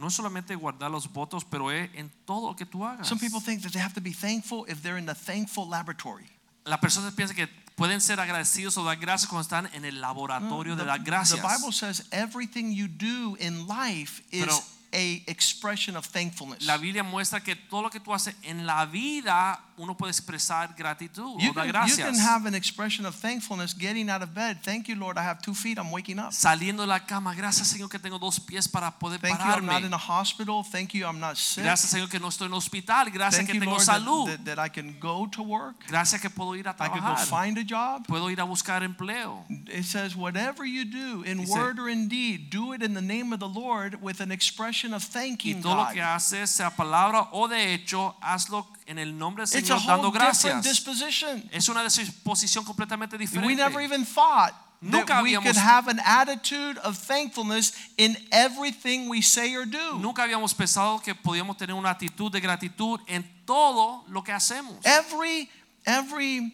No 0.00 0.08
es 0.08 0.14
solamente 0.14 0.54
guardar 0.56 0.90
los 0.90 1.12
votos, 1.12 1.44
pero 1.44 1.70
es 1.70 1.90
en 1.94 2.10
todo 2.24 2.48
lo 2.50 2.56
que 2.56 2.64
tú 2.64 2.84
hagas. 2.86 3.06
Some 3.06 3.20
people 3.20 3.40
think 3.40 3.62
that 3.62 3.70
they 3.72 3.80
have 3.82 3.92
to 3.94 4.00
be 4.00 4.12
thankful 4.12 4.64
if 4.66 4.80
they're 4.82 4.98
in 4.98 5.04
the 5.06 5.14
thankful 5.14 5.68
laboratory. 5.68 6.26
Las 6.64 6.78
personas 6.80 7.12
piensan 7.14 7.36
que 7.36 7.46
pueden 7.76 8.00
ser 8.00 8.18
agradecidos 8.18 8.76
o 8.78 8.84
dar 8.84 8.96
gracias 8.96 9.28
cuando 9.28 9.42
están 9.42 9.68
en 9.74 9.84
el 9.84 10.00
laboratorio 10.00 10.74
mm, 10.74 10.78
de 10.78 10.82
The, 10.84 10.88
dar 10.88 10.98
the 10.98 11.04
gracias. 11.04 11.40
Bible 11.42 11.72
says 11.72 12.06
everything 12.12 12.72
you 12.72 12.88
do 12.88 13.36
in 13.38 13.66
life 13.66 14.22
is 14.30 14.46
Pero- 14.46 14.62
a 14.92 15.22
expression 15.26 15.96
of 15.96 16.04
thankfulness. 16.06 16.66
La 16.66 16.76
Biblia 16.76 17.02
muestra 17.02 17.40
que 17.40 17.54
todo 17.54 17.82
lo 17.82 17.90
que 17.90 18.00
tú 18.00 18.12
haces 18.12 18.34
en 18.42 18.66
la 18.66 18.86
vida 18.86 19.60
uno 19.76 19.96
puede 19.96 20.10
expresar 20.10 20.74
gratitud 20.76 21.40
You 21.40 21.52
o 21.52 21.54
dar 21.54 21.64
can, 21.64 21.66
you 21.66 21.72
gracias. 21.96 22.06
can 22.10 22.18
have 22.18 22.44
an 22.46 22.54
expression 22.54 23.06
of 23.06 23.14
thankfulness 23.14 23.72
getting 23.72 24.10
out 24.10 24.20
of 24.22 24.34
bed. 24.34 24.58
Thank 24.62 24.88
you, 24.88 24.94
Lord, 24.96 25.16
I 25.16 25.22
have 25.22 25.40
two 25.40 25.54
feet, 25.54 25.78
I'm 25.78 25.90
waking 25.90 26.18
up. 26.18 26.32
Saliendo 26.32 26.82
de 26.82 26.86
la 26.88 26.98
cama, 27.06 27.34
gracias 27.34 27.68
Señor 27.68 27.88
que 27.88 27.98
tengo 27.98 28.18
dos 28.18 28.38
pies 28.40 28.68
para 28.68 28.90
poder 28.90 29.18
Thank 29.20 29.38
you, 29.40 29.46
I'm 29.52 29.64
not 29.64 29.82
in 29.82 29.92
a 29.94 29.96
hospital. 29.96 30.62
Thank 30.64 30.92
you, 30.92 31.06
I'm 31.06 31.18
not 31.18 31.36
sick. 31.36 31.64
Gracias 31.64 31.90
Señor 31.92 32.10
que 32.10 32.18
no 32.20 32.28
estoy 32.28 32.48
en 32.48 32.52
hospital. 32.54 33.10
Gracias 33.10 33.36
Thank 33.36 33.48
que 33.48 33.54
you, 33.54 33.60
tengo 33.60 33.72
Lord, 33.76 33.86
that, 33.86 34.00
salud. 34.02 34.26
that, 34.26 34.44
that 34.44 34.58
I 34.58 34.68
can 34.68 34.96
go 35.00 35.26
to 35.28 35.42
work. 35.42 35.76
Gracias 35.88 36.20
que 36.20 36.28
puedo 36.28 36.56
ir 36.56 36.66
a 36.68 36.74
I 36.78 36.88
could 36.88 37.00
go 37.02 37.16
find 37.16 37.56
a 37.58 37.64
job. 37.64 38.06
Puedo 38.06 38.30
ir 38.30 38.40
a 38.40 38.44
buscar 38.44 38.82
empleo. 38.82 39.44
It 39.68 39.84
says, 39.84 40.14
whatever 40.14 40.66
you 40.66 40.84
do, 40.84 41.22
in 41.22 41.38
Dice- 41.38 41.48
word 41.48 41.78
or 41.78 41.88
in 41.88 42.08
deed, 42.08 42.50
do 42.50 42.72
it 42.74 42.82
in 42.82 42.92
the 42.92 43.00
name 43.00 43.32
of 43.32 43.40
the 43.40 43.48
Lord 43.48 44.02
with 44.02 44.20
an 44.20 44.30
expression 44.30 44.79
of 44.88 45.04
Y 45.04 45.12
thanking 45.12 45.62
todo 45.62 45.76
lo 45.76 45.92
que 45.92 46.02
haces, 46.02 46.50
sea 46.50 46.70
palabra 46.70 47.28
o 47.32 47.48
de 47.48 47.74
hecho, 47.74 48.14
hazlo 48.20 48.66
en 48.86 48.98
el 48.98 49.16
nombre 49.16 49.44
del 49.44 49.60
It's 49.60 49.70
a 49.70 49.78
Señor 49.78 49.86
dando 49.86 50.08
whole 50.08 50.18
different 50.18 50.62
gracias. 50.62 50.64
disposition. 50.64 51.48
Es 51.52 51.68
una 51.68 51.82
disposición 51.84 52.64
completamente 52.64 53.16
We 53.42 53.54
never 53.54 53.80
even 53.80 54.04
thought 54.04 54.54
Nunca 54.82 55.14
that 55.14 55.22
we 55.22 55.34
could 55.36 55.56
have 55.56 55.88
an 55.88 56.00
attitude 56.04 56.78
of 56.78 56.96
thankfulness 56.96 57.72
in 57.98 58.16
everything 58.32 59.08
we 59.10 59.20
say 59.20 59.54
or 59.54 59.66
do. 59.66 59.98
Nunca 59.98 60.22
habíamos 60.22 60.54
pensado 60.54 61.02
que 61.02 61.14
podíamos 61.14 61.58
tener 61.58 61.74
una 61.74 61.90
actitud 61.90 62.32
de 62.32 62.40
gratitud 62.40 62.98
en 63.06 63.24
todo 63.46 64.04
lo 64.08 64.22
que 64.22 64.32
hacemos. 64.32 64.78
Every 64.84 65.50
every 65.84 66.52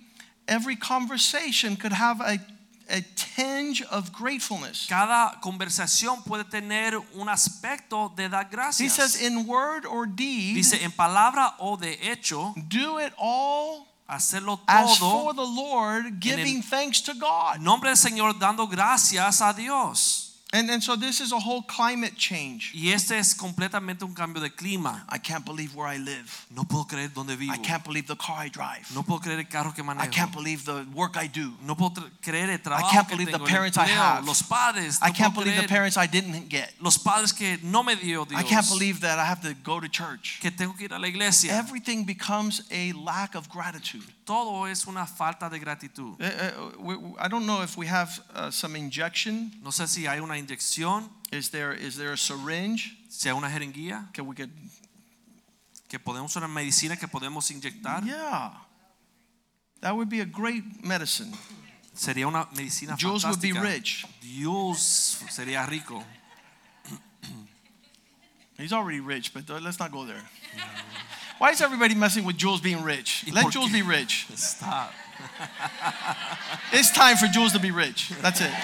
every 0.49 0.77
conversation 0.77 1.77
could 1.77 1.93
have 1.93 2.21
a 2.21 2.39
a 2.89 3.01
tinge 3.15 3.83
of 3.91 4.13
gratefulness. 4.13 4.87
Cada 4.89 5.39
conversación 5.41 6.23
puede 6.25 6.45
tener 6.45 6.97
un 7.15 7.29
aspecto 7.29 8.13
de 8.17 8.29
dar 8.29 8.49
gracias. 8.51 8.81
He 8.81 8.89
says, 8.89 9.21
in 9.21 9.47
word 9.47 9.85
or 9.87 10.07
deed, 10.07 10.55
Dice 10.55 10.83
en 10.83 10.93
palabra 10.93 11.55
o 11.59 11.77
de 11.77 11.99
hecho, 12.03 12.55
do 12.69 12.99
it 12.99 13.13
all 13.19 13.87
hacerlo 14.09 14.59
todo 14.67 14.69
as 14.69 14.99
for 14.99 15.35
the 15.35 15.43
Lord, 15.43 16.21
giving 16.21 16.63
thanks 16.63 17.01
to 17.03 17.15
God. 17.15 17.61
nombre 17.61 17.91
del 17.91 17.97
Señor 17.97 18.39
dando 18.39 18.67
gracias 18.67 19.41
a 19.41 19.53
Dios. 19.53 20.26
And, 20.57 20.71
and 20.71 20.83
so 20.83 20.97
this 20.97 21.21
is 21.21 21.33
a 21.33 21.39
whole 21.39 21.63
climate 21.63 22.17
change. 22.17 22.73
Y 22.75 22.91
este 22.93 23.13
es 23.13 23.35
completamente 23.35 24.05
un 24.05 24.15
cambio 24.15 24.41
de 24.41 24.51
clima. 24.51 25.05
I 25.11 25.19
can't 25.19 25.45
believe 25.45 25.75
where 25.75 25.87
I 25.87 25.99
live. 25.99 26.47
No 26.51 26.65
puedo 26.65 26.87
creer 26.87 27.13
donde 27.13 27.37
vivo. 27.37 27.53
I 27.53 27.59
can't 27.59 27.85
believe 27.85 28.07
the 28.07 28.17
car 28.17 28.39
I 28.39 28.49
drive. 28.49 28.87
No 28.95 29.03
puedo 29.03 29.21
creer 29.21 29.39
el 29.39 29.49
carro 29.49 29.73
que 29.73 29.83
manejo. 29.83 30.05
I 30.05 30.09
can't 30.09 30.33
believe 30.33 30.65
the 30.65 30.87
work 30.95 31.17
I 31.17 31.27
do. 31.29 31.53
No 31.63 31.75
puedo 31.75 32.03
creer 32.23 32.51
el 32.51 32.59
trabajo 32.59 32.87
I 32.87 32.91
can't 32.91 33.09
believe 33.09 33.33
the 33.33 33.39
parents 33.39 33.77
I 33.77 33.87
have. 33.87 34.25
los 34.25 34.43
padres. 34.43 34.99
I 35.03 35.11
can't 35.11 35.35
believe 35.35 35.61
the 35.61 35.69
parents 35.69 35.97
I 35.97 36.07
didn't 36.07 36.49
get. 36.49 36.73
los 36.81 36.97
padres 36.99 37.33
que 37.33 37.59
no 37.63 37.83
me 37.83 37.95
dio 37.95 38.25
Dios. 38.25 38.41
I 38.41 38.45
can't 38.45 38.69
believe 38.69 39.01
that 39.01 39.19
I 39.19 39.27
have 39.27 39.43
to 39.43 39.55
go 39.63 39.81
to 39.81 39.89
church. 39.89 40.39
que 40.41 40.51
tengo 40.51 40.73
que 40.73 40.87
ir 40.87 40.93
a 40.93 40.99
la 40.99 41.09
iglesia. 41.09 41.53
Everything 41.53 42.05
becomes 42.05 42.63
a 42.71 42.93
lack 42.93 43.35
of 43.35 43.49
gratitude. 43.49 44.16
Todo 44.27 44.67
es 44.67 44.87
una 44.87 45.07
falta 45.07 45.49
de 45.49 45.59
gratitud. 45.61 46.17
We- 46.79 46.97
we- 46.97 47.15
I 47.19 47.29
don't 47.29 47.47
know 47.47 47.63
if 47.63 47.77
we 47.79 47.87
have 47.87 48.11
uh, 48.35 48.51
some 48.51 48.77
injection. 48.77 49.53
No 49.63 49.71
sé 49.71 49.87
si 49.87 50.07
hay 50.07 50.19
una 50.21 50.37
inyección, 50.37 51.09
Is 51.33 51.51
there 51.51 51.73
is 51.73 51.97
there 51.97 52.13
a 52.13 52.17
syringe? 52.17 52.97
si 53.09 53.29
hay 53.29 53.35
una 53.37 53.49
jeringuilla, 53.49 54.11
Can 54.13 54.27
we 54.27 54.35
get? 54.35 54.51
que 55.89 55.99
podemos 56.01 56.35
una 56.37 56.49
medicina 56.49 56.97
que 56.97 57.07
podemos 57.07 57.49
inyectar. 57.53 58.05
Yeah, 58.05 58.51
that 59.81 59.95
would 59.95 60.09
be 60.09 60.21
a 60.21 60.25
great 60.27 60.65
medicine. 60.83 61.33
Sería 61.95 62.27
una 62.27 62.49
medicina 62.57 62.97
Jules 63.01 63.25
would 63.25 63.41
be 63.41 63.53
rich. 63.53 64.05
Dios 64.21 65.19
sería 65.31 65.65
rico. 65.67 66.03
He's 68.59 68.73
already 68.73 69.01
rich, 69.01 69.35
but 69.35 69.49
let's 69.63 69.79
not 69.79 69.93
go 69.93 70.05
there. 70.05 70.23
Why 71.39 71.51
is 71.51 71.61
everybody 71.61 71.95
messing 71.95 72.25
with 72.25 72.37
Jules 72.39 72.61
being 72.61 72.83
rich? 72.83 73.25
Let 73.33 73.53
Jules 73.53 73.71
be 73.71 73.83
rich. 73.83 74.27
Está 74.33 74.89
It's 76.73 76.91
time 76.91 77.17
for 77.17 77.27
Jules 77.27 77.53
to 77.53 77.59
be 77.59 77.71
rich. 77.71 78.11
That's 78.23 78.41
it. 78.41 78.51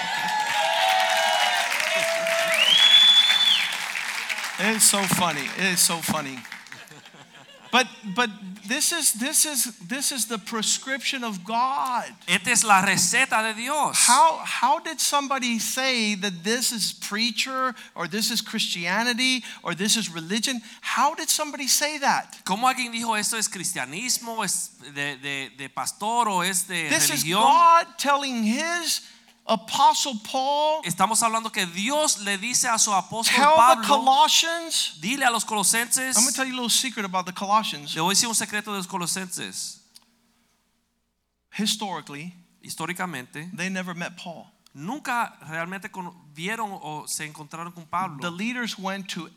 It's 4.65 4.85
so 4.85 5.03
funny. 5.03 5.49
It 5.59 5.65
is 5.65 5.81
so 5.81 5.97
funny. 5.97 6.39
But 7.73 7.87
but 8.15 8.29
this 8.69 8.93
is 8.93 9.15
this 9.15 9.47
is 9.47 9.65
this 9.79 10.13
is 10.13 10.27
the 10.27 10.37
prescription 10.37 11.25
of 11.25 11.43
God. 11.43 12.05
Esta 12.29 12.51
es 12.51 12.65
la 12.65 12.83
receta 12.83 13.43
de 13.43 13.55
Dios. 13.55 13.97
How 14.07 14.41
how 14.45 14.79
did 14.79 15.01
somebody 15.01 15.59
say 15.59 16.15
that 16.17 16.45
this 16.45 16.71
is 16.71 16.93
preacher 16.93 17.75
or 17.95 18.07
this 18.07 18.31
is 18.31 18.43
Christianity 18.43 19.43
or 19.63 19.75
this 19.75 19.97
is 19.97 20.11
religion? 20.11 20.61
How 20.83 21.15
did 21.15 21.31
somebody 21.31 21.67
say 21.67 21.97
that? 21.99 22.37
¿Cómo 22.45 22.69
alguien 22.69 22.93
dijo 22.93 23.19
esto 23.19 23.39
es 23.39 23.49
cristianismo, 23.49 24.45
es 24.45 24.69
de, 24.95 25.17
de, 25.17 25.51
de 25.57 25.69
pastor 25.71 26.29
o 26.29 26.43
es 26.43 26.65
de 26.65 26.91
This 26.91 27.11
is? 27.11 27.25
God 27.25 27.87
telling 27.97 28.43
his 28.43 29.01
apostle 29.47 30.15
Paul, 30.31 30.83
Estamos 30.85 31.23
hablando 31.23 31.51
que 31.51 31.67
Dios 31.67 32.19
le 32.21 32.39
dice 32.39 32.69
a 32.69 32.79
su 32.79 32.93
apóstol 32.93 33.37
tell 33.43 33.83
the 33.83 33.87
Colossians. 33.89 34.99
dile 35.01 35.25
a 35.25 35.31
los 35.31 35.45
colosenses, 35.45 36.17
I'm 36.17 36.23
going 36.25 36.33
to 36.33 36.37
tell 36.37 36.47
you 36.47 36.53
a 36.55 36.59
little 36.63 36.71
secret 36.71 37.05
about 37.05 37.27
the 37.27 37.33
Colossians. 37.33 37.95
le 37.95 38.01
voy 38.01 38.13
a 38.13 38.15
decir 38.15 38.29
un 38.29 38.35
secreto 38.35 38.71
de 38.73 38.79
los 38.79 38.87
colosenses. 38.87 39.81
Historically, 41.57 42.35
Históricamente, 42.63 43.51
they 43.57 43.69
never 43.69 43.95
met 43.95 44.17
Paul. 44.17 44.47
nunca 44.75 45.37
realmente 45.49 45.91
vieron 46.33 46.71
o 46.81 47.07
se 47.07 47.25
encontraron 47.27 47.73
con 47.73 47.85
Pablo. 47.87 48.19
The 48.21 48.31
leaders 48.31 48.79
went 48.79 49.09
to 49.15 49.29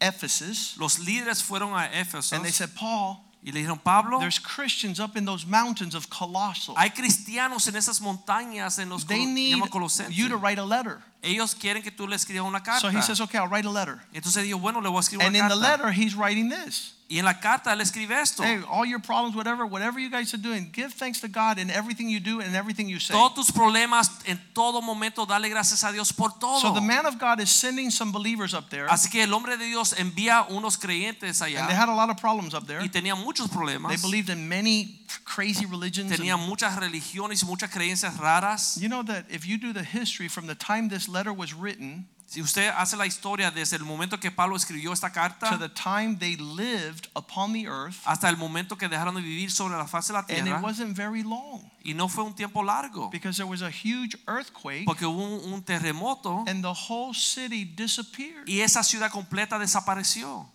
Ephesus 0.00 0.76
Los 0.78 0.98
líderes 0.98 1.42
fueron 1.42 1.74
a 1.78 1.86
Éfeso 1.92 2.34
and 2.34 2.44
they 2.44 2.50
said, 2.50 2.74
Paul, 2.74 3.20
y 3.44 3.50
le 3.50 3.58
dijeron, 3.60 3.78
Pablo, 3.82 4.20
there's 4.20 4.38
Christians 4.38 5.00
up 5.00 5.16
in 5.16 5.24
those 5.24 5.44
mountains 5.46 5.94
of 5.94 6.08
Colossus. 6.08 6.74
hay 6.76 6.90
cristianos 6.90 7.66
en 7.66 7.74
esas 7.74 8.00
montañas 8.00 8.78
en 8.78 8.88
los 8.88 9.04
They 9.04 9.26
need 9.26 9.60
colosenses. 9.70 10.16
you 10.16 10.28
to 10.28 10.36
write 10.36 10.58
a 10.60 10.64
letter. 10.64 11.02
Ellos 11.24 11.54
quieren 11.54 11.82
que 11.82 11.90
tú 11.90 12.08
le 12.08 12.16
escribas 12.16 12.46
una 12.48 12.60
carta. 12.62 12.80
So 12.80 12.88
he 12.88 13.00
says, 13.02 13.20
okay, 13.20 13.38
I'll 13.38 13.48
write 13.48 13.64
a 13.64 13.70
letter. 13.70 14.00
Entonces 14.14 14.42
dijo, 14.44 14.60
bueno, 14.60 14.80
le 14.80 14.88
voy 14.88 14.98
a 14.98 15.00
escribir 15.00 15.26
And 15.26 15.34
una 15.36 15.44
in 15.44 15.48
the 15.48 15.54
carta. 15.66 15.84
letter, 15.84 15.92
he's 15.92 16.14
writing 16.14 16.48
this. 16.48 16.94
Y 17.12 17.18
en 17.18 17.26
la 17.26 17.38
carta 17.38 17.74
él 17.74 17.82
escribe 17.82 18.18
esto. 18.18 18.42
Hey, 18.42 18.62
all 18.70 18.86
your 18.86 18.98
problems, 18.98 19.36
whatever, 19.36 19.66
whatever 19.66 20.00
you 20.00 20.08
guys 20.08 20.32
are 20.32 20.40
doing, 20.40 20.70
give 20.72 20.94
thanks 20.94 21.20
to 21.20 21.28
God 21.28 21.58
in 21.58 21.68
everything 21.68 22.08
you 22.08 22.20
do 22.20 22.40
and 22.40 22.56
everything 22.56 22.88
you 22.88 22.98
say. 22.98 23.12
Todos 23.12 23.34
tus 23.34 23.50
problemas 23.50 24.08
en 24.24 24.40
todo 24.54 24.80
momento 24.80 25.26
dale 25.26 25.50
gracias 25.50 25.84
a 25.84 25.92
Dios 25.92 26.10
por 26.10 26.30
todo. 26.40 26.60
So 26.60 26.72
the 26.72 26.80
man 26.80 27.04
of 27.04 27.18
God 27.18 27.38
is 27.38 27.50
sending 27.50 27.90
some 27.90 28.12
believers 28.12 28.54
up 28.54 28.70
there, 28.70 28.86
Así 28.88 29.10
que 29.10 29.22
el 29.22 29.34
hombre 29.34 29.58
de 29.58 29.66
Dios 29.66 29.92
envía 29.98 30.46
unos 30.48 30.78
creyentes 30.78 31.42
and 31.42 31.68
they 31.68 31.74
had 31.74 31.90
a 31.90 31.94
lot 31.94 32.08
of 32.08 32.16
problems 32.16 32.54
up 32.54 32.66
there. 32.66 32.80
y 32.80 32.88
tenían 32.88 33.22
muchos 33.22 33.48
problemas. 33.48 33.90
They 33.90 34.00
believed 34.00 34.30
in 34.30 34.48
many 34.48 35.04
crazy 35.26 35.66
religions. 35.66 36.10
Tenían 36.10 36.40
muchas 36.40 36.74
religiones 36.76 37.42
y 37.42 37.46
muchas 37.46 37.70
creencias 37.70 38.16
raras. 38.16 38.78
You 38.80 38.88
know 38.88 39.02
that 39.02 39.26
if 39.28 39.46
you 39.46 39.58
do 39.58 39.74
the 39.74 39.84
history 39.84 40.28
from 40.28 40.46
the 40.46 40.54
time 40.54 40.88
this 40.88 41.10
letter 41.10 41.34
was 41.34 41.52
written 41.52 42.06
Si 42.32 42.40
usted 42.40 42.70
hace 42.74 42.96
la 42.96 43.04
historia 43.04 43.50
desde 43.50 43.76
el 43.76 43.84
momento 43.84 44.18
que 44.18 44.30
Pablo 44.30 44.56
escribió 44.56 44.94
esta 44.94 45.12
carta 45.12 45.50
to 45.50 45.58
the 45.58 45.68
time 45.68 46.16
they 46.16 46.34
lived 46.36 47.10
upon 47.14 47.52
the 47.52 47.68
earth, 47.68 47.98
hasta 48.06 48.26
el 48.30 48.38
momento 48.38 48.78
que 48.78 48.88
dejaron 48.88 49.14
de 49.14 49.20
vivir 49.20 49.50
sobre 49.50 49.76
la 49.76 49.86
faz 49.86 50.06
de 50.06 50.14
la 50.14 50.20
and 50.20 50.28
tierra 50.28 50.58
it 50.58 50.64
wasn't 50.64 50.96
very 50.96 51.22
long 51.22 51.60
y 51.84 51.92
no 51.92 52.08
fue 52.08 52.24
un 52.24 52.34
tiempo 52.34 52.62
largo 52.62 53.10
because 53.10 53.36
there 53.36 53.46
was 53.46 53.60
a 53.60 53.68
huge 53.68 54.16
earthquake 54.26 54.86
porque 54.86 55.04
hubo 55.04 55.22
un, 55.22 55.52
un 55.52 55.62
terremoto 55.62 56.42
and 56.46 56.62
the 56.62 56.72
whole 56.72 57.12
city 57.12 57.66
disappeared. 57.66 58.48
y 58.48 58.60
esa 58.62 58.82
ciudad 58.82 59.10
completa 59.10 59.58
desapareció. 59.58 60.48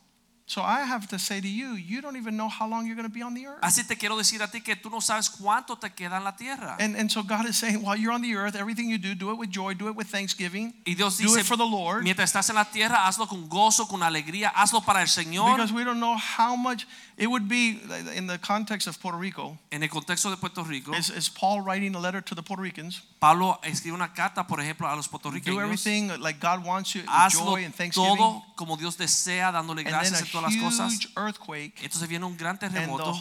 So 0.49 0.61
I 0.61 0.83
have 0.85 1.09
to 1.09 1.19
say 1.19 1.41
to 1.41 1.47
you, 1.47 1.73
you 1.73 2.01
don't 2.01 2.15
even 2.15 2.37
know 2.37 2.47
how 2.47 2.69
long 2.69 2.87
you're 2.87 2.95
going 2.95 3.05
to 3.07 3.13
be 3.13 3.21
on 3.21 3.33
the 3.33 3.47
earth. 3.47 3.59
Así 3.61 3.85
te 3.85 3.97
quiero 3.97 4.15
decir 4.15 4.41
a 4.41 4.47
ti 4.47 4.61
que 4.61 4.77
tú 4.77 4.89
no 4.89 5.01
sabes 5.01 5.29
cuánto 5.29 5.77
te 5.77 5.89
queda 5.89 6.15
en 6.15 6.23
la 6.23 6.31
tierra. 6.31 6.77
And, 6.79 6.95
and 6.95 7.11
so 7.11 7.21
God 7.21 7.45
is 7.49 7.57
saying, 7.57 7.83
while 7.83 7.97
you're 7.97 8.13
on 8.13 8.21
the 8.21 8.33
earth, 8.33 8.55
everything 8.55 8.89
you 8.89 8.97
do, 8.97 9.13
do 9.13 9.29
it 9.31 9.37
with 9.37 9.49
joy, 9.49 9.73
do 9.73 9.89
it 9.89 9.95
with 9.97 10.07
thanksgiving, 10.07 10.73
Y 10.85 10.93
Dios 10.93 11.17
do 11.17 11.25
dice, 11.25 11.41
it 11.41 11.45
for 11.45 11.57
the 11.57 11.65
Lord. 11.65 12.05
mientras 12.05 12.31
estás 12.33 12.49
en 12.49 12.55
la 12.55 12.63
tierra, 12.63 13.05
hazlo 13.05 13.27
con 13.27 13.49
gozo, 13.49 13.89
con 13.89 13.99
alegría, 14.03 14.49
hazlo 14.55 14.79
para 14.85 15.01
el 15.01 15.07
Señor. 15.09 15.57
Because 15.57 15.73
we 15.73 15.83
don't 15.83 15.99
know 15.99 16.15
how 16.15 16.55
much 16.55 16.87
it 17.17 17.27
would 17.27 17.49
be 17.49 17.81
uh, 17.89 18.11
in 18.15 18.27
the 18.27 18.37
context 18.37 18.87
of 18.87 18.97
Puerto 19.01 19.17
Rico. 19.17 19.57
En 19.69 19.83
el 19.83 19.89
contexto 19.89 20.29
de 20.29 20.37
Puerto 20.37 20.63
Rico, 20.63 20.93
Is, 20.93 21.09
is 21.09 21.27
Paul 21.27 21.59
writing 21.59 21.93
a 21.93 21.99
letter 21.99 22.21
to 22.21 22.33
the 22.33 22.41
Puerto 22.41 22.63
Ricans? 22.63 23.01
Pablo 23.19 23.59
escribe 23.63 23.95
una 23.95 24.13
carta, 24.13 24.47
por 24.47 24.59
ejemplo, 24.59 24.87
a 24.89 24.95
los 24.95 25.09
puertorriqueños. 25.09 25.55
Do 25.55 25.59
everything 25.59 26.07
like 26.21 26.39
God 26.39 26.63
wants 26.65 26.95
you, 26.95 27.01
with 27.01 27.09
Hazlo 27.09 27.45
joy 27.51 27.65
and 27.65 27.75
thanksgiving. 27.75 28.15
todo 28.15 28.43
como 28.57 28.75
Dios 28.75 28.97
desea, 28.97 29.53
dándole 29.53 29.83
gracias 29.83 30.21
a 30.21 30.25
en 30.25 30.31
todas 30.31 30.53
las 30.53 30.61
cosas. 30.61 30.99
Entonces 31.15 32.09
viene 32.09 32.25
un 32.25 32.35
gran 32.35 32.59
terremoto 32.59 33.13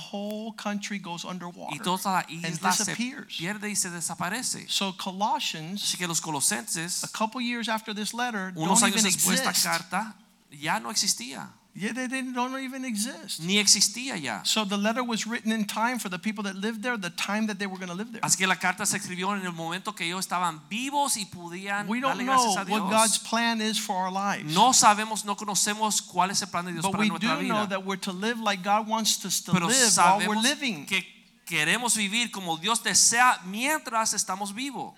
y 1.70 1.78
toda 1.78 2.12
la 2.12 2.26
isla 2.28 2.72
se 2.72 2.96
pierde 2.96 3.70
y 3.70 3.76
se 3.76 3.90
desaparece. 3.90 4.66
So 4.68 4.96
Colossians, 4.96 5.84
Así 5.84 5.96
que 5.96 6.08
los 6.08 6.18
a 6.18 6.22
colosenses, 6.22 7.04
couple 7.12 7.44
years 7.44 7.68
after 7.68 7.94
this 7.94 8.12
letter, 8.12 8.52
unos 8.56 8.82
años 8.82 9.04
después 9.04 9.40
de 9.40 9.48
esta 9.48 9.52
carta, 9.52 10.16
ya 10.50 10.80
no 10.80 10.90
existía, 10.90 11.52
Yeah, 11.78 11.92
they 11.92 12.08
didn't, 12.08 12.32
don't 12.32 12.58
even 12.58 12.86
exist. 12.86 13.40
ni 13.40 13.58
existía 13.58 14.16
ya. 14.16 14.42
So 14.44 14.64
the 14.64 14.78
letter 14.78 15.04
was 15.04 15.26
written 15.26 15.52
in 15.52 15.66
time 15.66 15.98
for 15.98 16.08
the 16.08 16.18
people 16.18 16.42
that 16.44 16.56
lived 16.56 16.82
there, 16.82 16.96
the 16.96 17.10
time 17.10 17.46
that 17.48 17.58
they 17.58 17.66
were 17.66 17.76
going 17.76 17.90
to 17.90 17.94
live 17.94 18.12
there. 18.12 18.22
Así 18.22 18.38
que 18.38 18.46
la 18.46 18.56
carta 18.56 18.86
se 18.86 18.96
escribió 18.96 19.36
en 19.36 19.44
el 19.44 19.52
momento 19.52 19.94
que 19.94 20.06
ellos 20.06 20.20
estaban 20.20 20.62
vivos 20.70 21.18
y 21.18 21.26
podían 21.26 21.86
We 21.86 22.00
don't 22.00 22.16
darle 22.16 22.24
know 22.24 22.54
gracias 22.54 22.66
a 22.66 22.70
what 22.70 22.90
God's 22.90 23.18
plan 23.18 23.60
is 23.60 23.78
for 23.78 23.94
our 23.94 24.10
lives. 24.10 24.54
No 24.54 24.72
sabemos, 24.72 25.26
no 25.26 25.36
conocemos 25.36 26.00
cuál 26.00 26.30
es 26.30 26.40
el 26.40 26.48
plan 26.48 26.64
de 26.64 26.72
Dios 26.72 26.82
But 26.82 26.92
para 26.92 27.02
we 27.02 27.08
nuestra 27.10 27.36
do 27.36 27.42
know 27.42 27.66
that 27.66 27.84
we're 27.84 28.00
to 28.00 28.12
live 28.12 28.40
like 28.40 28.62
God 28.62 28.88
wants 28.88 29.22
us 29.26 29.42
to 29.42 29.52
Pero 29.52 29.66
live 29.66 29.96
while 29.98 30.26
we're 30.26 30.40
living. 30.40 30.86
que 30.86 31.04
queremos 31.44 31.94
vivir 31.94 32.30
como 32.30 32.56
Dios 32.56 32.82
desea 32.82 33.38
mientras 33.44 34.14
estamos 34.14 34.54
vivos. 34.54 34.94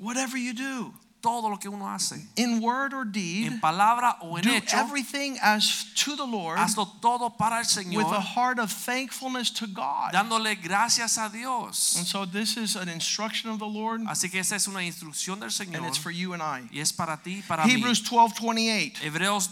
Whatever 0.00 0.36
you 0.36 0.52
do, 0.52 0.92
Todo 1.22 1.48
lo 1.48 1.56
que 1.56 1.68
uno 1.68 1.86
hace, 1.88 2.16
in 2.36 2.60
word 2.60 2.92
or 2.92 3.04
deed, 3.04 3.46
en 3.46 3.60
palabra 3.60 4.16
o 4.22 4.36
en 4.36 4.42
do 4.42 4.50
hecho, 4.50 4.76
everything 4.76 5.38
as 5.40 5.84
to 5.94 6.16
the 6.16 6.26
Lord 6.26 6.58
hazlo 6.58 6.84
todo 7.00 7.30
para 7.30 7.58
el 7.60 7.64
Señor, 7.64 7.96
with 8.04 8.12
a 8.12 8.20
heart 8.20 8.58
of 8.58 8.72
thankfulness 8.72 9.48
to 9.50 9.68
God. 9.68 10.12
dándole 10.12 10.56
gracias 10.60 11.18
a 11.18 11.30
Dios. 11.30 11.94
And 11.96 12.04
so 12.04 12.24
this 12.26 12.56
is 12.56 12.74
an 12.74 12.88
instruction 12.88 13.50
of 13.50 13.60
the 13.60 13.66
Lord, 13.66 14.00
Así 14.08 14.28
que 14.28 14.40
esa 14.40 14.56
es 14.56 14.66
una 14.66 14.80
instrucción 14.82 15.38
del 15.38 15.50
Señor. 15.50 15.76
and 15.76 15.86
it's 15.86 15.96
for 15.96 16.10
you 16.10 16.32
and 16.32 16.42
I. 16.42 16.68
y 16.72 16.80
es 16.80 16.90
para 16.92 17.16
ti 17.22 17.40
para 17.46 17.64
mí. 17.64 17.74
Hebrews 17.74 18.02
12 18.02 18.40
28. 18.40 18.98
Hebreos 19.04 19.48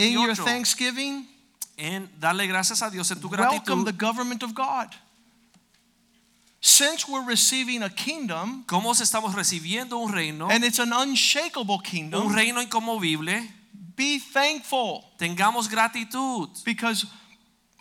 In 0.00 0.12
your 0.12 0.34
thanksgiving, 0.34 1.28
en 1.76 2.08
darle 2.18 2.46
gracias 2.46 2.82
a 2.82 2.90
Dios 2.90 3.10
en 3.10 3.20
tu 3.20 3.28
gratitud. 3.28 3.68
welcome 3.68 3.84
the 3.84 3.92
government 3.92 4.42
of 4.42 4.54
God. 4.54 4.88
Since 6.66 7.06
we're 7.06 7.26
receiving 7.26 7.82
a 7.82 7.90
kingdom, 7.90 8.64
Como 8.66 8.92
estamos 8.92 9.34
recibiendo 9.34 9.98
un 9.98 10.10
reino, 10.10 10.48
and 10.50 10.64
it's 10.64 10.78
an 10.78 10.94
unshakable 10.94 11.78
kingdom, 11.84 12.26
un 12.26 12.32
reino 12.34 12.58
inconmovible, 12.62 13.46
be 13.94 14.18
thankful. 14.18 15.04
tengamos 15.18 15.68
gratitud, 15.68 16.48
Because 16.64 17.04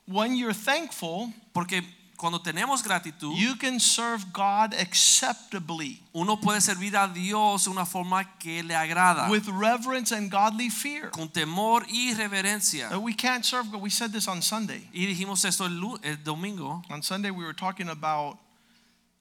when 0.06 0.36
you're 0.36 0.54
thankful, 0.54 1.32
porque 1.54 1.82
cuando 2.17 2.39
tenemos 2.41 2.84
gratitud, 2.84 3.34
you 3.38 3.56
can 3.56 3.80
serve 3.80 4.26
God 4.34 4.74
acceptably 4.74 6.02
uno 6.13 6.36
puede 6.36 6.60
servir 6.60 6.93
a 6.98 7.08
Dios 7.08 7.63
de 7.63 7.69
una 7.69 7.86
forma 7.86 8.26
que 8.38 8.63
le 8.63 8.76
agrada, 8.76 9.30
with 9.30 9.48
reverence 9.48 10.12
and 10.12 10.30
godly 10.30 10.69
fear. 10.69 11.10
con 11.12 11.30
temor 11.30 11.86
y 11.88 12.13
reverencia. 12.15 12.91
Uh, 12.91 13.00
We 13.00 13.13
can't 13.13 13.46
serve 13.46 13.72
God. 13.72 13.82
We 13.82 13.89
said 13.89 14.12
this 14.12 14.28
on 14.28 14.41
Sunday. 14.41 14.89
Y 14.91 15.06
dijimos 15.06 15.46
esto 15.46 15.65
el, 15.67 15.80
el 16.04 16.17
domingo, 16.22 16.82
On 16.89 17.02
Sunday, 17.02 17.32
we 17.32 17.46
were 17.46 17.56
talking 17.56 17.88
about 17.88 18.38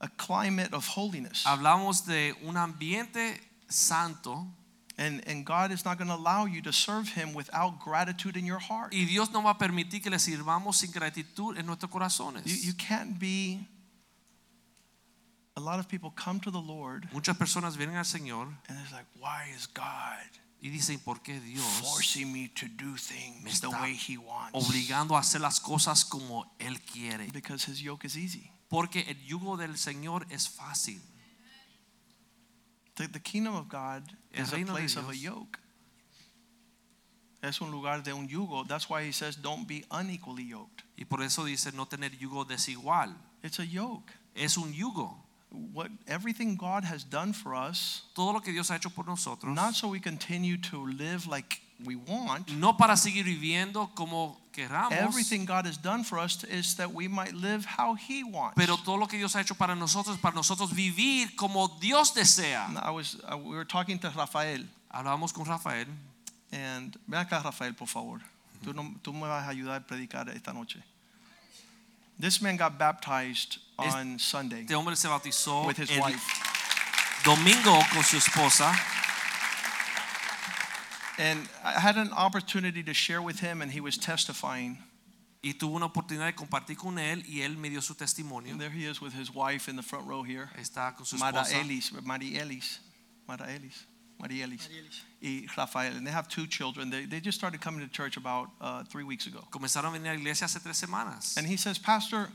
a 0.03 0.09
climate 0.19 0.75
of 0.75 0.87
holiness. 0.87 1.45
hablamos 1.47 2.05
de 2.07 2.35
un 2.45 2.57
ambiente 2.57 3.41
santo 3.69 4.47
And, 4.99 5.23
and 5.27 5.47
God 5.47 5.73
is 5.73 5.87
not 5.87 5.97
going 5.97 6.09
to 6.09 6.15
allow 6.15 6.45
you 6.45 6.61
to 6.63 6.73
serve 6.73 7.09
Him 7.09 7.33
without 7.33 7.81
gratitude 7.81 8.37
in 8.37 8.45
your 8.45 8.59
heart. 8.59 8.93
y 8.93 9.07
Dios 9.07 9.33
no 9.33 9.43
va 9.43 9.53
a 9.53 9.59
permitir 9.59 10.03
que 10.03 10.11
le 10.11 10.19
sirvamos 10.19 10.77
sin 10.77 10.93
gratitud 10.93 11.57
en 11.59 11.65
nuestros 11.65 11.91
corazones. 11.91 12.45
You, 12.45 12.73
you 12.73 12.75
can't 12.75 13.19
be. 13.19 13.67
A 15.57 15.61
lot 15.61 15.79
of 15.79 15.89
people 15.89 16.11
come 16.11 16.41
to 16.41 16.51
the 16.51 16.61
Lord 16.61 17.09
Muchas 17.13 17.37
personas 17.37 17.77
vienen 17.77 17.97
al 17.97 18.05
Señor 18.05 18.49
and 18.69 18.79
it's 18.83 18.93
like, 18.93 19.07
why 19.19 19.47
is 19.55 19.67
God 19.67 20.29
y 20.63 20.69
dicen, 20.69 20.99
¿por 21.01 21.23
qué 21.23 21.41
Dios 21.41 21.65
forcing 21.81 22.33
me 22.33 22.49
to 22.55 22.67
do 22.69 22.93
me 22.93 22.99
things 22.99 23.61
the 23.61 23.71
way 23.71 23.95
He 23.95 24.17
wants? 24.19 24.53
obligando 24.55 25.17
a 25.17 25.21
hacer 25.21 25.41
las 25.41 25.59
cosas 25.59 26.05
como 26.05 26.55
Él 26.59 26.81
quiere? 26.81 27.31
Because 27.33 27.65
His 27.65 27.83
yoke 27.83 28.05
is 28.05 28.17
easy. 28.17 28.52
Porque 28.73 29.01
el 29.01 29.23
yugo 29.27 29.59
del 29.59 29.77
Señor 29.77 30.27
es 30.31 30.49
fácil. 30.49 30.99
The, 32.95 33.07
the 33.07 33.21
kingdom 33.21 33.55
of 33.55 33.69
God 33.69 34.03
El 34.33 34.45
is 34.45 34.53
a 34.55 34.65
place 34.65 34.97
of 34.97 35.11
a 35.11 35.15
yoke. 35.15 35.59
Es 37.43 37.61
un 37.61 37.71
lugar 37.71 38.03
de 38.03 38.15
un 38.15 38.27
yugo. 38.27 38.67
That's 38.67 38.89
why 38.89 39.05
He 39.05 39.13
says, 39.13 39.37
don't 39.37 39.69
be 39.69 39.85
unequally 39.91 40.45
yoked. 40.45 40.85
Y 40.97 41.05
por 41.05 41.21
eso 41.23 41.45
dice 41.45 41.71
no 41.75 41.85
tener 41.85 42.13
yugo 42.17 42.47
desigual. 42.47 43.15
It's 43.43 43.59
a 43.59 43.67
yoke. 43.67 44.11
Es 44.35 44.57
un 44.57 44.73
yugo. 44.73 45.22
What 45.73 45.91
everything 46.07 46.57
God 46.57 46.85
has 46.85 47.05
done 47.05 47.33
for 47.33 47.55
us, 47.55 48.03
Todo 48.15 48.33
lo 48.33 48.41
que 48.41 48.53
Dios 48.53 48.71
ha 48.71 48.77
hecho 48.77 48.91
por 48.91 49.05
nosotros, 49.05 49.55
not 49.55 49.75
so 49.75 49.89
we 49.89 50.01
continue 50.01 50.57
to 50.57 50.87
live 50.87 51.27
like 51.27 51.61
we 51.85 51.97
want. 51.97 52.49
no 52.53 52.73
para 52.77 52.97
seguir 52.97 53.25
viviendo 53.25 53.91
como 53.95 54.39
queramos, 54.53 54.93
Everything 54.93 55.45
God 55.45 55.67
has 55.67 55.77
done 55.77 56.05
for 56.05 56.19
us 56.19 56.45
is 56.45 56.75
that 56.77 56.93
we 56.93 57.09
might 57.09 57.35
live 57.35 57.65
how 57.65 57.95
He 57.95 58.23
wants. 58.25 58.55
pero 58.57 58.77
todo 58.77 58.97
lo 58.97 59.07
que 59.07 59.19
Dios 59.19 59.35
ha 59.35 59.41
hecho 59.41 59.55
para 59.55 59.75
nosotros, 59.75 60.17
para 60.19 60.35
nosotros 60.35 60.73
vivir 60.73 61.37
como 61.37 61.69
Dios 61.81 62.13
desea. 62.15 62.69
I 62.83 62.91
was 62.91 63.17
uh, 63.31 63.37
we 63.37 63.55
were 63.57 63.65
talking 63.67 63.99
to 63.99 64.11
Rafael 64.11 64.65
Hablábamos 64.93 65.33
con 65.33 65.45
Rafael 65.47 65.87
and 66.53 66.97
ven 67.07 67.21
acá 67.25 67.43
Rafael 67.43 67.75
por 67.75 67.89
favor. 67.89 68.21
Tú, 68.63 68.73
no, 68.75 68.95
tú 69.03 69.13
me 69.13 69.27
vas 69.27 69.45
a 69.45 69.49
ayudar 69.49 69.81
a 69.83 69.87
predicar 69.87 70.29
esta 70.29 70.53
noche. 70.53 70.83
This 72.23 72.41
man 72.41 72.57
got 72.57 72.79
baptized 72.79 73.59
on 73.77 74.17
Sunday 74.19 74.61
Este 74.61 74.75
hombre 74.75 74.95
se 74.95 75.09
bautizó 75.09 75.67
with 75.67 75.77
his 75.77 75.91
el 75.91 76.01
wife. 76.03 76.23
domingo 77.25 77.81
con 77.93 78.05
su 78.05 78.17
esposa 78.17 78.73
And 81.19 81.49
I 81.65 81.79
had 81.81 81.97
an 81.99 82.11
opportunity 82.13 82.83
to 82.85 82.95
share 82.95 83.21
with 83.21 83.41
him, 83.41 83.61
and 83.61 83.71
he 83.71 83.81
was 83.81 83.99
testifying. 83.99 84.79
y 85.43 85.55
tuvo 85.55 85.75
una 85.75 85.87
oportunidad 85.87 86.27
de 86.27 86.35
compartir 86.35 86.77
con 86.77 86.97
él 86.99 87.25
y 87.27 87.41
él 87.43 87.57
me 87.57 87.69
dio 87.69 87.81
su 87.81 87.95
testimonio. 87.95 88.53
And 88.53 88.61
there 88.61 88.71
he 88.71 88.87
is 88.87 89.01
with 89.01 89.13
his 89.13 89.31
wife 89.35 89.69
in 89.69 89.75
the 89.77 89.83
front 89.83 90.07
row 90.07 90.23
here. 90.23 90.49
Está 90.57 90.95
con 90.97 91.05
su 91.05 91.19
Mara 91.19 91.43
esposa. 91.43 91.61
Elis, 91.61 91.93
María 92.05 92.41
Elis, 92.43 92.79
Mara 93.27 93.47
Elis, 93.53 93.85
María 94.23 94.45
Elis, 94.45 94.69
y 95.21 95.47
Rafael. 95.57 95.97
And 95.97 96.07
they 96.07 96.13
have 96.13 96.29
two 96.29 96.47
children. 96.47 96.91
They, 96.91 97.07
they 97.07 97.21
just 97.21 97.37
started 97.37 97.61
coming 97.61 97.81
to 97.81 97.93
church 97.93 98.17
about 98.17 98.49
uh, 98.61 98.85
three 98.85 99.05
weeks 99.05 99.27
ago. 99.27 99.41
Comenzaron 99.51 99.89
a 99.89 99.99
venir 99.99 100.13
a 100.13 100.15
la 100.15 100.21
iglesia 100.21 100.47
hace 100.47 100.63
tres 100.63 100.81
semanas. 100.81 101.37
And 101.37 101.47
he 101.47 101.57
says, 101.57 101.79
Pastor, 101.79 102.29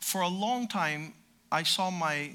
for 0.00 0.22
a 0.22 0.28
long 0.28 0.66
time, 0.66 1.14
I 1.52 1.62
saw 1.62 1.90
my 1.90 2.32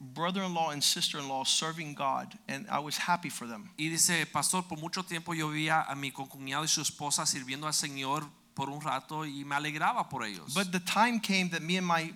brother 0.00 0.42
in 0.42 0.54
law 0.54 0.70
and 0.70 0.82
sister 0.82 1.18
in 1.18 1.28
law 1.28 1.44
serving 1.44 1.94
God, 1.94 2.32
and 2.48 2.66
I 2.70 2.78
was 2.78 2.96
happy 2.96 3.28
for 3.28 3.46
them. 3.46 3.70
Y 3.78 3.90
dice, 3.90 4.26
pastor, 4.32 4.62
por 4.62 4.78
mucho 4.78 5.02
tiempo 5.02 5.34
yo 5.34 5.48
veía 5.48 5.84
a 5.86 5.94
mi 5.94 6.10
concuñado 6.10 6.62
y 6.62 6.68
su 6.68 6.80
esposa 6.80 7.26
sirviendo 7.26 7.66
al 7.66 7.74
Señor 7.74 8.24
por 8.54 8.70
un 8.70 8.80
rato 8.80 9.26
y 9.26 9.44
me 9.44 9.56
alegraba 9.56 10.08
por 10.08 10.24
ellos. 10.24 10.54
But 10.54 10.72
the 10.72 10.80
time 10.80 11.20
came 11.20 11.50
that 11.50 11.60
me 11.60 11.76
and 11.76 11.86
my 11.86 12.14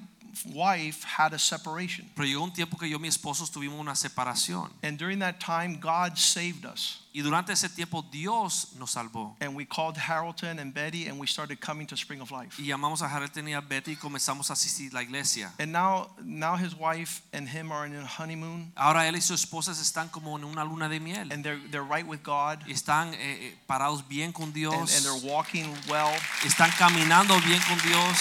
wife 0.53 1.05
had 1.05 1.33
a 1.33 1.39
separation. 1.39 2.09
Pero 2.15 2.27
llegó 2.27 2.43
un 2.45 2.53
tiempo 2.53 2.77
que 2.79 2.89
yo 2.89 2.97
y 2.97 3.01
mi 3.01 3.09
esposo 3.09 3.47
tuvimos 3.47 3.79
una 3.79 3.95
separación. 3.95 4.71
And 4.83 4.99
during 4.99 5.19
that 5.21 5.39
time, 5.41 5.79
God 5.81 6.17
saved 6.17 6.65
us. 6.65 7.01
Y 7.17 7.21
durante 7.23 7.53
ese 7.53 7.69
tiempo 7.69 8.03
Dios 8.11 8.73
nos 8.77 8.91
salvó. 8.97 9.37
And 9.41 9.55
we 9.55 9.65
called 9.65 9.97
Harrelton 9.97 10.59
and 10.59 10.75
Betty, 10.75 11.07
and 11.07 11.17
we 11.21 11.29
started 11.29 11.61
coming 11.61 11.87
to 11.87 11.97
Spring 11.97 12.21
of 12.21 12.33
Life. 12.33 12.59
Y 12.61 12.67
llamamos 12.67 13.03
a 13.03 13.09
Harrelton 13.09 13.47
y 13.49 13.53
a 13.55 13.61
Betty 13.61 13.93
y 13.93 13.97
comenzamos 13.97 14.51
a 14.51 14.55
asistir 14.55 14.91
a 14.91 14.95
la 14.95 15.03
iglesia. 15.03 15.53
And 15.61 15.71
now, 15.73 16.09
now 16.25 16.57
his 16.57 16.75
wife 16.75 17.23
and 17.33 17.49
him 17.49 17.71
are 17.71 17.87
in 17.87 17.95
a 17.95 18.05
honeymoon, 18.05 18.73
Ahora 18.77 19.07
él 19.07 19.15
y 19.15 19.21
su 19.21 19.33
esposa 19.35 19.71
están 19.71 20.09
como 20.11 20.37
en 20.37 20.43
una 20.45 20.65
luna 20.65 20.89
de 20.89 20.99
miel. 20.99 21.31
and 21.33 21.45
they're 21.45 21.61
they're 21.71 21.85
right 21.85 22.05
with 22.07 22.25
God, 22.25 22.59
Y 22.67 22.73
están 22.73 23.15
eh, 23.15 23.19
eh, 23.21 23.57
parados 23.69 24.03
bien 24.09 24.33
con 24.33 24.47
and, 24.47 24.55
Dios. 24.55 24.97
and 24.97 25.05
they're 25.05 25.31
walking 25.33 25.73
well. 25.89 26.13
Están 26.45 26.71
caminando 26.73 27.39
bien 27.47 27.61
con 27.69 27.79
Dios. 27.79 28.19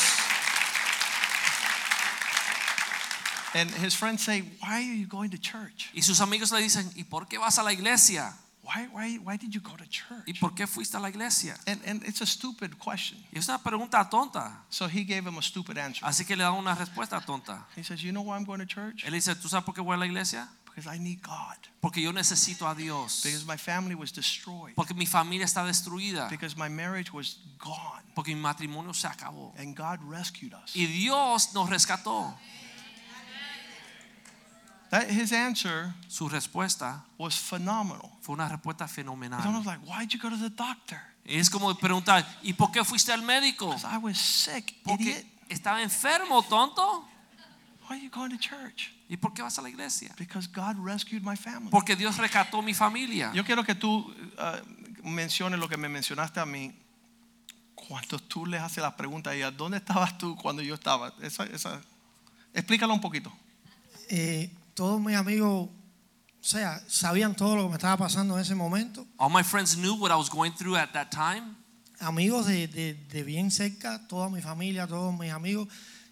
And 3.54 3.70
his 3.84 3.96
friends 3.96 4.24
say, 4.24 4.42
"Why 4.62 4.84
are 4.84 4.96
you 4.96 5.08
going 5.08 5.30
to 5.30 5.38
church? 5.38 5.90
Y 5.94 6.02
sus 6.02 6.20
amigos 6.22 6.52
le 6.52 6.62
dicen, 6.62 6.90
¿y 6.96 7.04
por 7.04 7.28
qué 7.28 7.38
vas 7.38 7.58
a 7.60 7.64
la 7.64 7.72
iglesia? 7.72 8.34
Why 8.64 8.88
why 8.94 9.18
why 9.18 9.36
did 9.38 9.52
you 9.54 9.60
go 9.62 9.76
to 9.76 9.86
church? 9.86 10.24
¿Y 10.26 10.34
church?" 10.34 10.40
por 10.40 10.56
qué 10.56 10.66
fuiste 10.68 10.96
a 10.96 11.00
la 11.00 11.10
iglesia? 11.10 11.56
And 11.68 11.82
and 11.86 12.04
it's 12.04 12.22
a 12.22 12.26
stupid 12.26 12.78
question. 12.78 13.20
Y 13.32 13.40
es 13.40 13.48
una 13.50 13.60
pregunta 13.62 14.10
tonta. 14.10 14.64
So 14.70 14.88
he 14.88 15.04
gave 15.04 15.28
him 15.28 15.38
a 15.38 15.42
stupid 15.42 15.78
answer. 15.78 16.04
Así 16.08 16.26
que 16.26 16.36
le 16.36 16.44
dan 16.44 16.54
una 16.54 16.74
respuesta 16.74 17.20
tonta. 17.20 17.68
He 17.76 17.84
says, 17.84 18.02
"You 18.02 18.12
know 18.12 18.24
why 18.24 18.38
I'm 18.38 18.46
going 18.46 18.60
to 18.60 18.66
church? 18.66 19.04
Él 19.06 19.12
dice, 19.14 19.36
¿tú 19.36 19.50
sabes 19.50 19.66
por 19.66 19.76
qué 19.76 19.82
voy 19.82 19.96
a 19.96 19.98
la 19.98 20.06
iglesia? 20.06 20.50
Because 20.66 20.88
I 20.88 20.98
need 20.98 21.22
God. 21.22 21.58
Porque 21.82 22.02
yo 22.02 22.12
necesito 22.12 22.68
a 22.68 22.74
Dios. 22.74 23.22
Because 23.24 23.46
my 23.46 23.58
family 23.58 23.94
was 23.94 24.12
destroyed. 24.12 24.74
Porque 24.74 24.96
mi 24.96 25.06
familia 25.06 25.46
está 25.46 25.64
destruida. 25.64 26.30
Because 26.30 26.58
my 26.58 26.70
marriage 26.70 27.12
was 27.12 27.38
gone, 27.60 28.02
Porque 28.16 28.34
mi 28.34 28.42
matrimonio 28.42 28.94
se 28.94 29.08
acabó. 29.08 29.54
and 29.60 29.76
God 29.78 30.00
rescued 30.10 30.54
us." 30.54 30.76
Y 30.76 30.86
Dios 30.88 31.54
nos 31.54 31.70
rescató. 31.70 32.34
That 34.94 35.10
his 35.10 35.32
answer 35.34 35.92
Su 36.08 36.30
respuesta 36.30 37.04
was 37.18 37.36
phenomenal. 37.36 38.12
fue 38.22 38.36
una 38.36 38.48
respuesta 38.48 38.86
It's 38.86 38.94
fenomenal. 38.94 39.42
almost 39.42 39.66
like, 39.66 39.80
"Why'd 39.88 40.14
you 40.14 40.20
go 40.20 40.30
to 40.30 40.38
the 40.38 40.52
doctor?" 40.52 41.02
Es 41.26 41.50
como 41.50 41.74
preguntar, 41.74 42.24
¿y 42.44 42.54
por 42.54 42.72
qué 42.72 42.84
fuiste 42.84 43.12
al 43.12 43.24
médico? 43.24 43.70
Because 43.70 43.88
I 43.88 43.98
was 43.98 44.20
sick, 44.20 44.70
idiot. 44.70 44.84
Porque 44.84 45.26
estaba 45.50 45.82
enfermo, 45.82 46.44
tonto. 46.44 47.08
Why 47.90 47.96
are 47.96 48.04
you 48.04 48.12
going 48.12 48.30
to 48.30 48.38
church? 48.38 48.94
¿Y 49.10 49.18
por 49.18 49.34
qué 49.34 49.42
vas 49.42 49.58
a 49.58 49.64
la 49.64 49.70
iglesia? 49.70 50.14
Because 50.16 50.48
God 50.48 50.78
rescued 50.78 51.24
my 51.24 51.36
family. 51.36 51.72
Porque 51.72 51.96
Dios 51.96 52.18
rescató 52.18 52.62
mi 52.62 52.76
familia. 52.76 53.32
Yo 53.34 53.44
quiero 53.44 53.64
que 53.64 53.74
tú 53.74 54.14
uh, 54.38 55.10
menciones 55.10 55.60
lo 55.60 55.68
que 55.68 55.76
me 55.78 55.90
mencionaste 55.90 56.40
a 56.40 56.46
mí 56.46 56.72
cuando 57.74 58.20
tú 58.20 58.46
les 58.46 58.62
haces 58.62 58.84
la 58.84 58.96
pregunta 58.96 59.32
a 59.32 59.34
ella, 59.34 59.50
¿dónde 59.50 59.78
estabas 59.78 60.20
tú 60.20 60.36
cuando 60.36 60.62
yo 60.62 60.76
estaba? 60.76 61.12
Esa, 61.20 61.46
esa, 61.46 61.82
explícalo 62.54 62.94
un 62.94 63.02
poquito. 63.02 63.34
Eh, 64.10 64.52
todos 64.74 65.02
mis 65.02 65.16
amigos, 65.16 65.70
o 65.70 65.72
sea, 66.42 66.82
sabían 66.88 67.36
todo 67.36 67.56
lo 67.56 67.64
que 67.64 67.70
me 67.70 67.76
estaba 67.76 67.98
pasando 67.98 68.36
en 68.36 68.42
ese 68.42 68.56
momento. 68.56 69.06
All 69.18 69.30
my 69.32 69.44
friends 69.44 69.76
knew 69.78 69.94
what 69.96 70.12
I 70.12 70.16
was 70.16 70.30
going 70.30 70.52
through 70.52 70.76
at 70.78 70.92
that 70.94 71.10
time. 71.12 71.56
Amigos 72.00 72.46
de, 72.48 72.68
de- 72.68 72.94
de 72.96 73.24
bien 73.24 73.50
cerca, 73.52 74.06
toda 74.08 74.30
mi 74.30 74.42
familia, 74.42 74.88
todos 74.88 75.18
mis 75.18 75.32
amigos. 75.32 75.68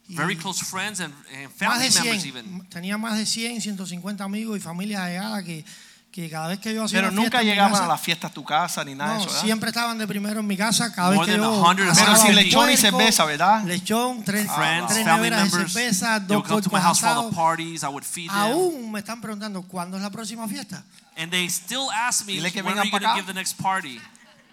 Y 0.07 0.15
Very 0.15 0.35
close 0.35 0.63
friends 0.63 0.99
and, 0.99 1.13
and 1.35 1.49
family 1.51 1.87
de 1.89 1.99
members 2.01 2.25
even. 2.25 2.67
tenía 2.69 2.97
más 2.97 3.17
de 3.17 3.25
100, 3.25 3.61
150 3.61 4.23
amigos 4.23 4.57
y 4.57 4.59
familias 4.61 5.01
allegadas 5.01 5.43
que, 5.43 5.63
que 6.11 6.29
cada 6.29 6.49
vez 6.49 6.59
que 6.59 6.73
yo 6.73 6.83
hacía 6.83 6.99
Pero 6.99 7.07
una 7.07 7.21
fiesta 7.21 7.23
nunca 7.23 7.39
en 7.39 7.45
mi 7.45 7.51
llegaban 7.51 7.71
casa, 7.71 7.85
a 7.85 7.87
la 7.87 7.97
fiesta 7.97 8.27
a 8.27 8.29
tu 8.29 8.43
casa 8.43 8.83
ni 8.83 8.95
nada 8.95 9.11
no, 9.13 9.15
de 9.15 9.21
eso, 9.21 9.29
¿verdad? 9.29 9.41
siempre 9.45 9.69
estaban 9.69 9.97
de 9.97 10.07
primero 10.07 10.39
en 10.41 10.47
mi 10.47 10.57
casa 10.57 10.93
cada 10.93 11.11
More 11.11 11.19
vez 11.19 11.35
que 11.35 11.41
than 11.41 11.49
yo 11.51 11.63
100 11.75 11.87
asaba 11.89 12.05
Pero 12.05 12.17
sin 12.17 12.29
un 12.31 12.35
lechón 12.35 12.61
y 12.69 12.75
puerco, 12.77 12.81
cerveza, 12.97 13.25
¿verdad? 13.25 13.63
Lechón, 13.63 14.23
tres, 14.25 14.47
Friends, 14.51 14.87
tres 14.93 15.05
family 15.05 15.29
neveras 15.29 15.43
de 15.43 15.49
members. 15.49 15.73
cerveza, 15.73 16.19
They 16.19 16.27
dos 16.27 16.37
would 16.37 16.47
come 16.47 16.61
to 16.61 16.67
my 16.67 16.71
puercos 16.71 16.83
house 16.83 16.99
for 16.99 17.09
all 17.09 17.15
the 17.15 17.21
asados. 17.29 17.35
parties. 17.35 17.83
I 17.83 17.87
would 17.87 18.03
feed 18.03 18.29
them. 18.29 18.37
Aún 18.37 18.91
me 18.91 18.99
están 18.99 19.21
preguntando 19.21 19.61
cuándo 19.63 19.95
es 19.95 20.03
la 20.03 20.09
próxima 20.09 20.47
fiesta, 20.49 20.83
And 21.15 21.31
they 21.31 21.49
still 21.49 21.89
ask 21.93 22.25
me, 22.25 22.33
Dile 22.33 22.51
que 22.51 22.61
when 22.61 22.77
are 22.77 22.81
vengan 22.81 22.85
you 22.85 22.91
pa' 22.91 22.99
going 22.99 23.03
to 23.03 23.07
acá. 23.09 23.15
give 23.15 23.27
the 23.27 23.33
next 23.33 23.57
party? 23.61 23.99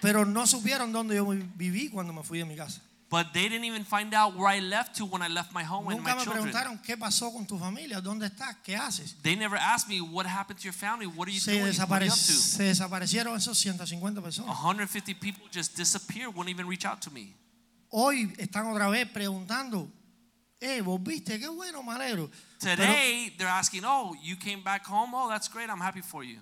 pero 0.01 0.25
no 0.25 0.47
supieron 0.47 0.93
dónde 0.93 1.17
yo 1.17 1.27
viví 1.57 1.89
cuando 1.91 2.13
me 2.13 2.23
fui 2.23 2.39
de 2.39 2.45
mi 2.45 2.55
casa. 2.55 2.81
But 3.11 3.33
they 3.33 3.49
didn't 3.49 3.65
even 3.65 3.85
find 3.85 4.13
out 4.13 4.37
where 4.37 4.49
I 4.49 4.61
left 4.61 4.97
to 4.97 5.07
when 5.07 5.23
I 5.23 5.29
left 5.29 5.51
my 5.55 5.63
home 5.65 5.89
and 5.89 5.97
Nunca 5.97 6.11
my 6.11 6.17
me 6.17 6.25
children. 6.25 6.45
preguntaron 6.53 6.83
qué 6.85 6.95
pasó 6.99 7.33
con 7.33 7.47
tu 7.47 7.59
familia, 7.59 8.03
dónde 8.03 8.27
estás, 8.27 8.57
qué 8.63 8.77
haces. 8.77 9.17
They 9.23 9.35
never 9.35 9.57
asked 9.57 9.89
me 9.89 10.01
what 10.03 10.27
happened 10.27 10.59
to 10.61 10.65
your 10.65 10.75
family. 10.75 11.07
What 11.07 11.27
are 11.27 11.33
you 11.33 11.41
Se, 11.41 11.53
doing? 11.53 11.65
What 11.73 11.79
are 11.79 11.87
desapare- 11.87 12.07
you 12.07 12.13
up 12.13 12.19
to? 12.19 12.33
se 12.33 12.63
desaparecieron 12.65 13.35
esos 13.35 13.57
150 13.65 14.21
personas. 14.21 14.55
150 14.55 15.15
people 15.15 15.47
just 15.51 15.75
disappeared. 15.75 16.35
Wouldn't 16.35 16.51
even 16.51 16.67
reach 16.69 16.85
out 16.85 17.01
to 17.03 17.11
me. 17.11 17.35
Hoy 17.91 18.31
están 18.37 18.67
otra 18.67 18.91
vez 18.91 19.09
preguntando, 19.11 19.91
eh, 20.61 20.83
qué 21.25 21.49
bueno, 21.49 21.83
me 21.83 21.93
alegro. 21.95 22.31
Today 22.59 23.31
they're 23.39 23.49
asking, 23.49 23.85
"Oh, 23.87 24.15
you 24.23 24.37
came 24.37 24.63
back 24.63 24.85
home? 24.87 25.15
Oh, 25.15 25.31
that's 25.31 25.49
great. 25.49 25.71
I'm 25.71 25.81
happy 25.81 26.03
for 26.03 26.23
you." 26.25 26.41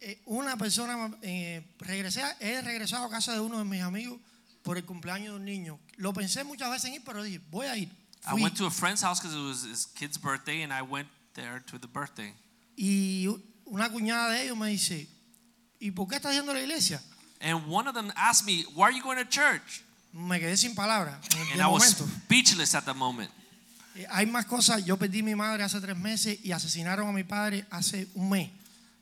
eh, 0.00 0.20
una 0.26 0.56
persona, 0.56 1.10
eh, 1.22 1.62
regresé, 1.78 2.22
a- 2.22 2.36
he 2.40 2.60
regresado 2.62 3.04
a 3.06 3.10
casa 3.10 3.32
de 3.34 3.40
uno 3.40 3.58
de 3.58 3.64
mis 3.64 3.82
amigos 3.82 4.18
por 4.68 4.76
el 4.76 4.84
cumpleaños 4.84 5.32
de 5.32 5.36
un 5.40 5.44
niño. 5.46 5.78
Lo 5.96 6.12
pensé 6.12 6.44
muchas 6.44 6.70
veces 6.70 6.84
en 6.90 6.94
ir, 6.96 7.02
pero 7.04 7.22
dije, 7.22 7.40
voy 7.50 7.66
a 7.66 7.76
ir. 7.76 7.88
I 8.26 8.30
Fui. 8.32 8.42
went 8.42 8.54
to 8.58 8.66
a 8.66 8.70
friend's 8.70 9.00
house 9.02 9.18
because 9.20 9.34
it 9.34 9.40
was 9.42 9.64
his 9.64 9.86
kid's 9.86 10.18
birthday, 10.18 10.62
and 10.62 10.72
I 10.72 10.82
went 10.82 11.08
there 11.34 11.60
to 11.70 11.78
the 11.78 11.86
birthday. 11.88 12.34
Y 12.76 13.26
una 13.64 13.88
cuñada 13.88 14.30
de 14.32 14.44
ellos 14.44 14.56
me 14.58 14.68
dice, 14.68 15.08
¿y 15.80 15.90
por 15.90 16.06
qué 16.08 16.16
estás 16.16 16.34
yendo 16.34 16.50
a 16.52 16.54
la 16.54 16.60
iglesia? 16.60 17.00
And 17.40 17.66
one 17.68 17.88
of 17.88 17.94
them 17.94 18.12
asked 18.16 18.44
me, 18.46 18.64
"Why 18.74 18.84
are 18.88 18.92
you 18.96 19.02
going 19.02 19.16
to 19.16 19.24
church?" 19.28 19.82
Me 20.12 20.38
quedé 20.40 20.56
sin 20.56 20.74
palabras 20.74 21.14
en 21.34 21.52
And 21.52 21.60
I 21.62 21.66
was 21.66 21.98
momento. 22.00 22.06
speechless 22.24 22.74
at 22.74 22.84
the 22.84 22.94
moment. 22.94 23.30
Eh, 23.94 24.06
Hay 24.10 24.26
más 24.26 24.44
cosas. 24.46 24.84
Yo 24.84 24.96
perdí 24.96 25.20
a 25.20 25.22
mi 25.22 25.34
madre 25.34 25.62
hace 25.62 25.80
tres 25.80 25.96
meses 25.96 26.38
y 26.44 26.52
asesinaron 26.52 27.08
a 27.08 27.12
mi 27.12 27.24
padre 27.24 27.64
hace 27.70 28.06
un 28.14 28.28
mes. 28.30 28.50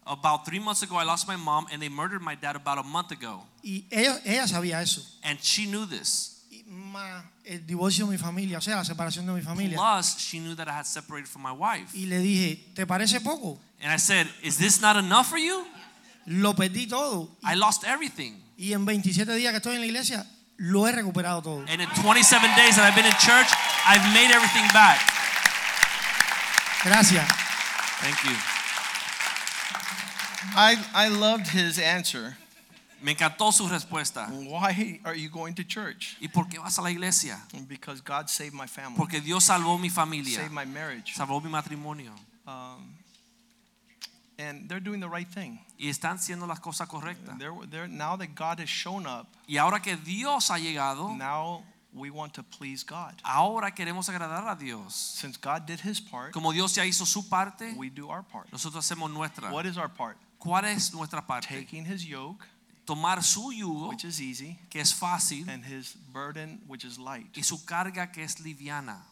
About 0.06 0.44
three 0.44 0.60
months 0.60 0.82
ago, 0.82 0.96
I 0.96 1.04
lost 1.04 1.26
my 1.26 1.34
mom, 1.36 1.66
and 1.72 1.82
they 1.82 1.88
murdered 1.88 2.22
my 2.22 2.36
dad 2.36 2.54
about 2.54 2.78
a 2.78 2.82
month 2.84 3.10
ago. 3.10 3.42
Y 3.62 3.84
ella, 3.90 4.20
ella 4.24 4.46
sabía 4.46 4.80
eso. 4.80 5.02
And 5.24 5.38
she 5.42 5.66
knew 5.66 5.84
this. 5.84 6.44
Y 6.48 6.62
más 6.68 7.24
el 7.44 7.66
divorcio 7.66 8.06
de 8.06 8.12
mi 8.12 8.16
familia, 8.18 8.58
o 8.58 8.60
sea, 8.60 8.76
la 8.76 8.84
separación 8.84 9.26
de 9.26 9.32
mi 9.32 9.40
familia. 9.40 9.76
Plus, 9.76 10.16
she 10.18 10.38
knew 10.38 10.54
that 10.54 10.68
I 10.68 10.72
had 10.72 10.86
separated 10.86 11.28
from 11.28 11.42
my 11.42 11.52
wife. 11.52 11.92
Y 11.92 12.06
le 12.06 12.20
dije, 12.20 12.72
¿te 12.74 12.86
parece 12.86 13.20
poco? 13.20 13.58
And 13.82 13.92
I 13.92 13.98
said, 13.98 14.28
Is 14.42 14.56
this 14.58 14.80
not 14.80 14.96
enough 14.96 15.26
for 15.26 15.38
you? 15.38 15.66
Lo 16.26 16.54
perdí 16.54 16.88
todo. 16.88 17.28
I 17.44 17.54
lost 17.54 17.84
everything. 17.84 18.42
Y 18.56 18.72
en 18.72 18.84
27 18.84 19.34
días 19.34 19.50
que 19.50 19.58
estoy 19.58 19.74
en 19.74 19.80
la 19.80 19.86
iglesia, 19.86 20.26
lo 20.56 20.86
he 20.86 20.92
recuperado 20.92 21.42
todo. 21.42 21.64
And 21.68 21.80
in 21.80 21.88
27 22.02 22.54
days 22.56 22.76
that 22.76 22.84
I've 22.84 22.94
been 22.94 23.06
in 23.06 23.16
church, 23.18 23.48
I've 23.86 24.04
made 24.14 24.30
everything 24.32 24.66
back. 24.72 25.00
Gracias. 26.82 27.26
Thank 28.00 28.24
you. 28.24 28.55
I, 30.54 30.76
I 30.94 31.08
loved 31.08 31.48
his 31.48 31.78
answer 31.78 32.36
Me 33.02 33.12
encantó 33.12 33.52
su 33.52 33.68
respuesta. 33.68 34.26
Why 34.30 35.00
are 35.04 35.14
you 35.14 35.28
going 35.28 35.54
to 35.54 35.64
church? 35.64 36.16
¿Y 36.20 36.28
por 36.28 36.48
qué 36.48 36.58
vas 36.58 36.78
a 36.78 36.82
la 36.82 36.90
iglesia? 36.90 37.38
Because 37.68 38.00
God 38.00 38.28
saved 38.28 38.54
my 38.54 38.66
family, 38.66 38.96
Porque 38.96 39.20
Dios 39.20 39.44
salvó 39.44 39.78
mi 39.78 39.90
familia, 39.90 40.36
saved 40.38 40.50
my 40.52 40.64
marriage. 40.64 41.14
salvó 41.14 41.42
mi 41.42 41.50
matrimonio. 41.50 42.12
Um, 42.46 42.94
and 44.38 44.68
they're 44.68 44.80
doing 44.80 45.00
the 45.00 45.08
right 45.08 45.28
thing. 45.28 45.58
Y 45.78 45.88
están 45.88 46.16
haciendo 46.18 46.46
las 46.46 46.58
cosas 46.58 46.88
correctas. 46.88 47.38
They're, 47.38 47.52
they're, 47.70 47.86
now 47.88 48.16
that 48.16 48.34
God 48.34 48.60
has 48.60 48.68
shown 48.68 49.06
up, 49.06 49.26
Y 49.46 49.58
ahora 49.58 49.80
que 49.80 49.96
Dios 49.96 50.48
ha 50.50 50.56
llegado, 50.58 51.14
now 51.16 51.64
we 51.94 52.10
want 52.10 52.32
to 52.34 52.42
please 52.42 52.82
God. 52.82 53.14
ahora 53.24 53.70
queremos 53.72 54.08
agradar 54.08 54.48
a 54.48 54.56
Dios. 54.58 54.94
Since 54.94 55.36
God 55.36 55.66
did 55.66 55.80
his 55.80 56.00
part, 56.00 56.32
Como 56.32 56.50
Dios 56.52 56.74
ya 56.74 56.84
hizo 56.84 57.04
su 57.06 57.22
parte, 57.28 57.74
we 57.76 57.90
do 57.90 58.08
our 58.08 58.22
part. 58.22 58.50
nosotros 58.50 58.84
hacemos 58.84 59.10
nuestra. 59.12 59.50
What 59.52 59.66
is 59.66 59.76
our 59.76 59.88
part? 59.88 60.16
¿Cuál 60.46 60.64
es 60.66 60.94
nuestra 60.94 61.26
parte? 61.26 61.48
Taking 61.48 61.84
his 61.84 62.04
yoke, 62.04 62.44
Tomar 62.86 63.20
su 63.24 63.50
yugo, 63.52 63.88
which 63.88 64.04
is 64.04 64.20
easy, 64.20 64.56
que 64.70 64.80
es 64.80 64.94
fácil, 64.94 65.48
and 65.48 65.64
his 65.64 65.96
burden, 66.12 66.60
which 66.68 66.84
is 66.84 66.98
light. 66.98 67.36
y 67.36 67.42
su 67.42 67.64
carga, 67.64 68.12
que 68.12 68.22
es 68.22 68.36
liviana. 68.38 69.02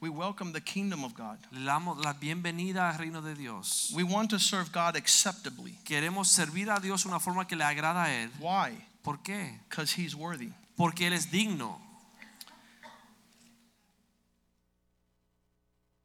We 0.00 0.08
welcome 0.10 0.52
the 0.52 0.60
kingdom 0.60 1.04
of 1.04 1.14
God. 1.14 1.38
Le 1.52 1.64
damos 1.64 2.04
la 2.04 2.12
bienvenida 2.14 2.90
al 2.90 2.98
reino 2.98 3.22
de 3.22 3.34
Dios. 3.34 3.92
We 3.94 4.02
want 4.02 4.30
to 4.30 4.38
serve 4.40 4.72
God 4.72 4.96
acceptably. 4.96 5.78
Queremos 5.84 6.26
servir 6.26 6.68
a 6.68 6.80
Dios 6.80 7.06
una 7.06 7.20
forma 7.20 7.46
que 7.46 7.56
le 7.56 7.64
agrada 7.64 8.04
a 8.04 8.10
Él. 8.10 8.30
Why? 8.40 8.76
¿Por 9.04 9.18
qué? 9.22 9.60
Because 9.68 9.92
he's 9.92 10.14
worthy. 10.16 10.52
Porque 10.76 11.06
Él 11.06 11.12
es 11.12 11.26
digno. 11.30 11.80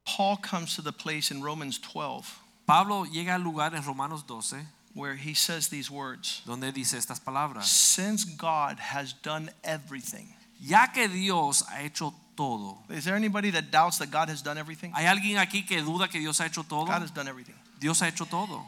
Paul 0.04 0.36
comes 0.36 0.76
to 0.76 0.82
the 0.82 0.92
place 0.92 1.30
in 1.30 1.42
Romans 1.42 1.78
12 1.78 2.41
Pablo 2.72 3.04
llega 3.04 3.34
al 3.34 3.42
lugar 3.42 3.74
en 3.74 3.82
Romanos 3.82 4.24
12 4.26 4.66
where 4.94 5.14
he 5.14 5.34
says 5.34 5.68
these 5.68 5.90
words 5.90 6.40
donde 6.46 6.72
dice 6.72 6.96
estas 6.96 7.20
palabras. 7.20 7.66
Since 7.66 8.24
God 8.24 8.78
has 8.78 9.12
done 9.12 9.50
everything. 9.62 10.34
Ya 10.58 10.86
que 10.86 11.06
Dios 11.06 11.64
ha 11.68 11.82
hecho 11.82 12.14
todo. 12.34 12.78
Is 12.88 13.04
there 13.04 13.14
anybody 13.14 13.50
that 13.50 13.70
doubts 13.70 13.98
that 13.98 14.10
God 14.10 14.30
has 14.30 14.40
done 14.40 14.56
everything? 14.56 14.90
¿Hay 14.94 15.04
alguien 15.04 15.36
aquí 15.36 15.66
que 15.66 15.82
duda 15.82 16.08
que 16.08 16.18
Dios 16.18 16.40
ha 16.40 16.46
hecho 16.46 16.62
todo? 16.62 16.86
God 16.86 17.02
has 17.02 17.10
done 17.10 17.28
everything. 17.28 17.56
Dios 17.78 18.00
ha 18.00 18.08
hecho 18.08 18.24
todo. 18.24 18.62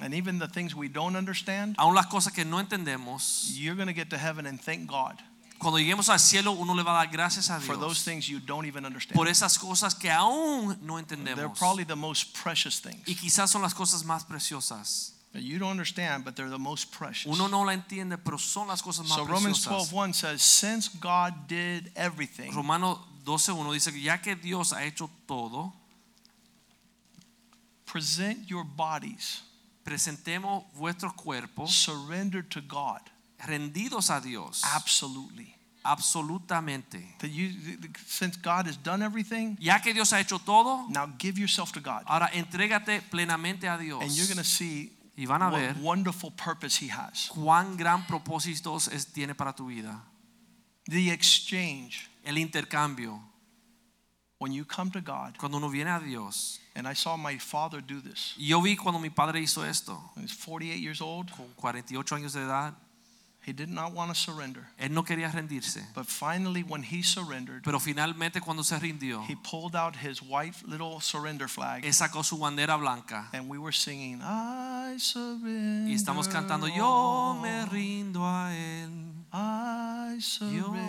And 0.00 0.14
even 0.14 0.38
the 0.38 0.48
things 0.48 0.74
we 0.74 0.88
don't 0.88 1.14
understand, 1.14 1.76
Aún 1.76 1.94
las 1.94 2.06
cosas 2.06 2.32
que 2.32 2.46
no 2.46 2.56
entendemos, 2.62 3.50
you're 3.52 3.76
going 3.76 3.88
to 3.88 3.92
get 3.92 4.08
to 4.08 4.16
heaven 4.16 4.46
and 4.46 4.58
thank 4.58 4.86
God 4.86 5.18
cuando 5.60 5.78
lleguemos 5.78 6.08
al 6.08 6.18
cielo 6.18 6.52
uno 6.52 6.74
le 6.74 6.82
va 6.82 6.92
a 6.92 7.04
dar 7.04 7.12
gracias 7.12 7.50
a 7.50 7.60
for 7.60 7.76
those 7.76 8.02
Dios 8.02 8.04
things 8.04 8.26
you 8.26 8.40
don't 8.40 8.66
even 8.66 8.84
understand. 8.86 9.14
por 9.14 9.28
esas 9.28 9.58
cosas 9.58 9.94
que 9.94 10.10
aún 10.10 10.78
no 10.80 10.94
They're 10.94 11.18
entendemos. 11.18 11.58
probably 11.58 11.84
the 11.84 11.94
most 11.94 12.34
precious 12.42 12.80
things. 12.80 13.06
Y 13.06 13.14
quizás 13.14 13.50
son 13.50 13.60
las 13.62 13.74
cosas 13.74 14.02
más 14.04 14.24
preciosas. 14.24 15.14
You 15.32 15.58
don't 15.60 15.70
understand, 15.70 16.24
but 16.24 16.34
they're 16.34 16.50
the 16.50 16.58
most 16.58 16.90
precious. 16.90 17.26
Uno 17.32 17.46
no 17.46 17.62
la 17.62 17.74
entiende, 17.74 18.18
pero 18.18 18.38
son 18.38 18.66
las 18.66 18.82
cosas 18.82 19.06
más 19.06 19.16
So 19.16 19.26
Romans 19.26 19.60
preciosas. 19.60 19.92
12:1 19.92 20.14
says, 20.14 20.42
since 20.42 20.88
God 20.88 21.46
did 21.46 21.92
everything, 21.94 22.52
Romano 22.52 23.06
12:1 23.24 23.72
dice 23.72 23.92
que 23.92 24.00
ya 24.00 24.18
que 24.18 24.34
Dios 24.34 24.72
ha 24.72 24.82
hecho 24.84 25.10
todo, 25.26 25.72
present 27.84 28.46
your 28.46 28.64
bodies 28.64 29.42
presentemos 29.84 30.64
vuestros 30.74 31.12
cuerpos 31.14 31.70
surrendered 31.74 32.48
to 32.48 32.60
God 32.60 33.00
rendidos 33.46 34.10
a 34.10 34.20
Dios 34.20 34.62
absolutely. 34.64 35.54
absolutamente. 35.84 37.16
That 37.20 37.30
you, 37.30 37.50
since 38.06 38.36
God 38.36 38.66
has 38.66 38.76
done 38.76 39.02
everything, 39.02 39.56
Ya 39.60 39.78
que 39.80 39.92
Dios 39.94 40.10
ha 40.12 40.20
hecho 40.20 40.38
todo, 40.38 40.86
now 40.88 41.06
give 41.18 41.38
yourself 41.38 41.72
to 41.72 41.80
God, 41.80 42.02
ahora 42.06 42.28
entrégate 42.32 43.02
plenamente 43.10 43.64
a 43.68 43.78
Dios. 43.78 44.02
and 44.02 44.12
you're 44.12 44.26
going 44.26 44.38
to 44.38 44.44
see 44.44 44.92
Y 45.16 45.26
van 45.26 45.42
a 45.42 45.50
what 45.50 45.58
ver 45.60 45.74
wonderful 45.82 46.30
purpose 46.30 46.76
He 46.78 46.88
has. 46.88 47.28
cuán 47.30 47.76
gran 47.76 48.06
propósito 48.06 48.76
es, 48.76 49.06
tiene 49.12 49.34
para 49.34 49.52
tu 49.52 49.66
vida. 49.66 50.00
The 50.86 51.10
exchange 51.10 52.08
El 52.24 52.36
intercambio. 52.38 53.20
when 54.38 54.52
you 54.52 54.64
come 54.64 54.90
to 54.90 55.00
God, 55.02 55.36
Cuando 55.38 55.58
uno 55.58 55.68
viene 55.68 55.90
a 55.90 56.00
Dios. 56.00 56.58
and 56.74 56.86
I 56.88 56.94
saw 56.94 57.16
my 57.16 57.36
father 57.38 57.82
do 57.82 58.00
this. 58.00 58.34
Yo 58.38 58.60
vi 58.62 58.76
cuando 58.76 58.98
mi 58.98 59.10
padre 59.10 59.40
hizo 59.40 59.62
esto, 59.62 60.00
He's 60.16 60.32
48 60.32 60.78
years 60.80 61.00
old. 61.02 61.30
con 61.32 61.46
48 61.56 62.14
años 62.16 62.32
de 62.32 62.40
edad, 62.42 62.74
He 63.46 63.52
did 63.54 63.70
not 63.70 63.92
want 63.94 64.10
to 64.10 64.14
surrender, 64.14 64.66
él 64.78 64.90
no 64.90 65.02
quería 65.02 65.32
rendirse. 65.32 65.82
but 65.94 66.04
finally, 66.06 66.62
when 66.62 66.82
he 66.82 67.02
surrendered, 67.02 67.62
Pero 67.64 67.80
finalmente 67.80 68.40
cuando 68.40 68.62
se 68.62 68.78
rindió, 68.78 69.24
he 69.28 69.34
pulled 69.34 69.74
out 69.74 69.96
his 69.96 70.20
white 70.22 70.54
little 70.66 71.00
surrender 71.00 71.48
flag, 71.48 71.82
él 71.84 71.94
sacó 71.94 72.22
su 72.22 72.36
bandera 72.38 72.76
blanca. 72.78 73.28
and 73.32 73.48
we 73.48 73.56
were 73.58 73.72
singing, 73.72 74.20
"I 74.22 74.98
surrender." 74.98 75.88
Y 75.90 75.94
estamos 75.94 76.28
cantando, 76.28 76.68
yo 76.68 77.38
me 77.42 77.64
rindo 77.66 78.24
a 78.26 78.52
él. 78.54 79.06
I 79.32 80.18
Yo 80.52 80.70
me 80.72 80.80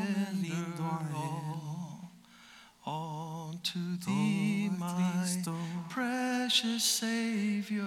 rindo 0.42 0.84
a 0.84 1.00
él. 1.10 2.10
all, 2.86 3.60
to 3.64 3.80
thee, 4.06 4.70
my 4.78 5.12
Cristo. 5.22 5.56
precious 5.90 6.84
Savior. 6.84 7.86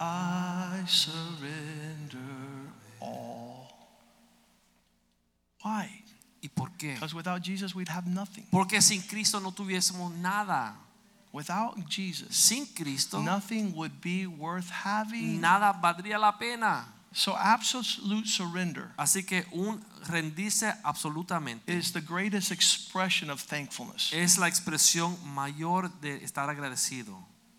I 0.00 0.82
surrender 0.88 2.18
all. 3.00 3.41
Why? 5.64 6.02
¿Y 6.42 6.48
por 6.48 6.70
qué? 6.76 6.94
Because 6.94 7.14
without 7.14 7.42
Jesus, 7.42 7.74
we'd 7.74 7.88
have 7.88 8.06
nothing. 8.08 8.44
Porque 8.50 8.80
sin 8.82 9.00
Cristo 9.02 9.38
no 9.40 9.52
tuviésemos 9.52 10.12
nada. 10.16 10.74
Without 11.32 11.78
Jesus, 11.88 12.36
Sin 12.36 12.66
Cristo, 12.74 13.22
nothing 13.22 13.72
would 13.74 14.00
be 14.02 14.26
worth 14.26 14.68
having. 14.70 15.40
nada 15.40 15.72
valdría 15.72 16.18
la 16.18 16.32
pena. 16.32 16.84
So, 17.14 17.34
absolute 17.36 18.26
surrender 18.26 18.90
Así 18.98 19.22
que 19.24 19.44
un 19.52 19.82
rendirse 20.08 20.74
absolutamente 20.82 21.68
is 21.68 21.92
the 21.92 22.00
greatest 22.00 22.50
expression 22.50 23.30
of 23.30 23.40
thankfulness. 23.42 24.12
es 24.12 24.36
la 24.38 24.46
expresión 24.48 25.16
mayor 25.34 25.88
de 26.00 26.22
estar 26.24 26.48
agradecido. 26.50 27.16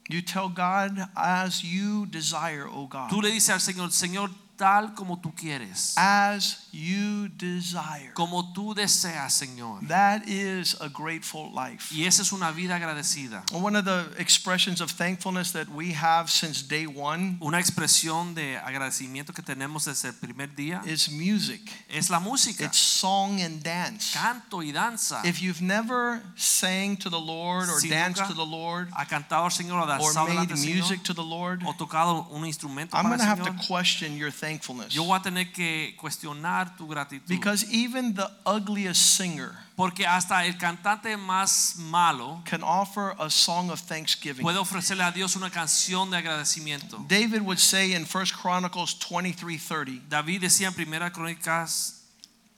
You 0.09 0.21
tell 0.21 0.49
God 0.49 1.07
as 1.15 1.61
you 1.63 2.05
desire, 2.07 2.65
O 2.67 2.87
God. 2.87 3.09
Tú 3.09 3.21
le 3.21 3.31
dices 3.31 3.49
al 3.51 3.61
Señor, 3.61 3.91
Señor, 3.91 4.29
tal 4.57 4.93
como 4.95 5.19
tú 5.19 5.33
quieres, 5.35 5.95
As 5.97 6.62
you 6.73 7.29
desire. 7.37 8.11
como 8.13 8.51
tú 8.53 8.73
deseas, 8.73 9.33
Señor. 9.33 9.87
That 9.87 10.27
is 10.27 10.75
a 10.81 10.89
grateful 10.89 11.51
life. 11.53 11.93
Y 11.93 12.05
esa 12.05 12.23
es 12.23 12.31
una 12.31 12.51
vida 12.51 12.75
agradecida. 12.75 13.43
One 13.51 13.75
of 13.75 13.85
the 13.85 14.09
expressions 14.17 14.81
of 14.81 14.91
thankfulness 14.91 15.51
that 15.53 15.69
we 15.69 15.93
have 15.93 16.29
since 16.29 16.63
day 16.63 16.85
one 16.87 17.37
Una 17.41 17.59
expresión 17.59 18.33
de 18.33 18.57
agradecimiento 18.57 19.33
que 19.33 19.43
tenemos 19.43 19.85
desde 19.85 20.09
el 20.09 20.15
primer 20.15 20.55
día 20.55 20.81
is 20.85 21.09
music. 21.09 21.61
es 21.89 22.09
la 22.09 22.19
música, 22.19 22.65
It's 22.65 22.77
song 22.77 23.41
and 23.41 23.61
dance. 23.61 24.13
canto 24.13 24.61
y 24.63 24.71
danza. 24.71 25.21
If 25.23 25.41
you've 25.41 25.61
never 25.61 26.21
sang 26.35 26.97
to 26.97 27.09
the 27.09 27.19
Lord 27.19 27.69
or 27.69 27.79
Si 27.79 27.89
danced 27.89 28.25
to 28.27 28.33
the 28.33 28.45
Lord 28.45 28.89
Ha 28.91 29.05
cantado 29.05 29.43
al 29.45 29.51
Señor 29.51 29.73
o 29.73 30.03
or 30.03 30.13
made 30.27 30.49
Señor 30.49 30.75
music 30.75 31.03
to 31.03 31.13
the 31.13 31.23
Lord, 31.23 31.61
o 31.65 31.73
tocado 31.73 32.27
un 32.31 32.45
instrumento 32.45 32.97
I'm 32.97 33.05
going 33.05 33.19
to 33.19 33.25
have 33.25 33.43
to 33.43 33.53
question 33.67 34.17
your 34.17 34.31
thankfulness. 34.31 34.93
Yo 34.93 35.03
voy 35.03 35.17
a 35.17 35.21
tener 35.21 35.51
que 35.51 35.95
cuestionar 35.97 36.62
tu 36.77 36.87
gratitud. 36.87 37.27
Because 37.27 37.65
even 37.71 38.13
the 38.13 38.29
ugliest 38.45 39.15
singer 39.17 39.51
Porque 39.75 40.05
hasta 40.05 40.45
el 40.45 40.53
cantante 40.57 41.17
más 41.17 41.75
malo 41.77 42.41
can 42.45 42.61
offer 42.63 43.15
a 43.19 43.29
song 43.29 43.69
of 43.71 43.81
thanksgiving. 43.81 44.43
puede 44.43 44.57
ofrecerle 44.57 45.03
a 45.03 45.11
Dios 45.11 45.35
una 45.35 45.49
canción 45.49 46.11
de 46.11 46.17
agradecimiento. 46.17 47.03
David 47.07 47.41
would 47.41 47.59
say 47.59 47.93
in 47.93 48.05
1 48.05 48.25
Chronicles 48.33 48.95
23:30, 48.99 50.01
David 50.07 50.41
decía 50.41 50.67
en 50.67 50.73
Primera 50.73 51.11
Crónicas 51.11 52.01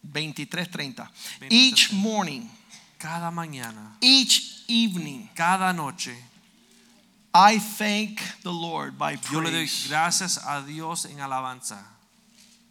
23:30, 0.03 1.09
each 1.49 1.91
morning, 1.93 2.49
cada 2.97 3.31
mañana, 3.31 3.95
each 4.01 4.65
evening, 4.67 5.29
cada 5.35 5.71
noche, 5.73 6.15
I 7.33 7.59
thank 7.59 8.21
the 8.43 8.51
Lord 8.51 8.97
by 8.97 9.17
yo 9.31 9.39
le 9.39 9.51
doy 9.51 9.65
praise. 9.65 9.87
gracias 9.87 10.37
a 10.45 10.61
Dios 10.61 11.05
en 11.05 11.19
alabanza. 11.19 11.94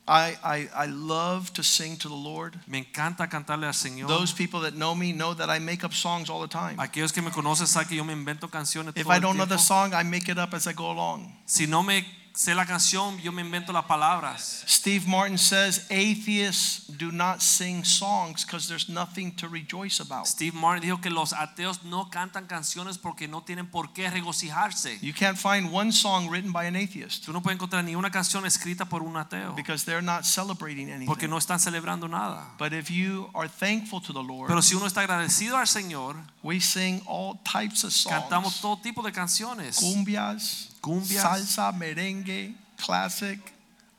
I, 0.06 0.36
I, 0.44 0.68
I 0.74 0.86
love 0.86 1.52
to 1.54 1.62
sing 1.62 1.96
to 1.98 2.08
the 2.08 2.14
Lord. 2.14 2.58
Me 2.66 2.78
encanta 2.78 3.28
cantarle 3.28 3.66
al 3.66 3.72
Señor. 3.72 4.06
Those 4.06 4.34
people 4.34 4.60
that 4.60 4.74
know 4.74 4.94
me 4.94 5.12
know 5.12 5.32
that 5.34 5.48
I 5.48 5.58
make 5.58 5.82
up 5.82 5.94
songs 5.94 6.28
all 6.28 6.40
the 6.40 6.48
time. 6.48 6.76
Aquellos 6.78 7.12
que 7.12 7.22
me 7.22 7.30
conocen 7.30 7.66
saben 7.66 7.88
que 7.88 7.96
yo 7.96 8.04
me 8.04 8.12
invento 8.12 8.50
canciones 8.50 8.94
If 8.96 9.08
I 9.08 9.18
don't 9.18 9.36
know 9.38 9.46
the 9.46 9.58
song, 9.58 9.94
I 9.94 10.04
make 10.04 10.28
it 10.28 10.38
up 10.38 10.52
as 10.52 10.66
I 10.66 10.74
go 10.74 10.90
along. 10.90 11.32
Si 11.46 11.66
no 11.66 11.82
me 11.82 12.04
sé 12.36 12.52
la 12.54 12.66
canción, 12.66 13.16
yo 13.20 13.30
me 13.30 13.42
invento 13.42 13.72
las 13.72 13.84
palabras. 13.84 14.64
Steve 14.66 15.06
Martin 15.06 15.38
says 15.38 15.86
atheists 15.88 16.86
do 16.98 17.12
not 17.12 17.40
sing 17.40 17.84
songs 17.84 18.44
because 18.44 18.66
there's 18.66 18.88
nothing 18.88 19.30
to 19.36 19.48
rejoice 19.48 20.00
about. 20.00 20.26
Steve 20.26 20.52
Martin 20.52 20.82
dijo 20.82 21.00
que 21.00 21.10
los 21.10 21.32
ateos 21.32 21.84
no 21.84 22.10
cantan 22.10 22.46
canciones 22.46 22.98
porque 22.98 23.28
no 23.28 23.42
tienen 23.42 23.70
por 23.70 23.92
qué 23.92 24.10
regocijarse. 24.10 24.98
You 25.00 25.12
can't 25.14 25.38
find 25.38 25.72
one 25.72 25.92
song 25.92 26.28
written 26.28 26.50
by 26.52 26.66
an 26.66 26.74
atheist 26.74 27.24
Tú 27.24 27.32
no 27.32 27.40
puedes 27.40 27.56
encontrar 27.56 27.84
ni 27.84 27.94
una 27.94 28.10
canción 28.10 28.44
escrita 28.44 28.84
por 28.84 29.02
un 29.02 29.16
ateo 29.16 29.54
because 29.54 29.84
they're 29.84 30.02
not 30.02 30.24
celebrating 30.24 30.90
anything. 30.90 31.06
porque 31.06 31.28
no 31.28 31.38
están 31.38 31.60
celebrando 31.60 32.08
nada. 32.08 32.44
But 32.58 32.72
if 32.72 32.90
you 32.90 33.30
are 33.34 33.48
thankful 33.48 34.00
to 34.02 34.12
the 34.12 34.22
Lord, 34.22 34.48
Pero 34.48 34.60
si 34.60 34.74
uno 34.74 34.86
está 34.86 35.02
agradecido 35.02 35.56
al 35.56 35.68
Señor, 35.68 36.16
we 36.42 36.58
sing 36.60 37.00
all 37.06 37.38
types 37.44 37.84
of 37.84 37.92
songs. 37.92 38.12
cantamos 38.12 38.60
todo 38.60 38.76
tipo 38.78 39.02
de 39.02 39.12
canciones. 39.12 39.76
Cumbias, 39.76 40.73
Cumbias. 40.84 41.22
salsa, 41.22 41.72
merengue, 41.72 42.54
classic, 42.76 43.38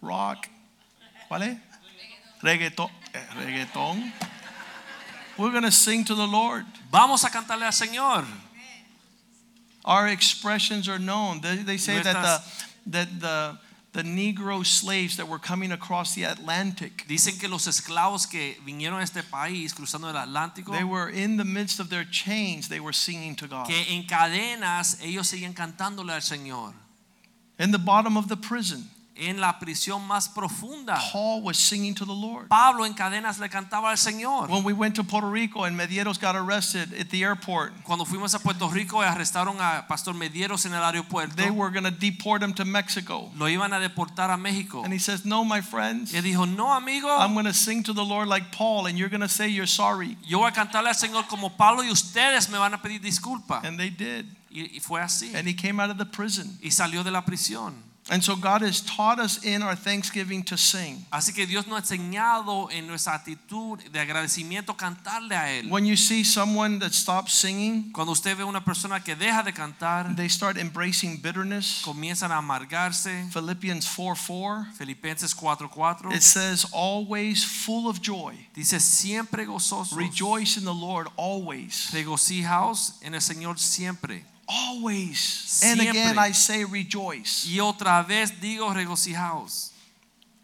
rock. 0.02 0.48
¿Cuál 1.28 1.42
es? 1.44 1.58
Reggaeton. 2.44 2.90
eh, 3.14 3.20
Reggaeton. 3.40 4.12
We're 5.38 5.52
going 5.52 5.64
to 5.64 5.72
sing 5.72 6.06
to 6.06 6.16
the 6.16 6.28
Lord. 6.28 6.66
Vamos 6.92 7.24
a 7.24 7.30
cantarle 7.30 7.64
al 7.64 7.72
Señor. 7.72 8.26
Our 9.84 10.08
expressions 10.08 10.88
are 10.88 11.00
known. 11.00 11.42
They, 11.42 11.58
they 11.58 11.78
say 11.78 12.02
that 12.02 12.14
the, 12.86 12.92
that 12.92 13.20
the, 13.20 13.58
the 13.94 14.04
Negro 14.04 14.66
slaves 14.66 15.18
that 15.18 15.28
were 15.28 15.40
coming 15.40 15.72
across 15.72 16.16
the 16.16 16.24
Atlantic, 16.24 17.06
Dicen 17.08 17.40
que 17.40 17.48
los 17.48 17.68
esclavos 17.68 18.28
que 18.28 18.58
vinieron 18.66 19.00
a 19.00 19.04
este 19.04 19.24
país 19.24 19.74
cruzando 19.74 20.10
el 20.10 20.16
Atlántico, 20.16 20.72
they 20.72 20.84
were 20.84 21.10
in 21.10 21.38
the 21.38 21.46
midst 21.46 21.80
of 21.80 21.90
their 21.90 22.04
chains, 22.06 22.68
they 22.68 22.80
were 22.80 22.94
singing 22.94 23.36
to 23.36 23.48
God. 23.48 23.68
que 23.68 23.76
en 23.90 24.04
cadenas 24.08 25.00
ellos 25.02 25.28
siguen 25.28 25.54
cantándole 25.54 26.14
al 26.14 26.22
Señor. 26.22 26.74
In 27.58 27.72
the 27.72 27.80
bottom 27.80 28.18
of 28.18 28.28
the 28.28 28.38
prison, 28.38 28.90
En 29.18 29.40
la 29.40 29.58
prisión 29.60 30.06
más 30.06 30.28
profunda, 30.28 31.00
Paul 31.14 31.42
was 31.42 31.58
singing 31.58 31.96
to 31.96 32.06
the 32.06 32.12
Lord. 32.14 32.50
Pablo 32.50 32.86
en 32.86 32.94
cadenas 32.94 33.40
le 33.40 33.48
cantaba 33.48 33.92
al 33.92 33.98
Señor. 33.98 34.50
When 34.50 34.66
we 34.66 34.74
went 34.74 34.96
to 34.96 35.06
Puerto 35.06 35.30
Rico 35.30 35.64
and 35.64 35.80
Medeiros 35.80 36.20
got 36.20 36.36
arrested 36.36 36.94
at 37.00 37.10
the 37.10 37.24
airport, 37.24 37.72
Cuando 37.86 38.04
fuimos 38.04 38.36
a 38.36 38.40
Puerto 38.40 38.68
Rico 38.68 38.98
y 39.02 39.06
arrestaron 39.06 39.56
a 39.62 39.88
Pastor 39.88 40.14
Medieros 40.16 40.66
en 40.66 40.74
el 40.74 40.84
aeropuerto, 40.84 41.34
they 41.38 41.50
were 41.50 41.70
going 41.70 41.86
to 41.86 41.92
deport 41.92 42.44
him 42.44 42.54
to 42.54 42.66
Mexico. 42.66 43.32
lo 43.38 43.46
iban 43.48 43.72
a 43.72 43.80
deportar 43.80 44.32
a 44.32 44.38
México. 44.38 44.84
And 44.84 44.92
he 44.92 45.00
says, 45.00 45.24
No, 45.24 45.46
my 45.46 45.62
friends, 45.62 46.14
Y 46.14 46.20
dijo, 46.20 46.46
no 46.46 46.74
amigo, 46.74 47.08
I'm 47.08 47.34
going 47.34 47.46
to 47.46 47.54
sing 47.54 47.84
to 47.84 47.94
the 47.94 48.04
Lord 48.04 48.28
like 48.28 48.52
Paul, 48.52 48.88
and 48.88 48.98
you're 48.98 49.08
going 49.10 49.22
to 49.22 49.30
say 49.30 49.48
you're 49.48 49.66
sorry. 49.66 50.18
yo 50.28 50.40
voy 50.40 50.50
a 50.50 50.52
cantarle 50.52 50.90
al 50.90 50.96
Señor 50.96 51.28
como 51.30 51.52
Pablo 51.56 51.84
y 51.84 51.90
ustedes 51.90 52.50
me 52.50 52.58
van 52.58 52.74
a 52.74 52.82
pedir 52.82 53.00
disculpa. 53.00 53.62
And 53.64 53.80
they 53.80 53.90
did. 53.90 54.26
Y, 54.52 54.72
y 54.76 54.80
fue 54.82 55.00
así. 55.02 55.34
And 55.34 55.48
he 55.48 55.54
came 55.54 55.80
out 55.80 55.90
of 55.90 55.98
the 55.98 56.06
prison. 56.06 56.58
Y 56.62 56.72
salió 56.72 57.02
de 57.04 57.12
la 57.12 57.24
prisión. 57.24 57.85
And 58.08 58.24
so 58.24 58.36
God 58.36 58.62
has 58.62 58.82
taught 58.82 59.18
us 59.20 59.44
in 59.44 59.64
our 59.64 59.76
thanksgiving 59.76 60.44
to 60.44 60.58
sing. 60.58 61.04
Así 61.12 61.34
que 61.34 61.48
Dios 61.48 61.66
nos 61.66 61.78
ha 61.78 61.82
enseñado 61.82 62.70
en 62.72 62.86
nuestra 62.86 63.16
actitud 63.16 63.80
de 63.92 64.00
agradecimiento 64.00 64.78
cantarle 64.78 65.36
a 65.36 65.50
Él. 65.52 65.72
When 65.72 65.88
you 65.88 65.98
see 65.98 66.24
someone 66.24 66.78
that 66.82 66.92
stops 66.94 67.34
singing, 67.34 67.92
Cuando 67.94 68.12
usted 68.12 68.38
ve 68.38 68.44
una 68.44 68.64
persona 68.64 69.00
que 69.04 69.16
deja 69.16 69.42
de 69.42 69.54
cantar, 69.54 70.16
they 70.16 70.30
start 70.30 70.58
embracing 70.58 71.20
bitterness. 71.20 71.82
comienzan 71.84 72.32
a 72.32 72.38
amargarse. 72.38 73.28
Philippians 73.32 73.88
4 73.88 74.16
4. 74.16 74.68
Filipenses 74.78 75.34
4:4 75.36 76.14
It 76.14 76.22
says, 76.22 76.68
always 76.74 77.44
full 77.44 77.88
of 77.90 78.02
joy. 78.02 78.36
dice 78.54 78.80
siempre 78.80 79.46
gozosos. 79.46 79.98
Rejoice 79.98 80.58
in 80.58 80.64
the 80.66 80.72
Lord 80.74 81.08
always. 81.18 81.90
Regocijaos 81.92 83.00
en 83.02 83.16
el 83.16 83.22
Señor 83.22 83.58
siempre. 83.58 84.24
Always. 84.48 85.62
And 85.64 85.82
again, 85.82 86.18
I 86.18 86.32
say 86.32 86.64
rejoice. 86.64 87.46
Y 87.48 87.60
otra 87.60 88.06
vez 88.08 88.32
digo 88.32 88.74
regocijaos. 88.74 89.72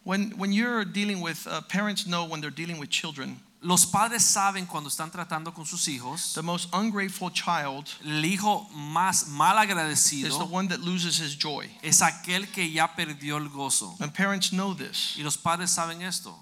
When, 0.04 0.32
when 0.38 0.52
you're 0.52 0.84
dealing 0.84 1.22
with, 1.22 1.46
uh, 1.48 1.62
parents 1.62 2.08
know 2.08 2.26
when 2.26 2.42
they're 2.42 2.50
dealing 2.50 2.80
with 2.80 2.90
children, 2.90 3.40
Los 3.64 3.86
padres 3.86 4.24
saben 4.24 4.66
cuando 4.66 4.90
están 4.90 5.12
tratando 5.12 5.54
con 5.54 5.66
sus 5.68 5.88
hijos, 5.88 6.34
the 6.34 6.42
most 6.42 6.68
ungrateful 6.74 7.30
child 7.30 7.88
el 8.04 8.26
hijo 8.26 8.68
más 8.74 9.28
mal 9.28 9.56
agradecido 9.60 10.28
is 10.28 10.38
the 10.40 10.46
one 10.46 10.68
that 10.68 10.80
loses 10.80 11.20
his 11.20 11.36
joy. 11.36 11.70
es 11.84 12.02
aquel 12.02 12.52
que 12.52 12.68
ya 12.68 12.88
perdió 12.88 13.38
el 13.38 13.50
gozo. 13.50 13.96
And 14.00 14.12
parents 14.12 14.50
know 14.50 14.74
this. 14.74 15.16
Y 15.16 15.22
los 15.24 15.38
padres 15.38 15.70
saben 15.70 16.02
esto. 16.02 16.34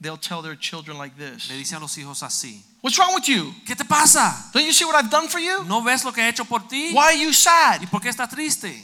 They'll 0.00 0.18
tell 0.18 0.42
their 0.42 0.56
children 0.56 0.98
like 0.98 1.16
this. 1.16 1.48
Le 1.48 1.56
dicen 1.56 1.76
a 1.76 1.80
los 1.80 1.96
hijos 1.98 2.24
así. 2.24 2.62
What's 2.86 3.00
wrong 3.00 3.14
with 3.14 3.28
you? 3.28 3.52
¿Qué 3.66 3.74
te 3.74 3.82
pasa? 3.82 4.32
Don't 4.52 4.64
you 4.64 4.72
see 4.72 4.84
what 4.84 4.94
I've 4.94 5.10
done 5.10 5.26
for 5.26 5.40
you? 5.40 5.64
¿No 5.64 5.80
ves 5.82 6.04
lo 6.04 6.12
que 6.12 6.22
he 6.22 6.28
hecho 6.28 6.44
por 6.44 6.60
ti? 6.68 6.92
Why 6.92 7.14
are 7.14 7.18
you 7.18 7.32
sad? 7.32 7.80
¿Y 7.82 7.86
por 7.86 7.98
qué 7.98 8.10
está 8.10 8.28
triste? 8.30 8.80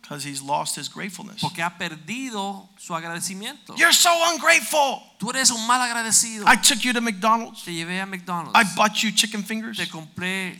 Because 0.00 0.24
he's 0.24 0.40
lost 0.40 0.74
his 0.74 0.88
gratefulness. 0.88 1.42
Porque 1.42 1.60
ha 1.62 1.68
perdido 1.68 2.66
su 2.78 2.94
agradecimiento. 2.94 3.76
You're 3.76 3.92
so 3.92 4.08
ungrateful. 4.32 5.02
Tú 5.18 5.28
eres 5.28 5.50
un 5.50 5.66
mal 5.66 5.82
agradecido. 5.82 6.46
I 6.46 6.56
took 6.56 6.82
you 6.82 6.94
to 6.94 7.02
McDonald's. 7.02 7.62
Te 7.62 7.72
llevé 7.72 8.00
a 8.00 8.06
McDonald's. 8.06 8.58
I 8.58 8.64
bought 8.74 9.02
you 9.02 9.12
chicken 9.12 9.42
fingers. 9.42 9.76
Te 9.76 9.84
compré, 9.84 10.58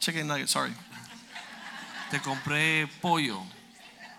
Chicken 0.00 0.26
nuggets, 0.26 0.50
sorry. 0.50 0.72
te 2.10 2.18
compré 2.18 2.88
pollo. 3.00 3.44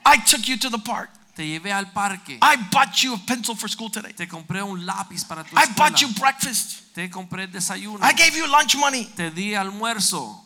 I 0.05 0.19
took 0.25 0.47
you 0.47 0.55
to 0.55 0.69
the 0.69 0.79
park. 0.79 1.09
Te 1.35 1.45
llevé 1.47 1.71
al 1.71 1.91
parque. 1.91 2.37
I 2.41 2.57
bought 2.71 2.95
you 3.01 3.15
a 3.15 3.17
pencil 3.25 3.55
for 3.55 3.67
school 3.69 3.89
today. 3.89 4.13
Te 4.13 4.27
compré 4.27 4.61
un 4.61 4.85
lápiz 4.85 5.23
para 5.25 5.43
tu 5.43 5.55
I 5.55 5.63
escuela. 5.63 5.75
bought 5.75 5.99
you 6.01 6.09
breakfast. 6.19 6.93
Te 6.93 7.09
compré 7.09 7.47
desayuno. 7.47 7.99
I 8.03 8.13
gave 8.13 8.37
you 8.37 8.45
lunch 8.47 8.75
money. 8.75 9.05
Te 9.15 9.31
di 9.31 9.55
almuerzo. 9.55 10.42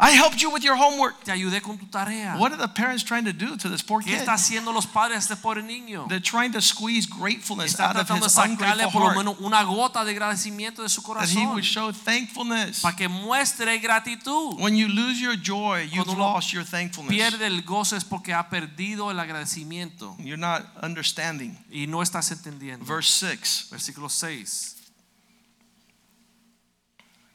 I 0.00 0.12
helped 0.12 0.40
you 0.40 0.48
with 0.52 0.62
your 0.62 0.76
homework. 0.76 1.24
Te 1.24 1.32
ayudé 1.32 1.60
con 1.60 1.76
tu 1.76 1.84
tarea. 1.86 2.36
What 2.38 2.52
are 2.52 2.56
the 2.56 2.68
parents 2.68 3.02
trying 3.02 3.24
to 3.24 3.32
do 3.32 3.56
to 3.56 3.68
this 3.68 3.82
poor 3.82 4.00
kid? 4.00 4.10
¿Qué 4.12 4.16
está 4.16 4.34
haciendo 4.34 4.72
los 4.72 4.86
padres 4.86 5.26
de 5.26 5.34
este 5.34 5.42
pobre 5.42 5.60
niño? 5.60 6.06
They're 6.08 6.20
trying 6.20 6.52
to 6.52 6.60
squeeze 6.60 7.04
gratefulness 7.04 7.80
out 7.80 7.96
of 7.96 8.08
his 8.08 8.32
sacarle 8.32 8.52
ungrateful 8.52 8.92
por 8.92 9.00
lo 9.00 9.06
heart 9.08 9.16
menos 9.18 9.40
una 9.40 9.64
gota 9.64 10.04
de 10.04 10.12
agradecimiento 10.12 10.82
de 10.84 10.88
su 10.88 11.00
that 11.02 11.28
he 11.28 11.34
corazón 11.34 11.46
would 11.48 11.64
show 11.64 11.90
thankfulness. 11.90 12.80
para 12.80 12.94
que 12.94 13.08
muestre 13.08 13.76
gratitud. 13.80 14.60
When 14.60 14.76
you 14.76 14.86
lose 14.86 15.20
your 15.20 15.34
joy, 15.34 15.88
you've 15.90 16.04
Cuando 16.06 16.12
uno 16.12 16.32
lost 16.34 16.52
your 16.52 16.64
thankfulness. 16.64 17.10
Pierde 17.10 17.46
el 17.48 17.62
gozo 17.62 17.96
es 17.96 18.04
porque 18.04 18.32
ha 18.32 18.48
perdido 18.48 19.10
el 19.10 19.18
agradecimiento 19.18 20.14
You're 20.20 20.36
not 20.36 20.62
understanding. 20.80 21.58
y 21.72 21.88
no 21.88 22.02
estás 22.02 22.30
entendiendo. 22.30 22.84
Verse 22.86 23.10
6 23.10 23.66
Versículo 23.72 24.08
6. 24.08 24.76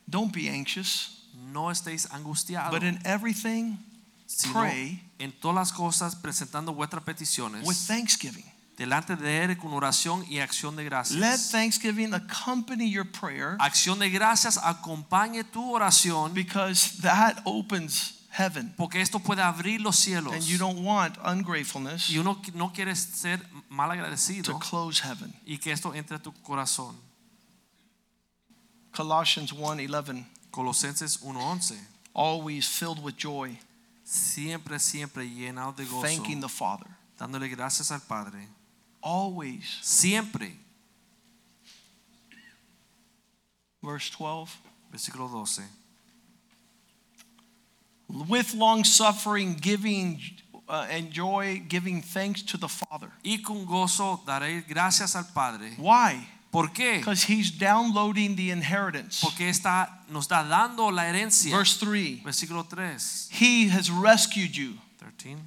Don't 0.10 0.32
be 0.32 0.48
anxious, 0.48 1.23
No 1.54 1.70
estéis 1.72 2.08
angustiados, 2.12 2.72
but 2.72 2.84
in 2.84 3.00
everything, 3.06 3.78
pray 4.52 5.00
en 5.20 5.32
todas 5.32 5.56
las 5.56 5.72
cosas 5.72 6.16
presentando 6.16 6.74
vuestras 6.74 7.04
peticiones 7.04 7.66
with 7.66 7.78
thanksgiving. 7.88 8.44
delante 8.76 9.16
de 9.16 9.44
Él 9.44 9.56
con 9.58 9.72
oración 9.74 10.26
y 10.28 10.40
acción 10.40 10.76
de 10.76 10.84
gracias. 10.84 11.20
Let 11.20 11.38
thanksgiving 11.52 12.14
accompany 12.16 12.90
your 12.92 13.06
prayer 13.06 13.56
Acción 13.60 14.00
de 14.00 14.10
gracias 14.10 14.58
acompañe 14.58 15.44
tu 15.44 15.72
oración 15.76 16.34
because 16.34 17.00
that 17.04 17.38
opens 17.46 18.16
heaven. 18.32 18.74
porque 18.76 19.00
esto 19.00 19.20
puede 19.20 19.44
abrir 19.44 19.80
los 19.80 19.96
cielos. 19.98 20.34
And 20.34 20.44
you 20.46 20.58
don't 20.58 20.80
want 20.84 21.18
ungratefulness 21.24 22.10
Y 22.10 22.18
uno 22.18 22.42
no 22.56 22.74
quiere 22.74 22.96
ser 22.96 23.40
mal 23.70 23.92
agradecido. 23.92 24.52
to 24.52 24.58
close 24.60 25.00
heaven. 25.04 25.32
y 25.46 25.60
que 25.60 25.72
esto 25.72 25.94
entre 25.94 26.16
a 26.18 26.20
tu 26.20 26.34
corazón. 26.42 26.96
Colossians 28.92 29.52
1:11 29.54 30.26
Colosenses 30.54 31.18
1:11. 31.18 31.78
always 32.14 32.68
filled 32.68 33.04
with 33.04 33.18
joy, 33.18 33.60
Siempre, 34.06 34.78
siempre 34.80 35.26
llenado 35.28 35.76
de 35.76 35.86
gozo, 35.86 36.04
thanking 36.04 36.40
the 36.40 36.48
Father. 36.48 36.88
dándole 37.18 37.50
gracias 37.50 37.92
al 37.92 38.02
Padre. 38.02 38.48
Always. 39.02 39.80
Siempre. 39.82 40.54
Verse 43.82 44.10
12. 44.12 44.50
Versículo 44.92 45.30
12. 45.30 45.64
With 48.30 48.54
long 48.54 48.84
suffering, 48.84 49.56
giving 49.60 50.20
uh, 50.70 50.86
and 50.90 51.12
joy, 51.12 51.64
giving 51.68 52.02
thanks 52.02 52.44
to 52.44 52.58
the 52.58 52.70
Father. 52.70 53.12
Y 53.24 53.42
con 53.44 53.66
gozo 53.66 54.22
daré 54.26 54.64
gracias 54.68 55.16
al 55.16 55.26
Padre. 55.34 55.72
Why? 55.78 56.28
¿Por 56.54 56.68
qué? 56.72 57.00
Because 57.00 57.24
He's 57.24 57.50
downloading 57.52 58.36
the 58.36 58.52
inheritance. 58.52 59.20
Porque 59.22 59.50
está, 59.50 59.90
nos 60.08 60.28
está 60.28 60.48
dando 60.48 60.92
la 60.92 61.08
herencia. 61.08 61.52
Verse 61.52 61.80
3 61.80 62.22
Versículo 62.24 62.64
3. 62.70 63.30
He 63.32 63.68
has 63.70 63.90
rescued 63.90 64.56
you. 64.56 64.78
13. 65.00 65.38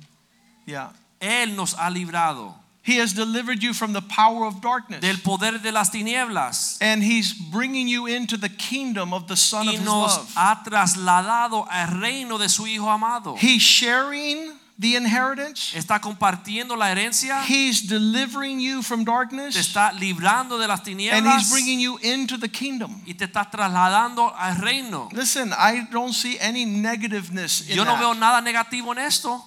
Yeah. 0.66 0.90
Él 1.20 1.54
nos 1.54 1.74
ha 1.74 1.88
librado 1.90 2.54
He 2.82 2.98
has 2.98 3.12
delivered 3.14 3.62
you 3.62 3.72
from 3.72 3.92
the 3.92 4.02
power 4.02 4.44
of 4.46 4.60
darkness. 4.60 5.00
del 5.00 5.18
poder 5.18 5.58
de 5.58 5.70
las 5.72 5.90
tinieblas 5.90 6.76
And 6.80 7.02
He's 7.02 7.32
bringing 7.32 7.86
you 7.88 8.06
into 8.06 8.36
the 8.36 8.48
kingdom 8.48 9.14
of 9.14 9.28
the 9.28 9.36
Son 9.36 9.68
of 9.68 9.74
y 9.74 9.78
His 9.78 9.86
love. 9.86 10.32
ha 10.36 10.62
trasladado 10.64 11.66
al 11.70 12.00
reino 12.00 12.36
de 12.36 12.48
su 12.48 12.64
Hijo 12.66 12.88
amado. 12.88 13.36
He's 13.36 13.62
sharing 13.62 14.52
the 14.78 14.94
inheritance. 14.96 15.72
Está 15.74 16.00
compartiendo 16.00 16.76
la 16.76 16.90
herencia, 16.90 17.42
He's 17.48 17.86
delivering 17.88 18.60
you 18.60 18.82
from 18.82 19.04
darkness. 19.04 19.54
te 19.54 19.60
está 19.60 19.92
librando 19.92 20.58
de 20.58 20.66
las 20.68 20.82
tinieblas. 20.82 21.18
And 21.18 21.26
He's 21.40 21.50
bringing 21.50 21.80
you 21.80 21.98
into 22.02 22.36
the 22.38 22.48
kingdom. 22.48 23.00
y 23.06 23.14
te 23.14 23.24
está 23.24 23.50
trasladando 23.50 24.34
al 24.36 24.56
reino. 24.60 25.08
Listen, 25.12 25.52
I 25.52 25.86
don't 25.90 26.12
see 26.12 26.38
any 26.40 26.64
negativeness 26.66 27.68
in 27.68 27.76
Yo 27.76 27.84
no 27.84 27.96
veo 27.96 28.12
that. 28.12 28.20
nada 28.20 28.40
negativo 28.42 28.92
en 28.92 28.98
esto 28.98 29.42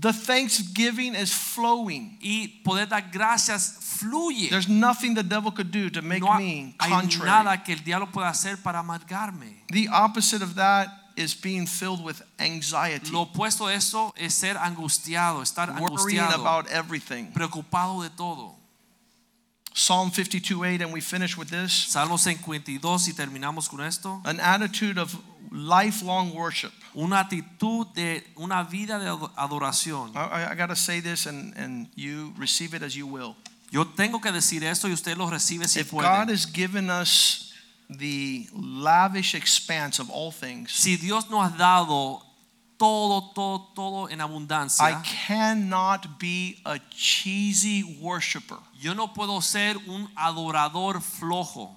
The 0.00 0.12
thanksgiving 0.12 1.14
is 1.16 1.32
flowing. 1.34 2.16
y 2.22 2.62
poder 2.64 2.86
dar 2.88 3.10
gracias 3.10 3.78
fluye. 3.98 4.48
There's 4.48 4.68
nothing 4.68 5.14
the 5.14 5.24
devil 5.24 5.50
could 5.52 5.70
do 5.72 5.90
to 5.90 6.00
make 6.02 6.20
No 6.22 6.34
me 6.38 6.74
hay 6.78 6.90
nada 7.24 7.62
que 7.64 7.72
el 7.74 7.80
diablo 7.82 8.06
pueda 8.10 8.28
hacer 8.28 8.56
para 8.62 8.78
amargarme. 8.78 9.64
The 9.72 9.88
opposite 9.88 10.40
of 10.42 10.54
that 10.54 10.88
is 11.16 11.34
being 11.34 11.66
filled 11.66 12.02
with 12.02 12.22
anxiety, 12.38 13.10
Lo 13.10 13.22
opuesto 13.22 13.66
a 13.68 13.74
eso 13.74 14.12
es 14.16 14.34
ser 14.34 14.56
angustiado, 14.56 15.42
estar 15.42 15.68
worrying 15.80 16.20
angustiado, 16.20 16.40
about 16.40 16.70
everything. 16.70 17.32
preocupado 17.32 18.02
de 18.02 18.10
todo. 18.10 18.56
Psalm 19.74 20.10
52:8 20.10 20.82
and 20.82 20.92
we 20.92 21.00
finish 21.00 21.36
with 21.36 21.48
this 21.48 21.72
Salmo 21.72 22.18
52 22.18 23.08
y 23.08 23.12
terminamos 23.14 23.68
con 23.70 23.80
esto. 23.80 24.20
an 24.26 24.38
attitude 24.38 24.98
of 24.98 25.16
lifelong 25.50 26.34
worship. 26.34 26.72
Una 26.94 27.20
actitud 27.20 27.86
de 27.94 28.22
una 28.36 28.64
vida 28.64 28.98
de 28.98 29.08
adoración. 29.36 30.12
I, 30.14 30.52
I 30.52 30.54
got 30.54 30.66
to 30.68 30.76
say 30.76 31.00
this, 31.00 31.26
and, 31.26 31.54
and 31.56 31.88
you 31.94 32.34
receive 32.36 32.74
it 32.74 32.82
as 32.82 32.94
you 32.94 33.06
will. 33.06 33.34
Yo 33.70 33.84
tengo 33.84 34.20
que 34.20 34.30
decir 34.30 34.62
esto 34.62 34.88
y 34.88 34.92
usted 34.92 35.16
lo 35.16 35.30
recibe 35.30 35.66
si 35.66 35.80
If 35.80 35.90
puede. 35.90 36.04
God 36.04 36.28
has 36.28 36.44
given 36.44 36.90
us 36.90 37.51
the 37.90 38.46
lavish 38.54 39.34
expanse 39.34 39.98
of 39.98 40.10
all 40.10 40.30
things, 40.30 40.72
si 40.72 40.96
Dios 40.96 41.28
nos 41.30 41.52
ha 41.52 41.56
dado 41.56 42.22
todo, 42.78 43.32
todo, 43.34 43.70
todo 43.74 44.08
en 44.08 44.20
abundancia, 44.20 44.82
I 44.82 45.02
cannot 45.02 46.18
be 46.18 46.56
a 46.64 46.78
cheesy 46.90 47.82
worshiper. 48.00 48.58
yo 48.80 48.94
no 48.94 49.12
puedo 49.12 49.40
ser 49.40 49.76
un 49.86 50.08
adorador 50.16 51.00
flojo. 51.00 51.70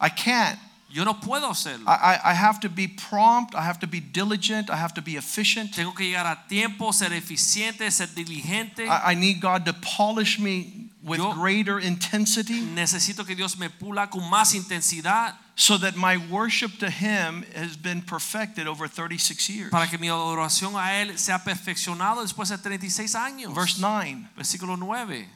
I 0.00 0.08
can't. 0.08 0.58
Yo 0.92 1.04
no 1.04 1.20
puedo 1.20 1.54
serlo. 1.54 1.86
I, 1.86 2.16
I, 2.16 2.30
I 2.30 2.34
have 2.34 2.58
to 2.60 2.68
be 2.68 2.88
prompt. 2.88 3.54
I 3.54 3.62
have 3.62 3.78
to 3.78 3.86
be 3.86 4.00
diligent. 4.00 4.70
I 4.70 4.76
have 4.76 4.92
to 4.94 5.02
be 5.02 5.16
efficient. 5.16 5.72
Tengo 5.72 5.92
que 5.92 6.04
llegar 6.04 6.26
a 6.26 6.48
tiempo, 6.48 6.90
ser 6.90 7.12
eficiente, 7.12 7.88
ser 7.92 8.08
diligente. 8.08 8.88
I, 8.88 9.12
I 9.12 9.14
need 9.14 9.40
God 9.40 9.64
to 9.66 9.72
polish 9.72 10.40
me 10.40 10.89
with 11.02 11.18
Yo- 11.18 11.32
greater 11.34 11.78
intensity 11.80 12.60
Necesito 12.60 13.24
que 13.26 13.34
Dios 13.34 13.56
me 13.56 13.68
pula 13.70 14.08
con 14.10 14.22
más 14.30 14.54
intensidad 14.54 15.34
so 15.56 15.76
that 15.78 15.94
my 15.96 16.16
worship 16.16 16.78
to 16.78 16.88
Him 16.90 17.44
has 17.54 17.76
been 17.76 18.00
perfected 18.02 18.66
over 18.66 18.88
36 18.88 19.48
years. 19.50 19.70
para 19.70 19.86
que 19.88 19.98
mi 19.98 20.08
adoración 20.08 20.74
a 20.76 21.00
Él 21.02 21.18
sea 21.18 21.38
perfeccionado 21.44 22.22
después 22.22 22.48
de 22.50 22.58
36 22.58 23.14
años. 23.14 23.54
Verse 23.54 23.78
9 23.80 24.28
Versículo 24.36 24.76
9. 24.78 25.28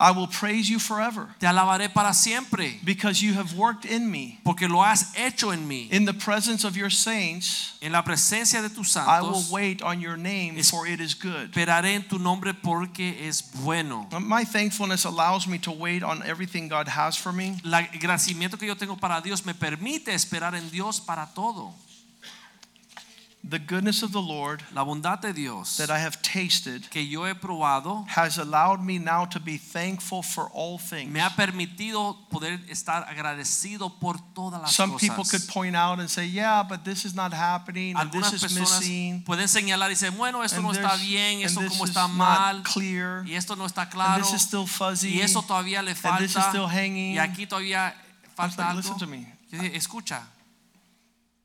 I 0.00 0.10
will 0.10 0.26
praise 0.26 0.68
you 0.68 0.80
forever 0.80 1.28
Te 1.38 1.46
alabaré 1.46 1.88
para 1.88 2.12
siempre 2.12 2.80
because 2.84 3.22
you 3.22 3.34
have 3.34 3.54
worked 3.56 3.84
in 3.84 4.10
me. 4.10 4.40
porque 4.44 4.68
lo 4.68 4.80
has 4.82 5.14
hecho 5.16 5.50
en 5.52 5.68
mí. 5.68 5.88
In 5.92 6.04
the 6.04 6.12
presence 6.12 6.64
of 6.64 6.76
your 6.76 6.90
saints, 6.90 7.74
En 7.80 7.92
la 7.92 8.02
presencia 8.02 8.60
de 8.60 8.70
tus 8.70 8.90
santos. 8.90 9.06
I 9.08 9.20
will 9.22 9.44
wait 9.52 9.82
on 9.82 10.00
your 10.00 10.16
name, 10.16 10.60
for 10.64 10.86
it 10.88 11.00
is 11.00 11.14
good. 11.14 11.52
esperaré 11.52 11.94
en 11.94 12.02
tu 12.08 12.18
nombre 12.18 12.52
porque 12.54 13.14
es 13.24 13.42
bueno. 13.62 14.08
My 14.20 14.42
thankfulness 14.44 15.04
allows 15.04 15.46
me 15.46 15.58
to 15.58 15.70
wait 15.70 16.02
on 16.02 16.22
everything 16.24 16.68
God 16.68 16.88
has 16.88 17.16
for 17.16 17.32
me. 17.32 17.56
El 17.64 17.72
agradecimiento 17.72 18.58
que 18.58 18.66
yo 18.66 18.74
tengo 18.74 18.96
para 18.96 19.20
Dios 19.20 19.46
me 19.46 19.54
permite 19.54 20.12
esperar 20.12 20.54
en 20.56 20.70
Dios 20.70 21.00
para 21.00 21.26
todo. 21.34 21.72
The 23.46 23.58
goodness 23.58 24.02
of 24.02 24.12
the 24.12 24.22
Lord 24.22 24.62
La 24.72 24.84
bondad 24.84 25.20
de 25.20 25.34
Dios 25.34 25.76
that 25.76 25.90
I 25.90 25.98
have 25.98 26.22
tasted 26.22 26.88
que 26.88 27.02
yo 27.02 27.26
he 27.26 27.34
probado 27.34 28.06
has 28.08 28.38
allowed 28.38 28.80
me 28.80 28.98
now 28.98 29.26
to 29.26 29.38
be 29.38 29.58
thankful 29.58 30.22
for 30.22 30.48
all 30.54 30.78
things. 30.78 31.12
me 31.12 31.20
ha 31.20 31.28
permitido 31.28 32.16
poder 32.30 32.58
estar 32.70 33.06
agradecido 33.06 33.92
por 34.00 34.16
todas 34.34 34.62
las 34.62 34.74
Some 34.74 34.96
people 34.96 35.24
could 35.24 35.46
point 35.46 35.76
out 35.76 36.00
and 36.00 36.08
say, 36.08 36.24
Yeah, 36.24 36.62
but 36.62 36.84
this 36.84 37.04
is 37.04 37.14
not 37.14 37.34
happening, 37.34 37.94
and 37.96 38.10
Algunas 38.10 38.32
this 38.32 38.44
is 38.44 38.58
missing, 38.58 39.22
pueden 39.24 39.46
señalar 39.46 39.90
y 39.90 39.94
decir, 39.94 40.10
bueno, 40.16 40.42
esto 40.42 40.56
and 40.56 40.66
no 40.66 40.72
está 40.72 40.96
bien, 40.96 41.42
esto 41.42 41.60
this 41.60 41.72
como 41.72 41.84
is 41.84 41.90
está 41.90 42.08
not 42.08 42.16
mal, 42.16 42.62
clear, 42.62 43.24
y 43.26 43.34
esto 43.34 43.54
no 43.56 43.66
está 43.66 43.86
and 43.92 44.24
this 44.24 44.32
is 44.32 44.40
still 44.40 44.66
fuzzy. 44.66 45.18
y 45.18 45.20
eso 45.20 45.42
todavía 45.42 45.82
le 45.82 45.92
and 45.92 46.18
this 46.18 46.34
is 46.34 46.44
still 46.46 46.66
hanging. 46.66 47.14
y 47.14 47.18
aquí 47.18 47.46
todavía 47.46 47.94
falta 48.34 48.62
like, 48.62 48.70
algo. 48.70 48.80
Listen 48.80 48.98
to 48.98 49.06
me. 49.06 49.26
Escucha, 49.74 50.22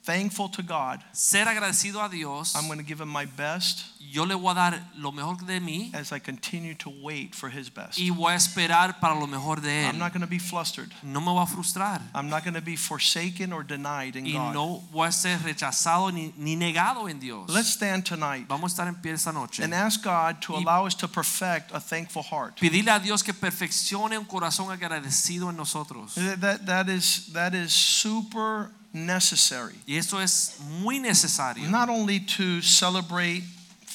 Thankful 0.10 0.50
to 0.50 0.64
God, 0.64 1.04
ser 1.14 1.46
agradecido 1.48 2.04
a 2.04 2.10
Dios, 2.10 2.56
I'm 2.56 2.66
going 2.68 2.80
to 2.80 2.84
give 2.86 3.00
Him 3.00 3.10
my 3.10 3.26
best 3.26 3.86
yo 4.12 4.24
le 4.24 4.34
voy 4.36 4.52
a 4.54 4.56
dar 4.56 4.80
lo 4.98 5.12
mejor 5.12 5.36
de 5.46 5.60
mí 5.60 5.92
as 5.94 6.12
I 6.12 6.18
continue 6.18 6.74
to 6.76 6.90
wait 6.90 7.36
for 7.36 7.48
His 7.50 7.70
best. 7.70 8.00
y 8.00 8.10
voy 8.10 8.34
a 8.34 8.36
esperar 8.36 9.00
para 9.00 9.14
lo 9.14 9.28
mejor 9.28 9.62
de 9.62 9.86
I'm 9.86 10.00
not 10.00 10.12
going 10.14 10.22
to 10.22 10.28
be 10.28 10.40
flustered. 10.40 10.92
No 11.04 11.20
me 11.20 11.28
voy 11.28 11.44
a 11.44 11.46
frustrar 11.46 12.02
I'm 12.16 12.28
not 12.28 12.44
going 12.44 12.56
to 12.56 12.62
be 12.62 12.76
forsaken 12.76 13.54
or 13.54 13.62
denied 13.64 14.16
in 14.16 14.26
y 14.26 14.32
God. 14.32 14.54
no 14.56 14.82
voy 14.92 15.08
a 15.08 15.12
ser 15.12 15.38
rechazado 15.44 16.12
ni, 16.12 16.34
ni 16.38 16.56
negado 16.56 17.08
en 17.08 17.20
Dios. 17.20 17.50
Let's 17.50 17.70
stand 17.70 18.04
tonight 18.06 18.48
Vamos 18.48 18.72
a 18.72 18.82
estar 18.82 18.88
en 18.88 18.96
pie 18.96 19.12
esta 19.12 19.32
noche. 19.32 19.62
and 19.62 19.76
ask 19.76 20.04
God 20.04 20.42
to 20.42 20.54
Y- 20.54 20.62
allow 20.64 20.88
us 20.88 20.96
to 20.96 21.08
perfect 21.08 21.72
a 21.72 21.80
thankful 21.80 22.24
heart. 22.24 22.58
Pedirle 22.60 22.90
a 22.96 23.00
Dios 23.00 23.22
que 23.22 23.34
perfeccione 23.34 24.18
un 24.18 24.26
corazón 24.26 24.72
agradecido 24.72 25.50
en 25.52 25.58
nosotros. 25.58 26.16
That, 26.16 26.42
that, 26.42 26.66
that 26.66 26.90
is, 26.90 27.32
that 27.34 27.54
is 27.54 27.72
super 27.72 28.72
necessary. 28.94 29.76
Y 29.86 29.98
esto 29.98 30.20
es 30.22 30.56
muy 30.82 31.00
necesario. 31.00 31.70
Not 31.70 31.90
only 31.90 32.20
to 32.22 32.62
celebrate 32.62 33.44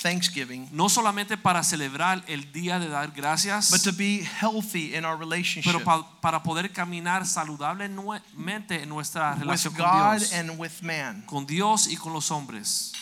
Thanksgiving, 0.03 0.68
No 0.72 0.88
solamente 0.88 1.36
para 1.38 1.62
celebrar 1.62 2.22
el 2.28 2.53
día 2.53 2.78
de 2.78 2.88
dar 2.88 3.11
gracias, 3.12 3.70
but 3.70 3.82
to 3.82 3.92
be 3.92 4.18
healthy 4.22 4.95
in 4.95 5.05
our 5.05 5.16
relationship 5.16 5.72
pero 5.72 5.82
pa- 5.82 6.03
para 6.20 6.42
poder 6.42 6.70
caminar 6.72 7.24
saludablemente 7.26 8.82
en 8.82 8.88
nuestra 8.90 9.32
with 9.34 9.40
relación 9.45 9.74
con 9.74 9.84
God 9.86 10.18
Dios. 10.18 10.32
and 10.34 10.59
with 10.59 10.82
man. 10.82 11.22
Con 11.26 11.47
Dios 11.47 11.86
y 11.88 11.97
con 11.97 12.12
los 12.12 12.30
hombres. 12.30 12.92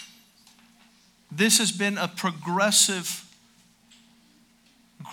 This 1.35 1.59
has 1.59 1.73
been 1.73 1.99
a 1.99 2.07
progressive 2.09 3.25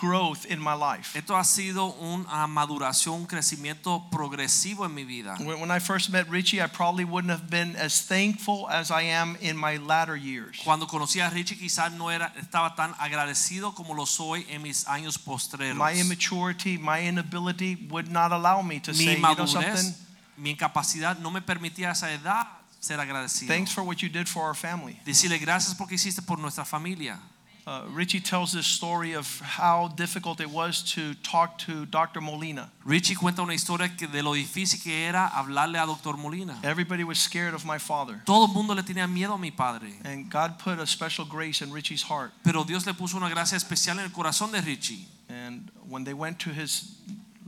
growth 0.00 0.46
in 0.46 0.58
my 0.58 0.74
life. 0.74 1.16
Esto 1.16 1.36
ha 1.36 1.44
sido 1.44 1.94
una 2.00 2.24
ah, 2.28 2.46
maduración, 2.46 3.14
un 3.14 3.26
crecimiento 3.26 4.08
progresivo 4.10 4.86
en 4.86 4.94
mi 4.94 5.04
vida. 5.04 5.36
When 5.38 5.70
I 5.70 5.78
first 5.78 6.10
met 6.10 6.28
Richie, 6.28 6.60
I 6.60 6.66
probably 6.66 7.04
wouldn't 7.04 7.30
have 7.30 7.50
been 7.50 7.76
as 7.76 8.00
thankful 8.06 8.66
as 8.70 8.90
I 8.90 9.02
am 9.02 9.36
in 9.40 9.56
my 9.56 9.76
latter 9.76 10.16
years. 10.16 10.60
Cuando 10.64 10.86
conocí 10.86 11.20
a 11.20 11.28
Richie 11.30 11.56
quizás 11.56 11.92
no 11.92 12.10
era, 12.10 12.32
estaba 12.40 12.74
tan 12.74 12.94
agradecido 12.98 13.74
como 13.74 13.94
lo 13.94 14.06
soy 14.06 14.46
en 14.48 14.62
mis 14.62 14.86
años 14.86 15.18
postreros. 15.18 15.76
My 15.76 15.92
immaturity, 15.92 16.78
my 16.78 17.00
inability 17.00 17.76
would 17.90 18.08
not 18.08 18.32
allow 18.32 18.62
me 18.62 18.80
to 18.80 18.92
mi 18.92 19.04
say, 19.04 19.16
you 19.16 19.20
know 19.20 19.46
something? 19.46 19.70
madurez, 19.70 20.06
mi 20.36 20.50
incapacidad 20.50 21.18
no 21.18 21.30
me 21.30 21.42
permitía 21.42 21.90
a 21.90 21.92
esa 21.92 22.10
edad 22.12 22.46
ser 22.80 22.98
agradecido. 22.98 23.48
Thanks 23.48 23.72
for 23.72 23.84
what 23.84 24.02
you 24.02 24.08
did 24.08 24.26
for 24.26 24.44
our 24.44 24.54
family. 24.54 24.98
Decirle 25.04 25.38
gracias 25.38 25.74
porque 25.74 25.94
hiciste 25.96 26.22
por 26.22 26.38
nuestra 26.38 26.64
familia. 26.64 27.18
Uh, 27.66 27.82
Richie 27.92 28.20
tells 28.20 28.52
this 28.52 28.66
story 28.66 29.12
of 29.14 29.40
how 29.40 29.88
difficult 29.96 30.40
it 30.40 30.50
was 30.50 30.82
to 30.94 31.14
talk 31.22 31.58
to 31.58 31.84
Dr. 31.86 32.20
Molina. 32.20 32.70
Richie 32.84 33.14
cuenta 33.14 33.42
una 33.42 33.52
historia 33.52 33.88
que 33.96 34.06
de 34.08 34.22
lo 34.22 34.32
difícil 34.34 34.82
que 34.82 34.92
era 35.06 35.28
hablarle 35.28 35.78
a 35.78 35.86
Dr. 35.86 36.16
Molina. 36.16 36.58
Everybody 36.64 37.04
was 37.04 37.18
scared 37.18 37.54
of 37.54 37.64
my 37.64 37.78
father. 37.78 38.22
Todo 38.24 38.46
el 38.46 38.52
mundo 38.52 38.74
le 38.74 38.82
tenía 38.82 39.06
miedo 39.06 39.34
a 39.34 39.38
mi 39.38 39.50
padre, 39.50 39.92
And 40.04 40.30
God 40.30 40.58
put 40.58 40.78
a 40.78 40.86
special 40.86 41.24
grace 41.26 41.62
in 41.62 41.70
Richie's 41.72 42.02
heart. 42.02 42.32
pero 42.42 42.64
Dios 42.64 42.86
le 42.86 42.94
puso 42.94 43.16
una 43.16 43.28
gracia 43.28 43.56
especial 43.56 43.98
en 43.98 44.04
el 44.06 44.10
corazón 44.10 44.52
de 44.52 44.60
Richie. 44.62 45.06
And 45.28 45.70
when 45.88 46.04
they 46.04 46.14
went 46.14 46.38
to 46.40 46.50
his 46.50 46.96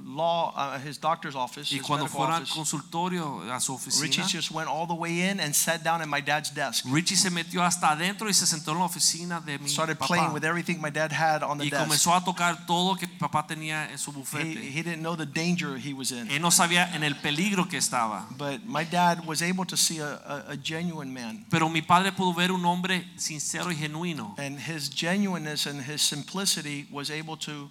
law, 0.04 0.52
uh, 0.56 0.78
his 0.78 0.98
doctor's 0.98 1.34
office, 1.34 1.70
Y 1.72 1.76
his 1.78 1.82
cuando 1.86 2.04
medical 2.06 2.18
fueron 2.18 2.34
al 2.36 2.42
office, 2.42 2.54
consultorio, 2.54 3.42
a 3.52 3.60
su 3.60 3.78
Richie 4.00 4.20
oficina, 4.22 4.26
just 4.28 4.50
went 4.50 4.68
all 4.68 4.86
the 4.86 4.94
way 4.94 5.22
in 5.30 5.40
and 5.40 5.54
sat 5.54 5.82
down 5.82 6.02
at 6.02 6.08
my 6.08 6.20
dad's 6.20 6.50
desk. 6.54 6.84
Richie 6.88 7.16
se 7.16 7.30
metió 7.30 7.62
hasta 7.64 7.90
adentro 7.90 8.28
y 8.28 8.32
se 8.34 8.46
sentó 8.46 8.72
en 8.72 8.78
la 8.78 8.84
oficina 8.84 9.40
de 9.40 9.58
mi 9.58 9.68
Started 9.68 9.96
papá. 9.98 10.06
playing 10.08 10.32
with 10.32 10.44
everything 10.44 10.80
my 10.80 10.90
dad 10.90 11.12
had 11.12 11.42
on 11.42 11.58
the 11.58 11.64
Y 11.66 11.70
desk. 11.70 11.82
comenzó 11.84 12.14
a 12.14 12.24
tocar 12.24 12.66
todo 12.66 12.96
que 12.96 13.06
mi 13.06 13.14
papá 13.16 13.46
tenía 13.46 13.90
en 13.90 13.98
su 13.98 14.10
He, 14.10 14.14
bufete. 14.14 14.60
he 14.60 14.82
didn't 14.82 15.00
know 15.02 15.16
the 15.16 15.26
danger 15.26 15.76
he 15.78 15.92
was 15.94 16.10
in. 16.10 16.30
Él 16.30 16.40
no 16.40 16.50
sabía 16.50 16.94
en 16.94 17.02
el 17.04 17.14
peligro 17.16 17.68
que 17.68 17.78
estaba. 17.78 18.26
But 18.36 18.64
my 18.66 18.84
dad 18.84 19.24
was 19.26 19.40
able 19.42 19.64
to 19.66 19.76
see 19.76 20.00
a, 20.00 20.14
a, 20.48 20.52
a 20.52 20.56
genuine 20.56 21.12
man. 21.12 21.46
Pero 21.50 21.68
mi 21.68 21.82
padre 21.82 22.12
pudo 22.12 22.34
ver 22.34 22.50
un 22.52 22.64
hombre 22.64 23.06
sincero 23.16 23.70
y 23.70 23.76
genuino. 23.76 24.34
And 24.38 24.58
his 24.58 24.90
genuineness 24.90 25.66
and 25.66 25.80
his 25.82 26.02
simplicity 26.02 26.86
was 26.90 27.10
able 27.10 27.36
to 27.38 27.70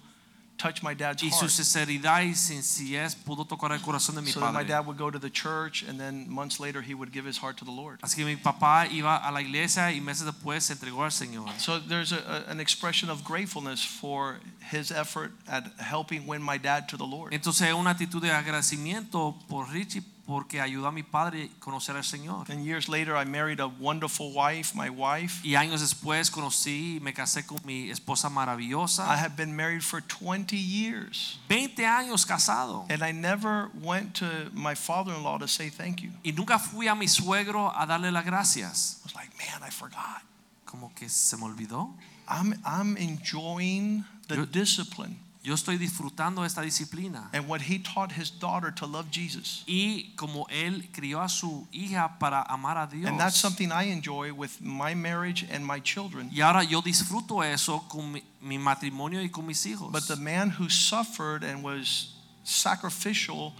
touch 0.62 0.82
my 0.82 0.94
dad's 0.94 1.22
Y 1.22 1.30
su 1.30 1.40
heart. 1.46 1.50
sinceridad 1.50 2.22
y 2.22 2.34
sencillez 2.34 3.16
pudo 3.16 3.44
tocar 3.44 3.72
el 3.72 3.80
corazón 3.80 4.14
de 4.14 4.22
mi 4.22 4.30
So 4.30 4.38
that 4.40 4.52
my 4.52 4.62
dad 4.64 4.86
would 4.86 4.96
go 4.96 5.10
to 5.10 5.18
the 5.18 5.30
church 5.30 5.82
and 5.82 5.98
then 5.98 6.28
months 6.30 6.60
later 6.60 6.80
he 6.82 6.94
would 6.94 7.10
give 7.12 7.26
his 7.26 7.38
heart 7.38 7.56
to 7.58 7.64
the 7.64 7.72
Lord. 7.72 7.98
Así 8.02 8.16
que 8.16 8.24
mi 8.24 8.36
papá 8.36 8.86
iba 8.86 9.16
a 9.16 9.32
la 9.32 9.40
iglesia 9.40 9.90
y 9.92 10.00
meses 10.00 10.24
después 10.24 10.62
se 10.62 10.74
entregó 10.74 11.02
al 11.04 11.10
Señor. 11.10 11.48
So 11.58 11.80
there's 11.80 12.12
a, 12.12 12.18
a- 12.46 12.50
an 12.50 12.60
expression 12.60 13.10
of 13.10 13.24
gratefulness 13.24 13.84
for 13.84 14.38
his 14.70 14.92
effort 14.92 15.32
at 15.48 15.64
helping 15.80 16.26
win 16.28 16.40
my 16.42 16.58
dad 16.58 16.88
to 16.90 16.96
the 16.96 17.04
Lord. 17.06 17.32
Entonces 17.34 17.72
una 17.74 17.90
actitud 17.90 18.22
de 18.22 18.30
agradecimiento 18.30 19.36
por 19.48 19.68
Richie 19.70 20.02
porque 20.26 20.60
ayudó 20.60 20.86
a 20.86 20.92
mi 20.92 21.02
padre 21.02 21.50
a 21.54 21.60
conocer 21.60 21.96
al 21.96 22.04
Señor. 22.04 22.50
And 22.50 22.64
years 22.64 22.88
later 22.88 23.16
I 23.16 23.24
married 23.24 23.60
a 23.60 23.66
wonderful 23.66 24.32
wife, 24.32 24.74
my 24.74 24.88
wife. 24.88 25.40
Y 25.44 25.56
años 25.56 25.80
después 25.80 26.30
conocí 26.30 26.96
y 26.96 27.00
me 27.00 27.12
casé 27.12 27.44
con 27.44 27.58
mi 27.64 27.90
esposa 27.90 28.28
maravillosa. 28.30 29.04
I 29.12 29.16
have 29.18 29.36
been 29.36 29.54
married 29.56 29.82
for 29.82 30.00
20 30.00 30.56
years. 30.56 31.38
20 31.48 31.84
años 31.84 32.24
casado. 32.24 32.86
And 32.88 33.02
I 33.02 33.12
never 33.12 33.70
went 33.82 34.14
to 34.20 34.50
my 34.52 34.74
father-in-law 34.74 35.38
to 35.38 35.48
say 35.48 35.70
thank 35.70 36.00
you. 36.02 36.10
Y 36.22 36.32
nunca 36.32 36.58
fui 36.58 36.86
a 36.88 36.94
mi 36.94 37.08
suegro 37.08 37.72
a 37.76 37.84
darle 37.86 38.12
las 38.12 38.24
gracias. 38.24 39.00
I 39.02 39.06
was 39.06 39.14
like, 39.14 39.30
man, 39.38 39.62
I 39.66 39.70
forgot. 39.70 40.22
Como 40.64 40.92
que 40.94 41.08
se 41.08 41.36
me 41.36 41.44
olvidó. 41.44 41.94
I'm, 42.28 42.54
I'm 42.64 42.96
enjoying 42.96 44.04
the 44.28 44.36
Yo- 44.36 44.44
discipline 44.46 45.16
Yo 45.44 45.54
estoy 45.54 45.76
disfrutando 45.76 46.44
esta 46.44 46.62
disciplina. 46.62 47.28
and 47.32 47.48
what 47.48 47.62
he 47.62 47.78
taught 47.80 48.12
his 48.12 48.30
daughter 48.30 48.70
to 48.70 48.86
love 48.86 49.10
Jesus. 49.10 49.64
Y 49.66 50.12
como 50.14 50.46
él 50.50 50.88
crió 50.92 51.20
a 51.20 51.28
su 51.28 51.66
hija 51.72 52.16
para 52.20 52.42
amar 52.48 52.78
a 52.78 52.86
Dios. 52.86 53.08
And 53.08 53.18
that's 53.18 53.36
something 53.36 53.72
I 53.72 53.90
enjoy 53.90 54.32
with 54.32 54.60
my 54.60 54.94
marriage 54.94 55.44
and 55.50 55.66
my 55.66 55.80
children. 55.80 56.30
Y 56.32 56.42
ahora 56.42 56.62
yo 56.62 56.80
disfruto 56.80 57.42
eso 57.42 57.84
con 57.88 58.12
mi, 58.12 58.22
mi 58.40 58.56
matrimonio 58.56 59.20
y 59.20 59.30
con 59.30 59.46
mis 59.46 59.66
hijos. 59.66 59.90
But 59.90 60.06
the 60.06 60.16
man 60.16 60.50
who 60.50 60.68
suffered 60.68 61.42
and 61.42 61.64
was 61.64 62.14
sacrificial 62.44 63.52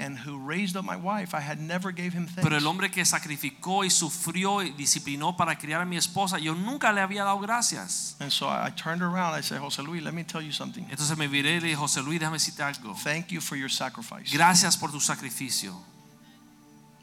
and 0.00 0.18
who 0.18 0.38
raised 0.38 0.76
up 0.76 0.84
my 0.84 0.96
wife, 0.96 1.34
I 1.34 1.40
had 1.40 1.60
never 1.60 1.92
gave 1.92 2.14
him 2.14 2.26
thanks. 2.26 2.42
Pero 2.42 2.56
el 2.56 2.66
hombre 2.66 2.90
que 2.90 3.04
sacrificó 3.04 3.84
y 3.84 3.90
sufrió 3.90 4.62
y 4.62 4.70
disciplinó 4.70 5.36
para 5.36 5.56
criar 5.56 5.82
a 5.82 5.84
mi 5.84 5.96
esposa, 5.96 6.38
yo 6.38 6.54
nunca 6.54 6.92
le 6.92 7.02
había 7.02 7.24
dado 7.24 7.38
gracias. 7.38 8.16
And 8.18 8.32
so 8.32 8.48
I 8.48 8.70
turned 8.70 9.02
around. 9.02 9.34
I 9.34 9.42
said, 9.42 9.58
Jose 9.60 9.82
Luis, 9.82 10.02
let 10.02 10.14
me 10.14 10.24
tell 10.24 10.40
you 10.40 10.52
something. 10.52 10.86
Entonces 10.90 11.16
me 11.16 11.28
viré 11.28 11.56
y 11.56 11.60
le 11.60 11.68
dije, 11.68 11.76
José 11.76 12.02
Luis, 12.02 12.18
déjame 12.18 12.38
decirte 12.38 12.62
algo. 12.62 12.94
Thank 13.04 13.30
you 13.30 13.40
for 13.40 13.56
your 13.56 13.70
sacrifice. 13.70 14.32
Gracias 14.32 14.76
por 14.76 14.90
tu 14.90 15.00
sacrificio. 15.00 15.74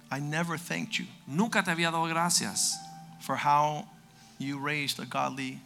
I 0.10 0.20
never 0.20 0.58
thanked 0.58 0.98
you 0.98 1.06
Nunca 1.28 1.62
te 1.64 1.72
había 1.72 1.92
dado 1.92 2.08
gracias 2.08 2.78
for 3.20 3.36
how 3.36 3.86
you 4.40 4.58
raised 4.58 5.00
a 5.00 5.06
godly 5.06 5.60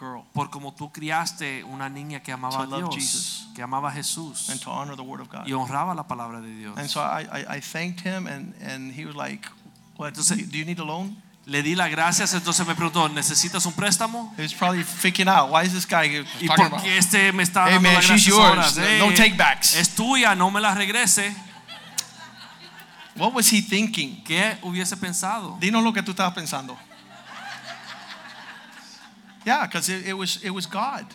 girl 0.00 0.22
por 0.32 0.48
como 0.50 0.72
tú 0.72 0.90
criaste 0.90 1.62
una 1.64 1.88
niña 1.90 2.20
que 2.22 2.32
amaba 2.32 2.62
a 2.62 2.66
Dios, 2.66 2.94
Jesus. 2.94 3.48
que 3.54 3.62
amaba 3.62 3.90
a 3.90 3.92
Jesús 3.92 4.48
and 4.48 4.58
to 4.60 4.70
honor 4.70 4.96
the 4.96 5.02
word 5.02 5.20
of 5.20 5.28
God. 5.28 5.46
y 5.46 5.52
honraba 5.52 5.94
la 5.94 6.04
palabra 6.08 6.40
de 6.40 6.48
Dios. 6.56 6.78
And 6.78 6.88
so 6.88 7.00
I, 7.02 7.26
I, 7.30 7.56
I 7.58 7.60
thanked 7.60 8.00
him, 8.00 8.26
and, 8.26 8.54
and 8.62 8.92
he 8.92 9.04
was 9.04 9.14
like, 9.14 9.46
What, 9.96 10.14
Entonces- 10.14 10.38
you, 10.38 10.46
do 10.46 10.56
you 10.58 10.64
need 10.64 10.78
a 10.80 10.84
loan? 10.84 11.16
Le 11.46 11.62
di 11.62 11.74
las 11.74 11.90
gracias, 11.90 12.32
entonces 12.34 12.64
me 12.66 12.74
preguntó, 12.74 13.08
¿necesitas 13.08 13.66
un 13.66 13.72
préstamo? 13.72 14.32
He 14.36 14.42
was 14.42 14.54
probably 14.54 14.84
freaking 14.84 15.26
out. 15.28 15.50
Why 15.50 15.64
is 15.64 15.72
this 15.72 15.84
guy 15.86 16.04
¿Y 16.40 16.46
talking 16.46 16.48
por 16.48 16.66
about? 16.66 16.82
qué 16.82 16.96
este 16.98 17.32
me 17.32 17.42
está 17.42 17.64
Hey, 17.66 17.74
dando 17.74 17.88
man, 17.88 17.94
las 17.94 18.04
she's 18.04 18.26
gracias 18.32 18.76
yours. 18.76 18.98
No 19.00 19.10
Eh, 19.10 19.14
takebacks. 19.16 19.74
Es 19.74 19.94
tuya, 19.94 20.34
no 20.36 20.50
me 20.50 20.60
la 20.60 20.74
regrese. 20.74 21.34
What 23.16 23.34
was 23.34 23.52
he 23.52 23.60
thinking? 23.60 24.22
¿Qué 24.24 24.56
hubiese 24.62 24.96
pensado? 24.96 25.56
Dinos 25.60 25.82
lo 25.82 25.92
que 25.92 26.02
tú 26.02 26.12
estabas 26.12 26.32
pensando. 26.34 26.78
Yeah, 29.50 29.66
because 29.66 29.88
it, 29.88 30.06
it 30.06 30.14
was 30.14 30.42
it 30.44 30.50
was 30.50 30.66
God. 30.66 31.06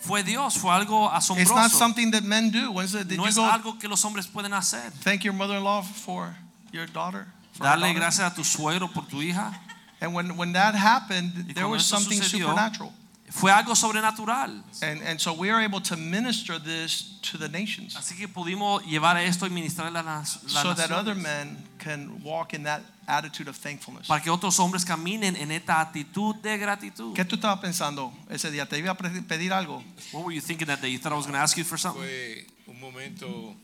Fue 0.00 0.22
Dios, 0.22 0.56
fue 0.56 0.70
algo 0.70 1.08
asombroso. 1.10 1.40
It's 1.42 1.50
not 1.50 1.70
something 1.70 2.10
that 2.12 2.24
men 2.24 2.50
do. 2.50 2.72
When's 2.72 2.92
did 2.92 3.16
No 3.16 3.24
you 3.24 3.28
es 3.28 3.36
go 3.36 3.42
algo 3.42 3.78
que 3.78 3.88
los 3.88 4.02
hombres 4.02 4.26
pueden 4.26 4.52
hacer. 4.52 4.90
thank 5.02 5.24
your 5.24 5.34
mother-in-law 5.34 5.82
for 5.82 6.34
your 6.72 6.86
daughter? 6.86 7.26
for 7.52 7.64
Darle 7.64 7.80
daughter? 7.80 8.00
gracias 8.00 8.32
a 8.32 8.34
tu 8.34 8.42
suegro 8.42 8.88
por 8.92 9.04
tu 9.04 9.16
hija. 9.18 9.54
And 10.00 10.14
when, 10.14 10.36
when 10.38 10.52
that 10.52 10.74
happened, 10.74 11.52
there 11.54 11.68
was 11.68 11.84
something 11.84 12.18
sucedió, 12.20 12.48
supernatural. 12.48 12.92
Fue 13.30 13.50
algo 13.50 13.74
sobrenatural. 13.76 14.62
And, 14.82 15.02
and 15.02 15.20
so 15.20 15.34
we 15.34 15.50
are 15.50 15.60
able 15.60 15.80
to 15.82 15.96
minister 15.96 16.58
this 16.58 17.18
to 17.22 17.36
the 17.36 17.48
nations 17.48 17.94
Así 17.94 18.16
que 18.16 18.26
pudimos 18.26 18.82
llevar 18.86 19.16
esto 19.18 19.46
y 19.46 19.50
ministrar 19.50 19.88
a 19.88 20.02
las, 20.02 20.42
las 20.44 20.62
so 20.62 20.72
that 20.74 20.90
other 20.90 21.14
men 21.14 21.62
can 21.78 22.22
walk 22.24 22.54
in 22.54 22.62
that 22.64 22.80
attitude 23.10 23.50
of 23.50 23.58
thankfulness. 23.58 24.06
Para 24.06 24.22
que 24.22 24.30
otros 24.30 24.58
hombres 24.58 24.84
caminen 24.84 25.36
en 25.36 25.50
esta 25.50 25.80
actitud 25.80 26.34
de 26.36 26.56
gratitud. 26.58 27.14
¿Qué 27.14 27.24
tú 27.24 27.36
estabas 27.36 27.60
pensando 27.60 28.12
ese 28.28 28.50
día? 28.50 28.68
¿Te 28.68 28.78
iba 28.78 28.92
a 28.92 28.96
pedir 28.96 29.52
algo? 29.52 29.82
What 30.12 30.24
were 30.24 30.34
you 30.34 30.40
thinking 30.40 30.66
that 30.66 30.80
day? 30.80 30.92
You 30.92 30.98
thought 30.98 31.12
I 31.12 31.16
was 31.16 31.26
going 31.26 31.34
to 31.34 31.42
ask 31.42 31.56
you 31.56 31.64
for 31.64 31.78
something? 31.78 32.02
Fue 32.02 32.46
un 32.66 32.80
momento 32.80 33.54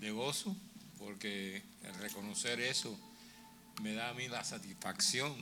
de 0.00 0.10
gozo 0.10 0.56
porque 0.98 1.62
el 1.84 1.94
reconocer 2.00 2.60
eso 2.60 2.98
me 3.82 3.94
da 3.94 4.10
a 4.10 4.14
mí 4.14 4.28
la 4.28 4.44
satisfacción 4.44 5.32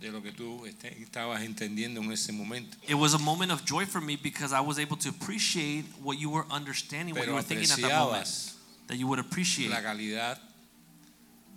de 0.00 0.12
lo 0.12 0.22
que 0.22 0.30
tú 0.32 0.64
estabas 0.66 1.42
entendiendo 1.42 2.00
en 2.00 2.12
ese 2.12 2.32
momento. 2.32 2.76
It 2.86 2.94
was 2.94 3.14
a 3.14 3.18
moment 3.18 3.50
of 3.50 3.64
joy 3.64 3.84
for 3.84 4.00
me 4.00 4.16
because 4.16 4.52
I 4.52 4.60
was 4.60 4.78
able 4.78 4.96
to 4.98 5.08
appreciate 5.08 5.84
what 6.02 6.18
you 6.18 6.30
were 6.30 6.46
understanding, 6.50 7.14
what 7.14 7.26
you 7.26 7.34
were 7.34 7.42
thinking 7.42 7.70
at 7.70 7.80
that 7.80 7.98
moment. 7.98 8.54
That 8.86 8.96
you 8.96 9.06
would 9.06 9.18
appreciate. 9.18 9.70
la 9.70 9.82
calidad 9.82 10.38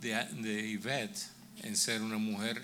de, 0.01 0.09
de 0.41 0.67
Yvette 0.73 1.19
en 1.63 1.75
ser 1.75 2.01
una 2.01 2.17
mujer 2.17 2.61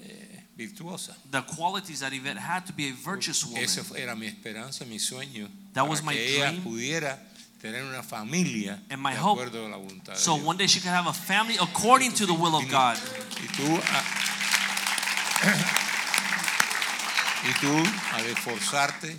eh, 0.00 0.42
virtuosa. 0.56 1.16
The 1.30 1.42
qualities 1.42 2.00
that 2.00 2.12
Yvette 2.12 2.38
had 2.38 2.64
to 2.66 2.72
be 2.72 2.88
a 2.88 2.92
virtuous 2.92 3.44
woman. 3.44 3.62
Esa 3.62 3.82
era 3.96 4.14
mi 4.16 4.26
esperanza, 4.26 4.84
mi 4.84 4.98
sueño. 4.98 5.48
That 5.74 5.86
was 5.88 6.02
my 6.02 6.14
que 6.14 6.36
ella 6.38 6.50
dream. 6.50 6.62
pudiera 6.64 7.18
tener 7.60 7.82
una 7.84 8.02
familia 8.02 8.82
And 8.90 9.02
my 9.02 9.12
de 9.12 9.18
hope. 9.20 9.40
acuerdo 9.42 9.66
a 9.66 9.68
la 9.68 9.76
voluntad 9.76 10.14
de 10.14 10.18
So 10.18 10.34
Dios. 10.34 10.46
one 10.46 10.56
day 10.58 10.66
she 10.66 10.80
could 10.80 10.92
have 10.94 11.06
a 11.06 11.12
family 11.12 11.56
according 11.60 12.12
to 12.14 12.26
the 12.26 12.32
will 12.34 12.54
of 12.56 12.66
God. 12.70 12.96
Y 13.42 13.46
tú, 13.56 13.80
a, 13.82 14.02
y 17.48 17.52
tú, 17.60 17.76
al 18.14 18.26
esforzarte, 18.26 19.16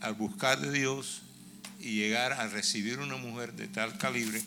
al 0.00 0.14
buscar 0.14 0.60
de 0.60 0.70
Dios 0.72 1.22
y 1.82 1.96
llegar 1.96 2.32
a 2.32 2.46
recibir 2.46 2.98
una 3.00 3.16
mujer 3.16 3.52
de 3.54 3.66
tal 3.68 3.98
calibre, 3.98 4.40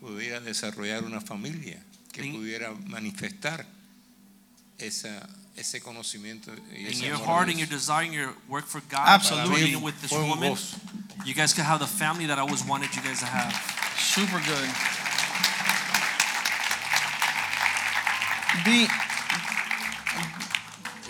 pudiera 0.00 0.40
desarrollar 0.40 1.04
una 1.04 1.20
familia 1.20 1.82
que 2.12 2.24
In- 2.26 2.34
pudiera 2.34 2.70
manifestar 2.86 3.66
esa, 4.78 5.26
ese 5.56 5.80
conocimiento 5.80 6.52
y 6.74 6.80
In 6.80 6.86
ese 6.88 7.06
your 7.06 7.14
amor 7.16 7.24
a 7.24 7.30
heart 7.32 7.48
and 7.48 7.56
Dios. 7.56 7.68
your 7.70 7.78
desire 7.78 8.04
and 8.04 8.12
your 8.14 8.34
work 8.48 8.66
for 8.66 8.82
God, 8.90 9.08
Absolutely. 9.08 9.54
by 9.54 9.64
being 9.70 9.82
with 9.82 10.00
this 10.02 10.12
woman, 10.12 10.52
gozo. 10.52 10.76
you 11.24 11.32
guys 11.34 11.54
could 11.54 11.64
have 11.64 11.78
the 11.80 11.86
family 11.86 12.26
that 12.26 12.38
I 12.38 12.42
always 12.42 12.62
wanted 12.64 12.94
you 12.94 13.02
guys 13.02 13.20
to 13.20 13.26
have. 13.26 13.52
Super 13.98 14.38
good. 14.44 14.68
Be, 18.64 18.86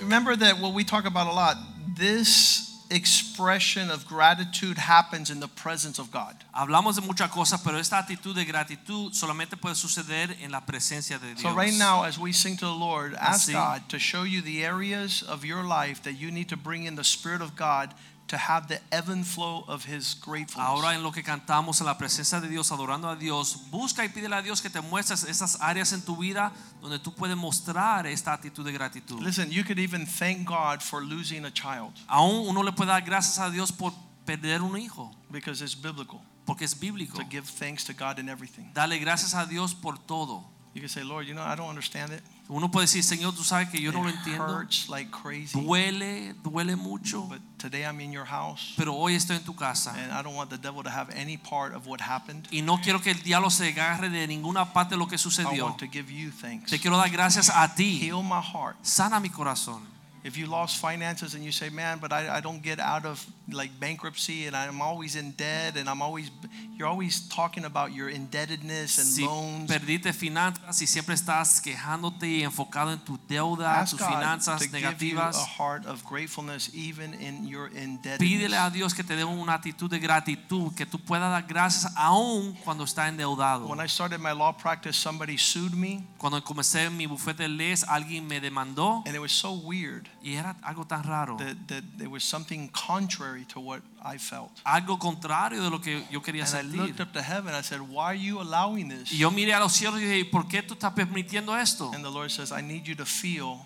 remember 0.01 0.37
that 0.37 0.59
what 0.59 0.75
we 0.75 0.85
talk 0.85 1.07
about 1.07 1.27
a 1.27 1.33
lot, 1.33 1.57
this 1.97 2.66
expression 2.91 3.91
of 3.91 4.07
gratitude 4.07 4.79
happens 4.79 5.31
in 5.31 5.41
the 5.41 5.49
presence 5.49 5.99
of 5.99 6.11
God. 6.11 6.37
Hablamos 6.55 6.95
de 6.97 7.03
muchas 7.03 7.31
cosas, 7.31 7.63
pero 7.63 7.79
esta 7.79 7.97
actitud 7.99 8.35
de 8.35 8.45
gratitud 8.45 9.13
solamente 9.13 9.57
puede 9.57 9.75
suceder 9.75 10.37
en 10.43 10.51
la 10.51 10.61
presencia 10.61 11.19
de 11.19 11.35
Dios. 11.35 11.43
So 11.43 11.55
right 11.55 11.75
now, 11.75 12.05
as 12.05 12.19
we 12.19 12.33
sing 12.33 12.57
to 12.59 12.65
the 12.65 12.71
Lord, 12.71 13.15
ask 13.15 13.49
Así. 13.49 13.53
God 13.53 13.89
to 13.89 13.99
show 13.99 14.23
you 14.23 14.41
the 14.41 14.65
areas 14.65 15.23
of 15.23 15.45
your 15.45 15.65
life 15.65 16.03
that 16.03 16.15
you 16.15 16.31
need 16.31 16.49
to 16.49 16.57
bring 16.57 16.85
in 16.85 16.97
the 16.97 17.05
Spirit 17.05 17.43
of 17.43 17.57
God 17.57 17.95
to 18.29 18.37
have 18.37 18.67
the 18.67 18.81
ebb 18.91 19.09
and 19.09 19.25
flow 19.25 19.65
of 19.69 19.85
His 19.87 20.15
gratefulness. 20.15 20.69
Ahora 20.69 20.95
en 20.95 21.03
lo 21.03 21.13
que 21.13 21.23
cantamos 21.23 21.81
en 21.81 21.87
la 21.87 21.97
presencia 21.97 22.41
de 22.41 22.49
Dios, 22.49 22.73
adorando 22.73 23.09
a 23.09 23.17
Dios, 23.17 23.71
busca 23.71 24.05
y 24.05 24.09
pídele 24.09 24.37
a 24.37 24.43
Dios 24.43 24.61
que 24.61 24.71
te 24.71 24.81
muestres 24.81 25.25
esas 25.25 25.61
áreas 25.61 25.93
en 25.93 26.03
tu 26.03 26.17
vida 26.17 26.53
donde 26.81 26.99
tú 26.99 27.15
puedes 27.15 27.37
mostrar 27.37 28.07
esta 28.07 28.33
actitud 28.33 28.65
de 28.65 28.73
gratitud. 28.73 29.21
Listen, 29.21 29.51
you 29.51 29.65
could 29.65 29.79
even 29.79 30.07
thank 30.07 30.45
God 30.45 30.81
for 30.81 31.03
losing 31.03 31.45
a 31.45 31.51
child 31.53 31.93
Aún 32.09 32.49
uno 32.49 32.63
le 32.63 32.73
puede 32.73 32.91
dar 32.91 33.03
gracias 33.03 33.39
a 33.39 33.51
Dios 33.51 33.73
por 33.73 33.93
perder 34.25 34.63
un 34.63 34.77
hijo, 34.77 35.15
because 35.31 35.63
it's 35.63 35.75
biblical 35.75 36.21
porque 36.45 36.65
es 36.65 36.79
bíblico. 36.79 37.19
to 37.19 37.25
give 37.25 37.45
thanks 37.45 37.85
to 37.85 37.93
God 37.93 38.19
in 38.19 38.29
everything. 38.29 38.71
Dale 38.73 38.99
gracias 38.99 39.35
a 39.35 39.47
Dios 39.47 39.75
por 39.75 39.99
todo. 39.99 40.45
You 40.75 40.81
can 40.81 40.89
say, 40.89 41.03
Lord, 41.03 41.27
you 41.27 41.35
know, 41.35 41.43
I 41.43 41.57
don't 41.57 41.69
understand 41.69 42.13
it. 42.13 42.23
Uno 42.49 42.71
puede 42.71 42.87
decir, 42.87 43.03
Señor, 43.03 43.35
tú 43.35 43.43
sabes 43.43 43.69
que 43.71 43.81
yo 43.81 43.91
no 43.91 44.03
lo 44.05 44.09
It 44.11 44.17
entiendo. 44.19 44.47
hurts 44.47 44.89
like 44.89 45.11
crazy. 45.11 45.59
Duele, 45.61 46.35
duele 46.45 46.77
mucho. 46.77 47.23
But 47.29 47.41
today 47.59 47.83
I'm 47.85 48.01
in 48.01 48.13
your 48.13 48.25
house, 48.27 48.73
Pero 48.77 48.95
hoy 48.95 49.15
estoy 49.17 49.37
en 49.37 49.45
tu 49.45 49.55
casa. 49.57 49.91
and 49.97 50.13
I 50.13 50.23
don't 50.23 50.37
want 50.37 50.51
the 50.51 50.59
devil 50.59 50.83
to 50.85 50.91
have 50.91 51.11
any 51.17 51.37
part 51.37 51.75
of 51.75 51.87
what 51.89 52.01
happened. 52.01 52.47
Y 52.53 52.61
no 52.63 52.79
quiero 52.81 53.01
que 53.01 53.11
el 53.11 53.23
diablo 53.23 53.51
se 53.51 53.69
agarre 53.73 54.09
de 54.11 54.27
ninguna 54.29 54.73
parte 54.73 54.95
de 54.95 54.99
lo 54.99 55.09
que 55.09 55.17
I 55.17 55.19
sucedió. 55.19 55.65
want 55.67 55.79
to 55.79 55.87
give 55.91 56.09
you 56.13 56.31
thanks. 56.31 56.71
Te 56.71 56.79
quiero 56.79 56.97
dar 56.97 57.11
gracias 57.11 57.51
a 57.51 57.75
ti. 57.75 57.99
Heal 58.01 58.23
my 58.23 58.41
heart. 58.41 58.77
Sana 58.83 59.19
mi 59.19 59.29
corazón. 59.31 59.83
If 60.27 60.37
you 60.37 60.47
lost 60.47 60.79
finances 60.81 61.35
and 61.35 61.45
you 61.45 61.53
say, 61.53 61.71
man, 61.71 61.99
but 62.01 62.13
I, 62.13 62.39
I 62.39 62.41
don't 62.41 62.61
get 62.61 62.81
out 62.81 63.07
of 63.07 63.25
like 63.49 63.71
bankruptcy 63.79 64.47
and 64.47 64.57
I'm 64.57 64.83
always 64.83 65.15
in 65.15 65.31
debt 65.37 65.77
and 65.77 65.89
I'm 65.89 66.03
always, 66.03 66.33
you're 66.77 66.89
always 66.89 67.21
talking 67.29 67.65
about 67.65 67.93
your 67.95 68.09
indebtedness 68.09 68.99
and 68.99 69.07
Si 69.07 69.25
loans. 69.25 69.71
perdiste 69.71 70.13
finanzas 70.13 70.83
y 70.83 70.87
siempre 70.89 71.15
estás 71.15 71.61
quejándote 71.61 72.27
y 72.29 72.43
enfocado 72.43 72.93
en 72.93 72.99
tu 72.99 73.21
deuda, 73.29 73.81
Ask 73.81 73.93
tus 73.93 74.01
God 74.01 74.09
finanzas 74.09 74.59
to 74.61 74.67
give 74.67 75.01
you 75.01 75.15
negativas, 75.15 75.37
a 75.37 75.45
heart 75.45 75.87
of 75.87 76.03
gratefulness 76.05 76.71
even 76.75 77.15
in 77.15 77.47
your 77.47 77.69
indebtedness. 77.69 78.19
pídele 78.19 78.57
a. 78.57 78.69
Dios 78.71 78.95
que 78.95 79.05
te 79.05 79.15
dé 79.15 79.25
una 79.25 79.55
actitud 79.55 79.89
de 79.89 80.01
gratitud, 80.01 80.75
que 80.75 80.85
tú 80.87 80.99
puedas 80.99 81.31
dar 81.31 81.45
gracias 81.45 81.93
aún 81.97 82.53
cuando 82.65 82.83
estás 82.83 83.09
endeudado. 83.09 83.69
When 83.69 83.81
I 83.81 83.87
started 83.87 84.19
my 84.19 84.33
law 84.33 84.53
practice, 84.53 84.97
somebody 84.99 85.39
sued 85.39 85.73
me 85.73 86.05
Cuando 86.19 86.43
comencé 86.43 86.91
mi 86.91 87.07
bufete 87.07 87.45
de 87.45 87.49
leyes, 87.49 87.85
alguien 87.85 88.27
me 88.27 88.41
demandó 88.41 89.05
and 89.07 89.15
it 89.15 89.21
was 89.21 89.31
so 89.31 89.53
weird 89.53 90.09
y 90.27 90.35
era 90.35 90.57
algo 90.63 90.85
tan 90.85 91.05
raro. 91.05 91.37
that, 91.37 91.55
that 91.69 91.85
there 91.99 92.09
was 92.09 92.25
something 92.25 92.69
contrary 92.71 93.45
to 93.45 93.61
what 93.61 93.81
I 94.05 94.19
felt. 94.19 94.51
Algo 94.65 94.99
contrario 94.99 95.63
de 95.63 95.71
lo 95.71 95.81
que 95.81 96.03
yo 96.11 96.21
quería 96.21 96.45
And 96.53 96.75
I 96.75 96.77
looked 96.77 97.01
up 97.01 97.13
to 97.13 97.23
heaven. 97.23 97.55
I 97.55 97.63
said, 97.63 97.81
Why 97.81 98.07
are 98.07 98.15
you 98.17 98.41
allowing 98.41 98.89
this? 98.89 99.13
Y 99.13 99.19
yo 99.19 99.31
miré 99.31 99.55
a 99.55 99.61
los 99.61 99.73
cielos 99.73 100.01
y 100.01 100.05
dije, 100.05 100.25
¿por 100.25 100.49
qué 100.49 100.63
tú 100.63 100.75
estás 100.75 100.95
permitiendo 100.95 101.57
esto? 101.57 101.93
And 101.95 102.05
the 102.05 102.11
Lord 102.11 102.31
says, 102.31 102.51
I 102.51 102.61
need 102.61 102.87
you 102.87 102.97
to 102.97 103.07
feel 103.07 103.65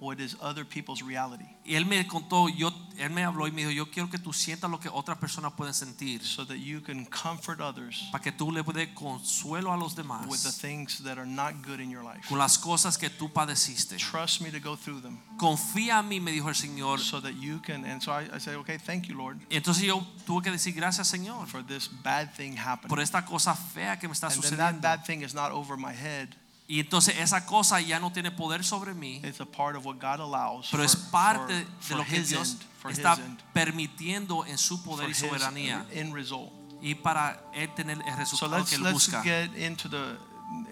what 0.00 0.18
is 0.18 0.34
other 0.40 0.64
people's 0.64 1.02
reality 1.02 1.44
Y 1.64 1.74
él 1.74 1.84
me 1.86 2.04
contó, 2.06 2.48
yo, 2.48 2.72
él 2.96 3.10
me 3.10 3.22
habló 3.22 3.46
y 3.46 3.52
me 3.52 3.58
dijo, 3.62 3.70
yo 3.70 3.90
quiero 3.90 4.08
que 4.10 4.18
tú 4.18 4.32
sientas 4.32 4.70
lo 4.70 4.80
que 4.80 4.88
otras 4.88 5.18
personas 5.18 5.52
pueden 5.52 5.74
sentir, 5.74 6.22
so 6.24 6.44
that 6.46 6.56
you 6.56 6.80
can 6.80 7.04
comfort 7.04 7.60
others 7.60 8.08
para 8.10 8.22
que 8.24 8.32
tú 8.32 8.50
le 8.50 8.64
puedas 8.64 8.88
consuelo 8.94 9.72
a 9.72 9.76
los 9.76 9.94
demás 9.94 10.26
with 10.26 10.42
the 10.42 10.50
things 10.50 11.02
that 11.04 11.18
are 11.18 11.26
not 11.26 11.54
good 11.64 11.80
in 11.80 11.90
your 11.90 12.02
life. 12.02 12.26
con 12.28 12.38
las 12.38 12.56
cosas 12.58 12.96
que 12.98 13.10
tú 13.10 13.30
padeciste. 13.32 13.96
Trust 13.98 14.40
me 14.40 14.50
to 14.50 14.58
go 14.58 14.74
through 14.74 15.00
them 15.02 15.18
Confía 15.38 15.98
en 16.00 16.08
mí, 16.08 16.18
me 16.20 16.32
dijo 16.32 16.48
el 16.48 16.54
Señor. 16.54 16.98
so 16.98 17.20
that 17.20 17.34
you 17.40 17.60
can. 17.60 17.84
And 17.84 18.02
so 18.02 18.10
I, 18.12 18.22
I 18.34 18.38
said, 18.40 18.56
Okay, 18.56 18.78
thank 18.78 19.06
you, 19.06 19.14
Lord, 19.16 19.38
entonces 19.50 19.84
yo 19.84 20.02
tuve 20.26 20.42
que 20.44 20.50
decir 20.50 20.74
gracias, 20.74 21.08
Señor, 21.08 21.46
for 21.46 21.62
this 21.62 21.88
bad 22.02 22.34
thing 22.34 22.56
happening. 22.56 22.88
por 22.88 23.00
esta 23.00 23.24
cosa 23.24 23.54
fea 23.54 23.98
que 23.98 24.08
me 24.08 24.14
está 24.14 24.28
And 24.28 24.42
then 24.42 24.56
that 24.56 24.74
sucediendo. 24.74 24.80
bad 24.80 25.04
thing 25.04 25.22
is 25.22 25.34
not 25.34 25.52
over 25.52 25.76
my 25.76 25.92
head, 25.92 26.34
Y 26.72 26.78
entonces 26.78 27.18
esa 27.18 27.44
cosa 27.46 27.80
ya 27.80 27.98
no 27.98 28.12
tiene 28.12 28.30
poder 28.30 28.62
sobre 28.62 28.94
mí, 28.94 29.20
It's 29.24 29.40
a 29.40 29.44
part 29.44 29.74
of 29.74 29.84
what 29.84 29.96
God 29.98 30.20
allows 30.20 30.68
pero 30.70 30.84
es 30.84 30.94
for- 30.94 31.10
parte 31.10 31.66
for- 31.80 31.96
de 31.96 31.96
lo 31.96 32.04
que 32.04 32.20
his 32.20 32.28
Dios 32.28 32.56
end, 32.84 32.92
está 32.96 33.14
end, 33.14 33.40
permitiendo 33.52 34.46
en 34.46 34.56
su 34.56 34.80
poder 34.84 35.10
y 35.10 35.14
soberanía 35.14 35.84
y 36.80 36.94
para 36.94 37.42
él 37.54 37.68
tener 37.74 37.98
el 38.06 38.16
resultado 38.16 38.56
let's 38.58 38.70
que 38.70 38.76
él 38.76 38.92
busca. 38.92 39.20
get 39.22 39.50
into 39.56 39.88
the 39.88 40.16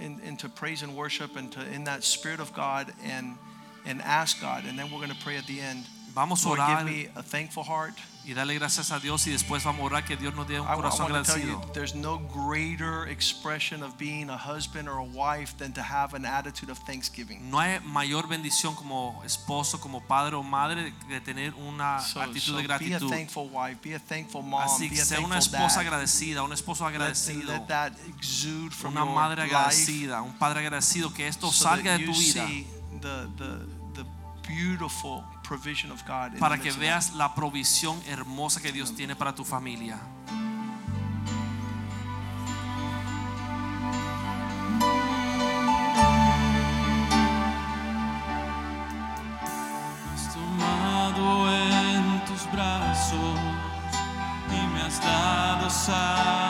in, 0.01 0.21
into 0.25 0.49
praise 0.49 0.85
and 0.85 0.95
worship 0.95 1.37
and 1.37 1.51
to 1.53 1.61
in 1.75 1.83
that 1.85 2.03
spirit 2.05 2.39
of 2.39 2.53
God 2.53 2.93
and 3.03 3.37
and 3.85 4.01
ask 4.03 4.41
God 4.41 4.67
and 4.67 4.79
then 4.79 4.91
we're 4.93 5.05
going 5.05 5.11
to 5.11 5.25
pray 5.25 5.37
at 5.37 5.47
the 5.47 5.61
end. 5.61 5.85
Vamos 6.19 6.45
a 6.45 6.49
orar 6.49 6.85
me 6.85 7.09
a 7.15 7.23
thankful 7.23 7.63
heart. 7.63 7.97
y 8.25 8.35
darle 8.35 8.57
gracias 8.57 8.91
a 8.91 8.99
Dios 8.99 9.25
y 9.29 9.31
después 9.31 9.63
vamos 9.63 9.83
a 9.83 9.85
orar 9.85 10.05
que 10.05 10.17
Dios 10.17 10.35
nos 10.35 10.49
dé 10.49 10.59
un 10.59 10.67
corazón 10.67 11.07
agradecido. 11.07 11.61
there's 11.73 11.95
no 11.95 12.19
greater 12.19 13.09
expression 13.09 13.85
of 13.85 13.97
being 13.97 14.29
a 14.29 14.37
husband 14.37 14.89
or 14.89 14.99
a 14.99 15.05
wife 15.05 15.57
than 15.59 15.73
to 15.73 15.81
have 15.81 16.17
an 16.17 16.27
attitude 16.27 16.73
of 16.73 16.79
thanksgiving. 16.81 17.49
No 17.49 17.61
hay 17.61 17.79
mayor 17.85 18.27
bendición 18.27 18.75
como 18.75 19.23
esposo, 19.25 19.79
como 19.81 20.01
padre 20.01 20.35
o 20.35 20.43
madre 20.43 20.93
de 21.09 21.21
tener 21.21 21.55
una 21.55 21.99
actitud 21.99 22.57
de 22.57 22.67
be 22.67 22.75
a 22.75 22.79
gratitud. 22.79 23.09
thankful 23.09 23.49
wife, 23.53 23.79
be 23.81 23.95
a 23.95 24.01
thankful 24.01 24.43
mom, 24.43 24.61
Así 24.63 24.91
que 24.91 25.01
a 25.01 25.05
sea 25.05 25.21
una 25.21 25.39
thankful 25.39 25.61
esposa 25.61 25.81
agradecida, 25.81 26.43
un 26.43 26.53
esposo 26.53 26.85
agradecido, 26.85 27.53
let 27.53 27.67
that 27.69 27.93
exude 28.09 28.73
from 28.73 28.93
una 28.93 29.05
madre 29.05 29.43
agradecida, 29.43 30.21
un 30.21 30.37
padre 30.37 30.59
agradecido, 30.59 31.15
que 31.15 31.29
esto 31.29 31.53
salga 31.53 31.97
de 31.97 32.07
tu 32.07 32.13
vida 32.13 32.45
the 33.01 34.05
beautiful 34.49 35.25
provision 35.49 35.91
of 35.91 36.05
God 36.07 36.35
in 36.35 36.39
para 36.39 36.59
que 36.59 36.71
veas 36.73 37.15
la 37.15 37.35
provisión 37.35 37.99
hermosa 38.07 38.61
que 38.61 38.71
Dios 38.71 38.95
tiene 38.95 39.17
para 39.17 39.35
tu 39.35 39.45
familia. 39.45 39.99
has 50.13 50.35
tomado 50.35 51.51
en 51.51 52.25
tus 52.27 52.53
brazos 52.53 53.39
y 54.51 54.75
me 54.75 54.83
has 54.83 55.01
dado 55.01 55.71
salvación. 55.71 56.48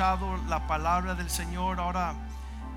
Escuchado 0.00 0.34
la 0.48 0.66
palabra 0.66 1.14
del 1.14 1.28
Señor. 1.28 1.78
Ahora 1.78 2.14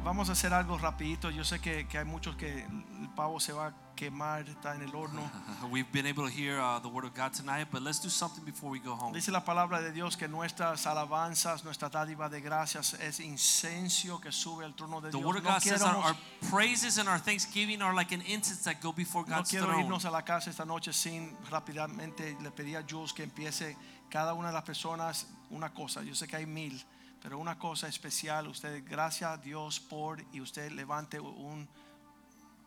vamos 0.03 0.28
a 0.28 0.34
hacer 0.34 0.53
algo 0.53 0.78
rapidito. 0.78 1.30
Yo 1.30 1.45
sé 1.45 1.61
que, 1.61 1.88
que 1.88 1.97
hay 1.97 2.03
muchos 2.03 2.36
que 2.36 2.63
el 2.63 3.09
pavo 3.15 3.39
se 3.39 3.53
va 3.53 3.67
a 3.67 3.74
quemar, 3.95 4.49
está 4.49 4.76
en 4.76 4.82
el 4.82 4.93
horno. 4.93 5.21
We've 5.71 5.89
been 5.89 6.05
able 6.05 6.26
to 6.26 6.30
hear 6.30 6.59
uh, 6.59 6.82
the 6.82 6.89
word 6.89 7.05
of 7.05 7.13
God 7.15 7.32
tonight, 7.32 7.69
but 7.71 7.82
let's 7.82 8.01
do 8.01 8.09
something 8.09 8.43
before 8.43 8.69
we 8.69 8.80
go 8.80 8.93
home. 8.93 9.13
Dice 9.13 9.32
la 9.32 9.45
palabra 9.45 9.82
de 9.82 9.93
Dios 9.93 10.17
que 10.17 10.28
nuestras 10.28 10.86
alabanzas, 10.86 11.63
nuestra 11.63 11.89
dádiva 11.89 12.28
de 12.28 12.41
gracias 12.41 12.93
es 12.95 13.21
incenso 13.21 14.19
que 14.19 14.34
sube 14.34 14.65
al 14.65 14.74
trono 14.74 14.99
de 14.99 15.09
The 15.09 15.17
Dios. 15.17 15.26
word 15.26 15.38
of 15.38 15.43
No 15.45 15.51
God 15.51 15.61
says 15.61 15.82
our, 15.82 15.95
our 15.95 16.17
praises 16.51 16.97
and 16.97 17.07
our 17.07 17.19
thanksgiving 17.19 17.82
are 17.82 17.95
like 17.95 18.13
an 18.13 18.21
incense 18.24 18.65
that 18.65 18.82
go 18.82 18.91
before 18.91 19.24
No 19.30 19.38
God's 19.38 19.49
quiero 19.49 19.80
irnos 19.80 20.03
a 20.03 20.11
la 20.11 20.24
casa 20.24 20.49
esta 20.49 20.65
noche 20.65 20.91
sin 20.91 21.38
rápidamente 21.49 22.36
le 22.41 22.51
pedí 22.51 22.76
a 22.76 22.84
Jules 22.84 23.13
que 23.13 23.24
empiece 23.24 23.78
cada 24.09 24.34
una 24.34 24.49
de 24.49 24.53
las 24.55 24.63
personas 24.63 25.28
una 25.51 25.74
cosa. 25.74 26.03
Yo 26.03 26.13
sé 26.15 26.28
que 26.28 26.36
hay 26.36 26.45
mil, 26.45 26.84
pero 27.24 27.39
una 27.39 27.57
cosa 27.57 27.88
especial. 27.88 28.47
Usted, 28.49 28.84
gracias 28.86 29.32
a 29.32 29.38
Dios 29.38 29.80
por 29.80 30.21
y 30.34 30.41
usted 30.41 30.69
levante 30.74 31.19
un, 31.21 31.67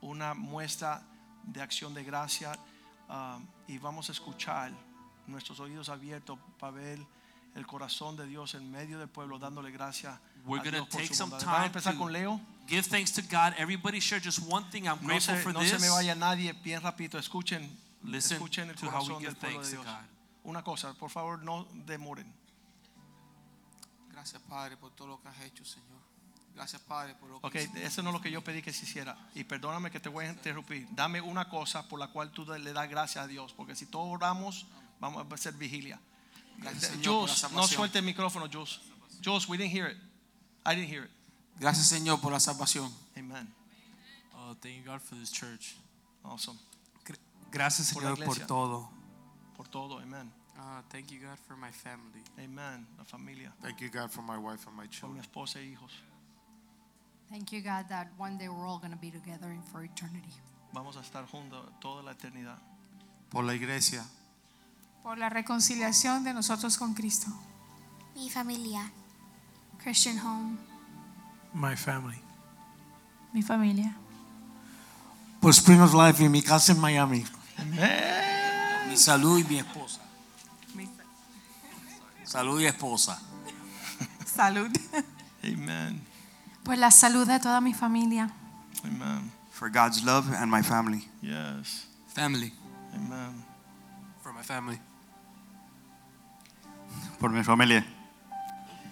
una 0.01 0.33
muestra 0.33 1.03
de 1.45 1.61
acción 1.61 1.93
de 1.93 2.03
gracia 2.03 2.59
um, 3.09 3.47
y 3.69 3.77
vamos 3.79 4.09
a 4.09 4.13
escuchar 4.13 4.73
nuestros 5.27 5.61
oídos 5.61 5.91
abiertos 5.91 6.39
para 6.59 6.73
ver 6.73 6.99
el 7.55 7.67
corazón 7.67 8.17
de 8.17 8.27
Dios 8.27 8.55
en 8.55 8.71
medio 8.71 8.99
del 8.99 9.09
pueblo 9.09 9.39
dándole 9.39 9.71
gracias. 9.71 10.19
We're 10.47 10.63
going 10.63 10.83
to 10.83 10.89
take 10.89 11.15
some 11.15 11.31
bondad. 11.31 11.45
Vamos 11.47 11.55
a 11.55 11.57
time 11.57 11.67
empezar 11.67 11.93
to 11.93 11.99
con 11.99 12.13
Leo. 12.13 12.41
give 12.67 12.83
thanks 12.89 13.13
to 13.13 13.23
God. 13.23 13.53
Everybody 13.59 14.01
share 14.01 14.21
just 14.21 14.41
one 14.49 14.65
thing. 14.71 14.87
I'm 14.87 14.99
No 15.03 15.09
grateful 15.09 15.37
se, 15.37 15.43
for 15.43 15.53
no 15.53 15.61
this. 15.61 15.71
se 15.71 15.79
me 15.79 15.89
vaya 15.91 16.15
nadie, 16.15 16.53
bien 16.65 16.81
rapidito, 16.81 17.19
escuchen, 17.19 17.69
Listen 18.05 18.39
escuchen 18.39 18.71
el 18.71 18.75
to 18.77 18.87
how 18.87 19.03
we 19.03 19.09
corazón 19.09 19.19
give 19.21 19.27
del 19.33 19.37
pueblo 19.37 19.59
thanks 19.61 19.71
de 19.71 19.77
to 19.77 19.83
Dios. 19.83 19.95
God. 19.95 20.51
Una 20.51 20.63
cosa, 20.63 20.95
por 20.95 21.11
favor, 21.11 21.43
no 21.43 21.67
demoren. 21.87 22.33
Gracias, 24.27 24.43
Padre, 24.49 24.77
por 24.77 24.91
todo 24.91 25.07
lo 25.07 25.23
que 25.23 25.29
has 25.29 25.41
hecho, 25.43 25.65
Señor. 25.65 26.01
Gracias, 26.53 26.83
Padre, 26.83 27.15
por 27.15 27.31
lo 27.31 27.41
que 27.41 27.47
Ok, 27.47 27.55
hiciste. 27.55 27.85
eso 27.87 28.03
no 28.03 28.11
es 28.11 28.15
lo 28.15 28.21
que 28.21 28.29
yo 28.29 28.43
pedí 28.43 28.61
que 28.61 28.73
se 28.73 28.85
hiciera. 28.85 29.17
Y 29.37 29.45
perdóname 29.45 29.89
que 29.89 30.01
te 30.01 30.09
voy 30.09 30.25
a 30.25 30.31
interrumpir. 30.31 30.89
Dame 30.91 31.21
una 31.21 31.49
cosa 31.49 31.87
por 31.89 32.01
la 32.01 32.09
cual 32.09 32.33
tú 32.33 32.45
le 32.45 32.73
das 32.73 32.91
gracias 32.91 33.23
a 33.23 33.29
Dios. 33.29 33.53
Porque 33.53 33.77
si 33.77 33.87
todos 33.87 34.13
oramos, 34.13 34.67
vamos 34.99 35.25
a 35.31 35.35
hacer 35.35 35.55
vigilia. 35.55 36.01
Gracias, 36.59 36.91
Señor, 36.91 37.05
por 37.21 37.29
la 37.29 37.35
Jules, 37.37 37.53
no 37.53 37.69
suelte 37.69 37.99
el 38.01 38.05
micrófono, 38.05 38.49
Jules. 38.53 38.81
Jules, 39.25 39.49
we 39.49 39.57
didn't 39.57 39.73
hear 39.73 39.93
it. 39.93 39.99
I 40.67 40.75
didn't 40.75 40.91
hear 40.93 41.05
it. 41.05 41.11
Gracias, 41.61 41.87
Señor, 41.87 42.21
por 42.21 42.33
la 42.33 42.41
salvación. 42.41 42.93
Amen. 43.17 43.55
Oh, 44.35 44.57
thank 44.61 44.75
you 44.79 44.85
God 44.85 45.01
for 45.01 45.17
this 45.17 45.31
church. 45.31 45.77
Awesome. 46.25 46.59
Gracias 47.53 47.93
Por 47.93 48.03
Señor 48.03 48.17
por 48.17 48.25
iglesia. 48.25 48.47
todo. 48.49 48.91
Por 49.57 49.69
todo, 49.69 50.01
amen. 50.01 50.33
Uh, 50.59 50.81
thank 50.91 51.11
you 51.13 51.19
God 51.21 51.39
for 51.47 51.57
my 51.57 51.71
family. 51.71 52.23
Amen. 52.39 52.87
La 52.99 53.05
familia. 53.05 53.53
Thank 53.63 53.81
you, 53.81 53.91
God, 53.91 54.11
for 54.11 54.23
my 54.23 54.39
wife 54.39 54.67
and 54.67 54.75
my 54.77 54.85
Por 54.87 55.11
mi 55.11 55.21
children. 55.21 55.21
esposa 55.21 55.61
e 55.61 55.67
hijos. 55.75 55.93
Thank 57.29 57.53
you, 57.53 57.61
God, 57.61 57.89
that 57.89 58.09
one 58.17 58.39
day 58.39 58.49
we're 58.49 58.67
all 58.67 58.79
going 58.79 58.93
to 58.93 58.99
be 58.99 59.11
together 59.11 59.49
and 59.49 59.63
for 59.65 59.83
eternity. 59.85 60.33
Vamos 60.73 60.97
a 60.97 61.01
estar 61.01 61.27
juntos 61.27 61.61
toda 61.81 62.03
la 62.03 62.13
eternidad. 62.13 62.59
Por 63.31 63.45
la 63.45 63.55
iglesia, 63.55 64.05
por 65.03 65.19
la 65.19 65.29
reconciliación 65.29 66.25
de 66.25 66.33
nosotros 66.33 66.79
con 66.79 66.95
Cristo. 66.95 67.27
Mi 68.15 68.31
familia. 68.31 68.91
Christian 69.83 70.19
home, 70.19 70.57
My 71.53 71.77
family. 71.77 72.19
mi 73.33 73.43
familia. 73.43 73.95
Por 75.41 75.51
Spring 75.53 75.81
of 75.81 75.93
Life 75.95 76.25
y 76.25 76.29
mi 76.29 76.43
casa 76.43 76.73
en 76.73 76.81
Miami. 76.81 77.25
Mi 78.89 78.97
salud 78.97 79.39
y 79.39 79.45
mi 79.45 79.59
esposa. 79.59 80.01
Salud 82.27 82.61
y 82.61 82.67
esposa. 82.67 83.19
Salud. 84.27 84.71
Amen. 85.45 86.05
Por 86.65 86.77
la 86.77 86.91
salud 86.91 87.27
de 87.27 87.39
toda 87.39 87.61
mi 87.61 87.73
familia. 87.73 88.29
Amen. 88.85 89.31
For 89.51 89.71
God's 89.71 90.03
love 90.05 90.31
and 90.35 90.51
my 90.51 90.63
family. 90.63 91.09
Yes. 91.23 91.87
Family. 92.09 92.53
Amen. 92.95 93.45
For 94.23 94.33
my 94.33 94.43
family. 94.43 94.81
Por 97.21 97.31
mi 97.31 97.43
familia. 97.43 97.85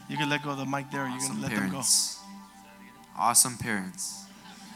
You 0.09 0.17
can 0.17 0.29
let 0.29 0.43
go 0.43 0.51
of 0.51 0.59
the 0.59 0.65
mic 0.65 0.91
there. 0.91 1.09
You 1.09 1.19
can 1.19 1.37
Awesome 1.37 1.43
let 1.43 1.51
them 1.51 1.71
go. 1.71 1.83
Awesome 3.17 3.57
parents. 3.59 4.27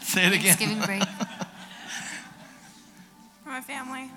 Say 0.01 0.27
it 0.27 0.33
again. 0.33 0.57
Thanksgiving 0.57 0.81
break. 0.85 1.03
For 3.45 3.51
my 3.51 3.61
family. 3.61 4.11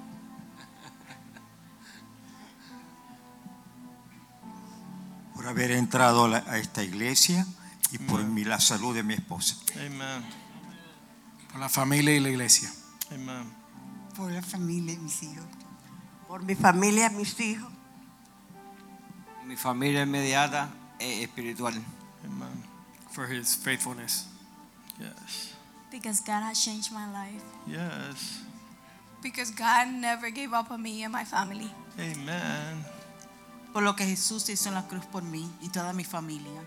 Por 5.42 5.50
haber 5.50 5.72
entrado 5.72 6.26
a, 6.26 6.60
esta 6.60 6.84
iglesia 6.84 7.48
y 7.92 7.98
por 7.98 8.24
mi, 8.24 8.44
la 8.44 8.60
salud 8.60 8.94
de 8.94 9.02
mi 9.02 9.16
esposa. 9.16 9.56
Amen. 9.76 10.24
Por 11.52 11.60
la 11.60 11.68
familia 11.68 12.16
y 12.16 12.20
la 12.20 12.30
iglesia. 12.30 12.72
Amen. 13.12 13.52
Por 14.16 14.32
la 14.32 14.44
familia 14.44 14.94
y 14.94 14.98
mis 14.98 15.24
hijos. 15.24 15.44
Por 16.28 16.44
mi 16.44 16.54
familia, 16.54 17.10
mis 17.10 17.40
hijos. 17.40 17.72
Mi 19.48 19.56
familia 19.56 20.04
inmediata 20.04 20.70
e 21.00 21.24
espiritual. 21.24 21.74
Amen. 22.24 22.64
For 23.10 23.28
his 23.28 23.56
faithfulness. 23.56 24.28
Yes. 25.00 25.56
Because 25.90 26.22
God 26.22 26.44
has 26.44 26.64
changed 26.64 26.92
my 26.92 27.12
life. 27.12 27.42
Yes. 27.66 28.44
Because 29.24 29.50
God 29.50 29.88
never 29.88 30.30
gave 30.30 30.54
up 30.54 30.70
on 30.70 30.84
me 30.84 31.02
and 31.02 31.12
my 31.12 31.26
family. 31.26 31.72
Amen. 31.98 32.86
Por 33.74 33.84
lo 33.84 33.96
que 33.96 34.06
Jesús 34.06 34.50
hizo 34.50 34.70
en 34.70 34.76
la 34.76 34.88
cruz 34.88 35.06
por 35.06 35.24
mí 35.24 35.50
y 35.62 35.70
toda 35.70 35.94
mi 35.94 36.04
familia. 36.04 36.62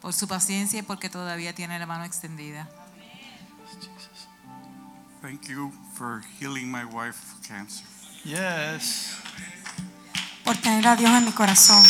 Por 0.00 0.12
su 0.12 0.28
paciencia 0.28 0.78
y 0.78 0.82
porque 0.82 1.10
todavía 1.10 1.54
tiene 1.54 1.78
la 1.78 1.86
mano 1.86 2.04
extendida. 2.04 2.68
thank 5.20 5.48
you 5.48 5.70
for 5.92 6.22
healing 6.38 6.70
my 6.70 6.84
wife 6.84 7.18
of 7.32 7.46
cancer. 7.46 7.84
Yes. 8.24 9.16
Por 10.44 10.56
tener 10.56 10.86
a 10.86 10.96
Dios 10.96 11.10
en 11.10 11.24
mi 11.24 11.32
corazón. 11.32 11.84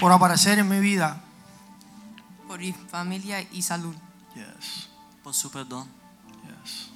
Por 0.00 0.12
aparecer 0.12 0.58
en 0.58 0.68
mi 0.68 0.80
vida. 0.80 1.20
Por 2.46 2.58
mi 2.58 2.72
familia 2.72 3.42
y 3.52 3.62
salud. 3.62 3.94
Yes. 4.34 4.88
Por 5.22 5.34
su 5.34 5.50
perdón. 5.50 5.88
Yes. 6.44 6.90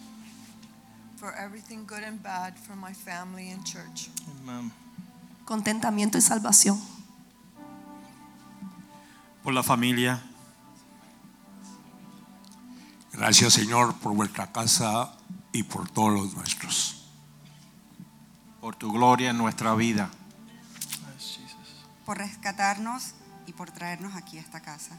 For 1.16 1.34
everything 1.38 1.86
good 1.86 2.02
and 2.04 2.22
bad 2.22 2.56
for 2.56 2.76
my 2.76 2.92
family 2.92 3.50
and 3.50 3.64
church. 3.64 4.10
Amen. 4.40 4.72
Contentamiento 5.44 6.18
y 6.18 6.20
salvación. 6.20 6.80
Por 9.42 9.52
la 9.52 9.62
familia. 9.62 10.22
Gracias 13.12 13.52
Señor 13.52 13.94
por 13.96 14.14
vuestra 14.14 14.52
casa 14.52 15.12
y 15.52 15.64
por 15.64 15.88
todos 15.88 16.12
los 16.12 16.34
nuestros. 16.34 17.04
Por 18.60 18.76
tu 18.76 18.92
gloria 18.92 19.30
en 19.30 19.38
nuestra 19.38 19.74
vida. 19.74 20.10
Por 22.06 22.18
rescatarnos 22.18 23.14
y 23.46 23.52
por 23.52 23.70
traernos 23.70 24.14
aquí 24.14 24.38
a 24.38 24.40
esta 24.40 24.60
casa. 24.60 24.98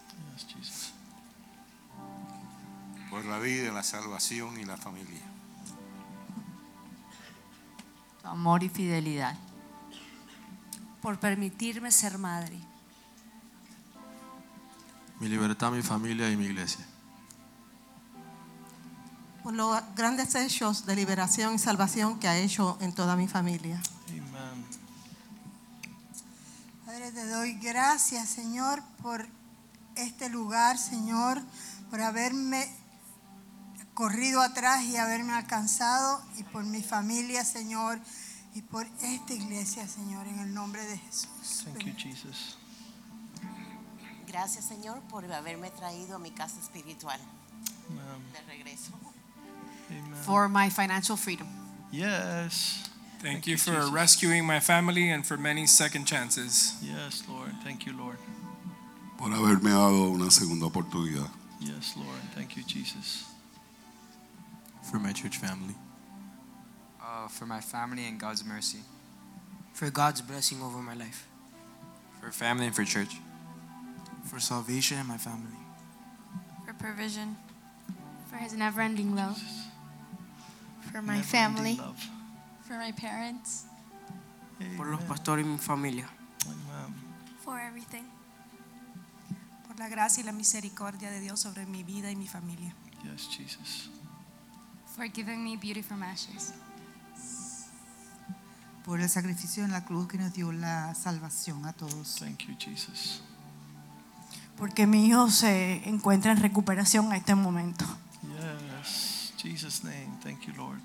Por 3.09 3.25
la 3.25 3.39
vida, 3.39 3.71
la 3.71 3.83
salvación 3.83 4.59
y 4.59 4.65
la 4.65 4.75
familia. 4.75 5.21
Tu 8.21 8.27
amor 8.27 8.63
y 8.63 8.69
fidelidad. 8.69 9.37
Por 11.03 11.19
permitirme 11.19 11.91
ser 11.91 12.17
madre. 12.17 12.57
Mi 15.19 15.27
libertad, 15.27 15.69
mi 15.69 15.81
familia 15.81 16.29
y 16.31 16.37
mi 16.37 16.45
iglesia. 16.45 16.85
Por 19.43 19.53
los 19.53 19.81
grandes 19.97 20.33
hechos 20.33 20.85
de 20.85 20.95
liberación 20.95 21.55
y 21.55 21.59
salvación 21.59 22.19
que 22.19 22.29
ha 22.29 22.37
hecho 22.37 22.77
en 22.79 22.93
toda 22.93 23.17
mi 23.17 23.27
familia. 23.27 23.81
Amen. 24.07 24.65
Padre, 26.85 27.11
te 27.11 27.27
doy 27.27 27.53
gracias, 27.55 28.29
Señor, 28.29 28.81
por 29.01 29.27
este 29.95 30.29
lugar, 30.29 30.77
Señor, 30.77 31.41
por 31.89 31.99
haberme 31.99 32.65
corrido 33.93 34.41
atrás 34.41 34.83
y 34.83 34.95
haberme 34.95 35.33
alcanzado, 35.33 36.23
y 36.37 36.43
por 36.43 36.63
mi 36.63 36.81
familia, 36.81 37.43
Señor, 37.43 37.99
y 38.55 38.61
por 38.61 38.85
esta 39.01 39.33
iglesia, 39.33 39.87
Señor, 39.87 40.27
en 40.27 40.39
el 40.39 40.53
nombre 40.53 40.83
de 40.85 40.97
Jesús. 40.97 41.65
Thank 41.65 41.85
you, 41.85 41.93
Jesus. 41.97 42.57
Gracias 44.27 44.65
Señor 44.65 44.99
por 45.09 45.31
haberme 45.31 45.69
traído 45.71 46.15
a 46.15 46.19
mi 46.19 46.31
casa 46.31 46.59
espiritual 46.59 47.19
Amen. 47.89 48.31
de 48.33 48.41
regreso. 48.51 48.91
for 50.25 50.49
my 50.49 50.69
financial 50.69 51.15
freedom. 51.15 51.47
Yes. 51.91 52.89
Thank, 53.21 53.21
Thank 53.21 53.47
you 53.47 53.51
you, 53.51 53.57
for 53.57 53.75
Jesus. 53.75 53.91
rescuing 53.91 54.45
my 54.45 54.59
family 54.59 55.09
and 55.11 55.23
for 55.25 55.37
many 55.37 55.67
second 55.67 56.05
chances. 56.05 56.75
Yes, 56.81 57.23
Lord. 57.29 57.51
Thank 57.63 57.85
you, 57.85 57.93
Lord. 57.93 58.17
por 59.17 59.31
haberme 59.31 59.69
dado 59.69 60.09
una 60.09 60.29
segunda 60.31 60.65
oportunidad. 60.65 61.29
Yes, 61.59 61.95
Lord. 61.95 62.19
Thank 62.35 62.57
you, 62.57 62.63
Jesus. 62.63 63.25
For 64.81 64.99
my 64.99 65.13
church 65.13 65.37
family. 65.37 65.75
Uh, 67.13 67.27
for 67.27 67.45
my 67.45 67.61
family 67.61 68.07
and 68.07 68.19
God's 68.19 68.43
mercy. 68.43 68.79
For 69.73 69.91
God's 69.91 70.19
blessing 70.21 70.61
over 70.63 70.79
my 70.79 70.95
life. 70.95 71.27
For 72.19 72.31
family 72.31 72.65
and 72.65 72.75
for 72.75 72.83
church. 72.83 73.17
For 74.25 74.39
salvation 74.39 74.97
in 74.97 75.05
my 75.07 75.17
family. 75.17 75.57
for 76.65 76.73
provision, 76.73 77.35
for 78.29 78.37
his 78.37 78.53
never 78.53 78.81
ending 78.81 79.15
love, 79.15 79.37
for 80.91 81.01
my 81.01 81.17
Never-ending 81.17 81.23
family, 81.23 81.75
love. 81.75 82.01
for 82.67 82.77
my 82.77 82.91
parents, 82.93 83.65
Por 84.77 84.87
los 84.87 85.01
pastores 85.03 85.45
y 85.45 85.49
mi 85.49 85.57
familia. 85.57 86.07
for 87.43 87.59
everything. 87.59 88.05
Por 89.67 89.77
la 89.77 89.89
gracia 89.89 90.23
y 90.23 90.25
la 90.25 90.31
misericordia 90.31 91.11
de 91.11 91.19
Dios 91.19 91.41
sobre 91.41 91.65
mi 91.65 91.83
vida 91.83 92.09
y 92.09 92.15
mi 92.15 92.27
familia. 92.27 92.73
Yes, 93.03 93.27
Jesus. 93.27 93.89
For 94.95 95.07
giving 95.07 95.43
me 95.43 95.57
beauty 95.57 95.81
from 95.83 96.01
ashes. 96.01 96.53
Por 98.85 98.99
el 98.99 99.09
sacrificio 99.09 99.63
en 99.63 99.71
la 99.71 99.85
cruz 99.85 100.07
que 100.07 100.17
nos 100.17 100.33
dio 100.33 100.51
la 100.51 100.93
salvación 100.95 101.65
a 101.65 101.73
todos. 101.73 102.15
Thank 102.19 102.39
you, 102.47 102.55
Jesus. 102.59 103.21
Porque 104.57 104.85
mi 104.85 105.07
hijo 105.07 105.29
se 105.29 105.87
encuentra 105.87 106.31
en 106.31 106.37
recuperación 106.37 107.11
a 107.11 107.17
este 107.17 107.35
momento. 107.35 107.85
Yes. 108.21 109.33
Jesus' 109.37 109.83
name. 109.83 110.09
Thank 110.21 110.41
you, 110.41 110.53
Lord. 110.53 110.79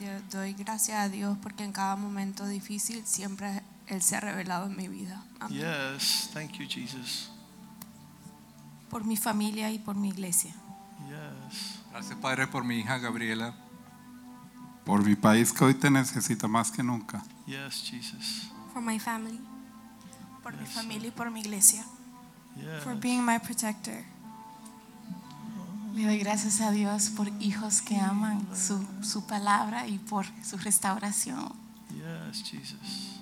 Eh, 0.00 0.22
Doy 0.30 0.52
gracias 0.54 0.98
a 0.98 1.08
Dios 1.08 1.38
porque 1.42 1.64
en 1.64 1.72
cada 1.72 1.96
momento 1.96 2.46
difícil 2.46 3.02
siempre 3.06 3.62
Él 3.86 4.02
se 4.02 4.16
ha 4.16 4.20
revelado 4.20 4.66
en 4.66 4.76
mi 4.76 4.88
vida. 4.88 5.22
Amén. 5.40 5.60
Yes. 5.60 6.30
Thank 6.32 6.52
you, 6.52 6.66
Jesus. 6.68 7.30
Por 8.88 9.04
mi 9.04 9.16
familia 9.16 9.70
y 9.70 9.78
por 9.78 9.96
mi 9.96 10.08
iglesia. 10.08 10.52
Yes. 11.08 11.80
Gracias, 11.90 12.18
Padre, 12.18 12.46
por 12.46 12.64
mi 12.64 12.78
hija 12.78 12.98
Gabriela. 12.98 13.54
Por 14.84 15.04
mi 15.04 15.14
país 15.14 15.52
que 15.52 15.64
hoy 15.64 15.74
te 15.74 15.90
necesita 15.90 16.48
más 16.48 16.70
que 16.70 16.82
nunca. 16.82 17.22
Yes, 17.50 17.82
Jesus. 17.90 18.46
For 18.72 18.80
my 18.80 18.98
family, 19.00 19.40
Por 20.42 20.52
mi 20.52 20.64
familia 20.66 21.08
y 21.08 21.10
por 21.10 21.30
mi 21.30 21.40
iglesia. 21.40 21.84
Yes. 22.56 22.82
for 22.84 22.94
being 22.94 23.24
my 23.24 23.38
protector. 23.38 24.04
Le 25.94 26.04
doy 26.04 26.18
gracias 26.18 26.60
a 26.60 26.70
Dios 26.70 27.10
por 27.10 27.26
hijos 27.40 27.80
que 27.82 27.96
aman 27.98 28.46
su, 28.54 28.78
su 29.02 29.22
palabra 29.26 29.88
y 29.88 29.98
por 29.98 30.24
su 30.44 30.56
restauración. 30.58 31.52
Yes, 31.92 32.42
Jesus. 32.44 33.18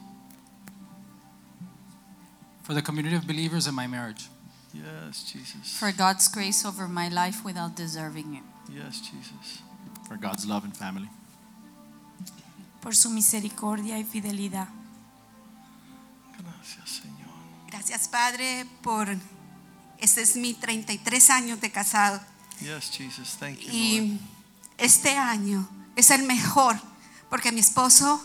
For 2.62 2.74
the 2.74 2.82
community 2.82 3.16
of 3.16 3.26
believers 3.26 3.66
in 3.66 3.74
my 3.74 3.86
marriage. 3.86 4.28
Yes, 4.74 5.24
Jesus. 5.24 5.78
For 5.78 5.90
God's 5.90 6.28
grace 6.28 6.66
over 6.66 6.86
my 6.86 7.08
life 7.08 7.42
without 7.42 7.74
deserving 7.74 8.34
it. 8.34 8.44
Yes, 8.70 9.00
Jesus. 9.00 9.62
For 10.06 10.18
God's 10.18 10.44
love 10.46 10.64
and 10.64 10.76
family. 10.76 11.08
Por 12.80 12.94
su 12.96 13.10
misericordia 13.10 13.98
y 13.98 14.04
fidelidad. 14.04 14.68
Gracias, 16.38 17.02
Señor. 17.02 17.28
Gracias, 17.68 18.08
Padre, 18.08 18.66
por 18.82 19.08
este 19.98 20.22
es 20.22 20.36
mi 20.36 20.54
33 20.54 21.30
años 21.30 21.60
de 21.60 21.70
casado 21.72 22.20
Yes, 22.60 22.90
Jesus. 22.90 23.36
Thank 23.38 23.58
you, 23.58 23.66
Lord. 23.66 23.74
y 23.74 24.20
este 24.78 25.16
año 25.16 25.68
es 25.96 26.10
el 26.10 26.22
mejor 26.22 26.80
porque 27.30 27.52
mi 27.52 27.60
esposo 27.60 28.24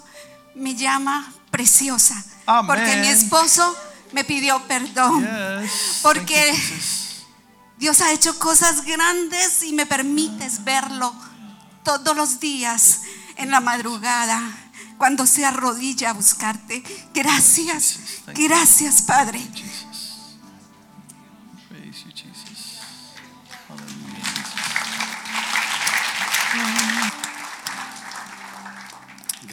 me 0.56 0.76
llama 0.76 1.34
preciosa 1.52 2.24
Amén. 2.46 2.68
porque 2.68 2.96
mi 2.98 3.08
esposo 3.08 3.76
me 4.12 4.24
pidió 4.24 4.62
perdón 4.68 5.22
Yes. 5.62 6.00
porque 6.04 6.54
you. 6.54 6.84
Dios 7.80 8.02
ha 8.02 8.12
hecho 8.12 8.38
cosas 8.40 8.86
grandes 8.86 9.64
y 9.64 9.74
me 9.74 9.86
permites 9.86 10.64
verlo 10.64 11.14
todos 11.84 12.16
los 12.16 12.40
días 12.40 13.02
en 13.38 13.52
la 13.52 13.60
madrugada 13.60 14.42
cuando 14.98 15.26
se 15.26 15.46
arrodilla 15.46 16.12
a 16.12 16.14
buscarte. 16.14 16.84
Gracias, 17.14 18.00
gracias 18.28 19.02
Padre. 19.02 19.42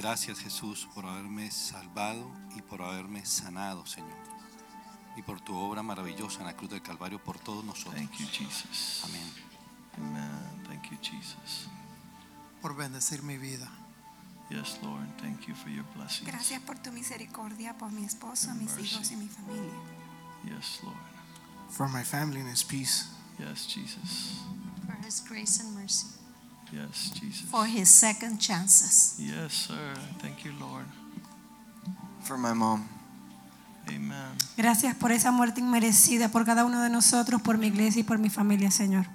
Gracias 0.01 0.39
Jesús 0.41 0.89
por 0.95 1.05
haberme 1.07 1.51
salvado 1.51 2.31
y 2.57 2.63
por 2.63 2.83
haberme 2.83 3.25
sanado, 3.27 3.85
Señor. 3.87 4.19
Y 5.17 5.23
por 5.23 5.41
tu 5.41 5.55
obra 5.57 5.83
maravillosa 5.83 6.41
en 6.41 6.47
la 6.47 6.57
cruz 6.57 6.71
del 6.71 6.83
Calvario 6.83 7.23
por 7.23 7.39
todos 7.39 7.65
nosotros. 7.65 7.97
Thank 7.97 8.19
you, 8.19 8.27
Jesus. 8.27 9.03
Amén. 9.05 9.33
Amen. 9.99 10.65
Thank 10.67 10.91
you, 10.91 10.99
Jesus. 11.03 11.70
Por 12.61 12.77
bendecir 12.77 13.23
mi 13.23 13.39
vida. 13.39 13.69
Yes, 14.51 14.79
Lord. 14.83 15.07
Thank 15.21 15.47
you 15.47 15.55
for 15.55 15.71
your 15.71 15.85
blessings. 15.95 16.27
Gracias 16.27 16.61
por 16.63 16.77
tu 16.79 16.91
misericordia, 16.91 17.79
por 17.79 17.91
mi 17.93 18.05
esposo, 18.05 18.53
mis 18.55 18.77
hijos 18.79 19.11
y 19.13 19.17
mi 19.17 19.29
familia. 19.29 19.73
Yes, 20.45 20.81
Lord. 20.83 20.97
For 21.71 21.89
my 21.89 22.03
family 22.03 22.41
and 22.41 22.51
his 22.51 22.65
peace. 22.65 23.07
Yes, 23.39 23.67
Jesus. 23.67 24.41
For 24.87 24.97
his 25.07 25.21
grace 25.21 25.61
and 25.61 25.75
mercy. 25.75 26.07
Yes, 26.73 27.13
Jesus. 27.15 27.49
For 27.49 27.65
his 27.67 27.89
second 27.89 28.39
chances. 28.39 29.17
Yes, 29.19 29.53
sir. 29.53 29.95
Thank 30.19 30.45
you, 30.45 30.53
Lord. 30.59 30.87
For 32.23 32.37
my 32.37 32.53
mom. 32.53 32.89
Amen. 33.89 34.37
Gracias 34.57 34.95
por 34.97 35.11
esa 35.13 35.31
muerte 35.31 35.61
inmerecida, 35.61 36.29
por 36.29 36.45
cada 36.45 36.65
uno 36.65 36.83
de 36.83 36.91
nosotros, 36.91 37.41
por 37.41 37.57
mi 37.57 37.69
iglesia 37.69 38.01
y 38.01 38.05
por 38.05 38.19
mi 38.19 38.31
familia, 38.31 38.71
Señor. 38.71 39.07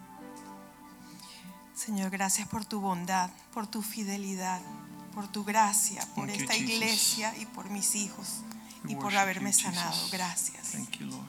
Señor, 1.85 2.09
gracias 2.09 2.47
por 2.47 2.65
tu 2.65 2.79
bondad, 2.79 3.29
por 3.53 3.67
tu 3.67 3.83
fidelidad, 3.83 4.59
por 5.13 5.27
tu 5.27 5.43
gracia, 5.43 6.01
por 6.15 6.27
Thank 6.27 6.39
esta 6.41 6.55
iglesia 6.55 7.37
y 7.37 7.45
por 7.45 7.69
mis 7.69 7.93
hijos 7.93 8.41
We 8.83 8.93
y 8.93 8.95
por 8.95 9.15
haberme 9.15 9.51
you, 9.51 9.59
sanado. 9.59 9.95
Gracias. 10.11 10.71
Thank 10.71 10.97
you, 10.97 11.05
Lord. 11.07 11.27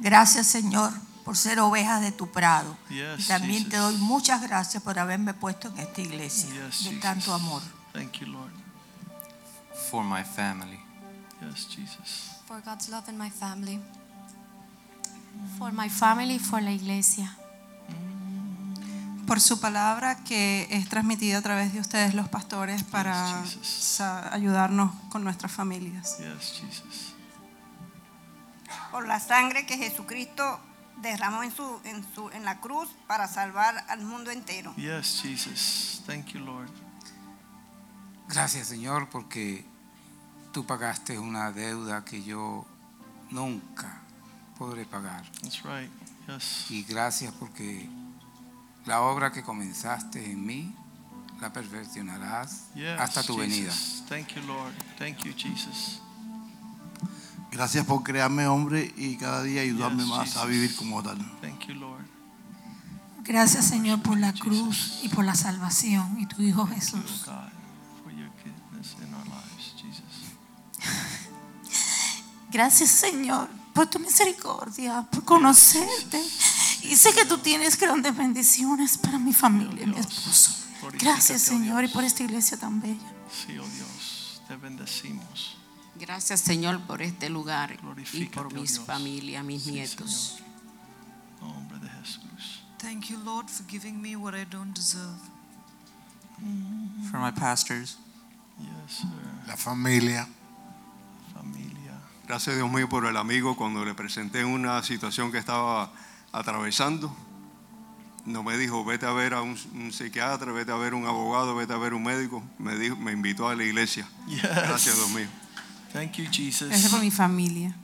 Gracias, 0.00 0.48
Señor, 0.48 0.92
por 1.24 1.38
ser 1.38 1.60
oveja 1.60 2.00
de 2.00 2.12
tu 2.12 2.30
prado. 2.30 2.76
Yes, 2.90 3.20
y 3.20 3.28
también 3.28 3.68
te 3.70 3.78
doy 3.78 3.96
muchas 3.96 4.42
gracias 4.42 4.82
por 4.82 4.98
haberme 4.98 5.32
puesto 5.32 5.68
en 5.68 5.78
esta 5.78 6.02
iglesia 6.02 6.48
Yes, 6.50 6.84
de 6.84 6.90
Jesus. 6.90 7.00
tanto 7.00 7.32
amor. 7.32 7.62
Thank 7.94 8.18
you, 8.18 8.26
Lord. 8.26 8.52
For 9.90 10.04
my 10.04 10.24
family. 10.24 10.78
Yes, 11.40 11.68
Jesus. 11.68 12.32
For 12.46 12.60
God's 12.62 12.90
love 12.90 13.08
in 13.08 13.16
my 13.16 13.30
family. 13.30 13.80
For 15.56 15.72
my 15.72 15.88
family, 15.88 16.38
for 16.38 16.60
la 16.60 16.72
iglesia. 16.72 17.34
Por 19.26 19.40
su 19.40 19.60
palabra 19.60 20.16
que 20.24 20.66
es 20.70 20.88
transmitida 20.88 21.38
a 21.38 21.42
través 21.42 21.72
de 21.72 21.80
ustedes 21.80 22.14
los 22.14 22.28
pastores 22.28 22.82
para 22.82 23.42
ayudarnos 24.30 24.92
con 25.10 25.24
nuestras 25.24 25.52
familias. 25.52 26.18
Yes, 26.18 26.60
Jesus. 26.60 27.14
Por 28.90 29.06
la 29.06 29.20
sangre 29.20 29.64
que 29.66 29.76
Jesucristo 29.78 30.60
derramó 31.00 31.42
en, 31.42 31.54
su, 31.54 31.80
en, 31.84 32.04
su, 32.14 32.30
en 32.30 32.44
la 32.44 32.60
cruz 32.60 32.88
para 33.06 33.26
salvar 33.28 33.84
al 33.88 34.02
mundo 34.02 34.30
entero. 34.30 34.74
Yes, 34.76 35.20
Jesus. 35.22 36.02
Thank 36.06 36.26
you, 36.28 36.40
Lord. 36.40 36.70
Gracias 38.28 38.68
Señor 38.68 39.08
porque 39.10 39.64
tú 40.52 40.64
pagaste 40.64 41.18
una 41.18 41.52
deuda 41.52 42.04
que 42.04 42.22
yo 42.22 42.66
nunca 43.30 44.00
podré 44.58 44.84
pagar. 44.84 45.24
That's 45.42 45.62
right. 45.64 45.90
Yes. 46.28 46.70
Y 46.70 46.84
gracias 46.84 47.34
porque 47.34 47.88
la 48.86 49.00
obra 49.02 49.32
que 49.32 49.42
comenzaste 49.42 50.30
en 50.30 50.44
mí 50.44 50.74
la 51.40 51.52
perfeccionarás 51.52 52.68
Yes, 52.74 52.98
hasta 53.00 53.22
tu 53.22 53.36
venida. 53.36 53.72
Thank 54.08 54.28
you, 54.34 54.42
Lord. 54.42 54.72
Thank 54.98 55.18
you, 55.24 55.32
Jesus. 55.36 56.00
Gracias 57.50 57.84
por 57.84 58.02
crearme 58.02 58.46
hombre 58.46 58.92
y 58.96 59.16
cada 59.16 59.42
día 59.42 59.62
ayudarme 59.62 60.04
Yes, 60.04 60.10
más 60.10 60.36
a 60.36 60.44
vivir 60.46 60.74
como 60.76 61.02
tal. 61.02 61.18
Thank 61.40 61.66
you, 61.66 61.74
Lord. 61.74 62.04
Gracias, 63.24 63.66
Señor, 63.66 64.02
por 64.02 64.18
la 64.18 64.32
cruz 64.32 65.00
y 65.02 65.08
por 65.08 65.24
la 65.24 65.34
salvación 65.34 66.18
y 66.18 66.26
tu 66.26 66.42
Hijo 66.42 66.66
Jesús. 66.66 67.26
Gracias, 72.50 72.90
Señor, 72.90 73.48
por 73.72 73.86
tu 73.86 73.98
misericordia, 73.98 75.06
por 75.10 75.24
conocerte. 75.24 76.22
Y 76.82 76.96
sé 76.96 77.14
que 77.14 77.24
tú 77.24 77.38
tienes 77.38 77.78
grandes 77.78 78.16
bendiciones 78.16 78.98
para 78.98 79.18
mi 79.18 79.32
familia 79.32 79.86
mi 79.86 79.98
esposo. 79.98 80.52
Gracias, 80.98 81.42
Señor, 81.42 81.84
y 81.84 81.88
por 81.88 82.04
esta 82.04 82.24
iglesia 82.24 82.58
tan 82.58 82.80
bella. 82.80 83.12
Sí, 83.30 83.56
oh 83.58 83.66
Dios, 83.66 84.42
te 84.48 84.56
bendecimos. 84.56 85.56
Gracias, 85.94 86.40
Señor, 86.40 86.80
por 86.80 87.02
este 87.02 87.28
lugar 87.28 87.76
y 88.12 88.24
por 88.26 88.52
mis 88.52 88.80
familias, 88.80 89.44
mis 89.44 89.66
nietos. 89.66 90.38
Nombre 91.40 91.78
de 91.78 91.88
Jesús. 91.88 92.64
Thank 92.78 93.06
you, 93.06 93.18
Lord, 93.18 93.48
for 93.48 93.64
giving 93.68 94.00
me 94.00 94.16
what 94.16 94.34
I 94.34 94.44
don't 94.44 94.74
deserve. 94.74 95.20
For 97.10 97.20
my 97.20 97.30
pastors. 97.30 97.96
Yes, 98.58 98.98
sir. 98.98 99.08
La 99.46 99.56
familia. 99.56 100.26
Familia. 101.32 102.00
Gracias 102.26 102.56
Dios 102.56 102.70
mío 102.70 102.88
por 102.88 103.06
el 103.06 103.16
amigo 103.16 103.56
cuando 103.56 103.84
le 103.84 103.94
presenté 103.94 104.44
una 104.44 104.82
situación 104.82 105.30
que 105.30 105.38
estaba 105.38 105.92
atravesando. 106.32 107.14
No 108.24 108.42
me 108.42 108.56
dijo, 108.56 108.84
vete 108.84 109.06
a 109.06 109.12
ver 109.12 109.34
a 109.34 109.42
un, 109.42 109.58
un 109.74 109.92
psiquiatra, 109.92 110.52
vete 110.52 110.70
a 110.70 110.76
ver 110.76 110.94
un 110.94 111.06
abogado, 111.06 111.54
vete 111.56 111.72
a 111.72 111.76
ver 111.76 111.92
un 111.92 112.04
médico. 112.04 112.42
Me, 112.58 112.76
dijo, 112.76 112.96
me 112.96 113.12
invitó 113.12 113.48
a 113.48 113.54
la 113.54 113.64
iglesia. 113.64 114.08
Yes. 114.26 114.42
Gracias 114.42 114.96
Dios 114.96 115.10
mío. 115.10 115.28
Thank 115.92 116.12
you, 116.12 116.24
Jesus. 116.30 116.68
Gracias 116.68 116.90
por 116.90 117.00
mi 117.00 117.10
familia. 117.10 117.74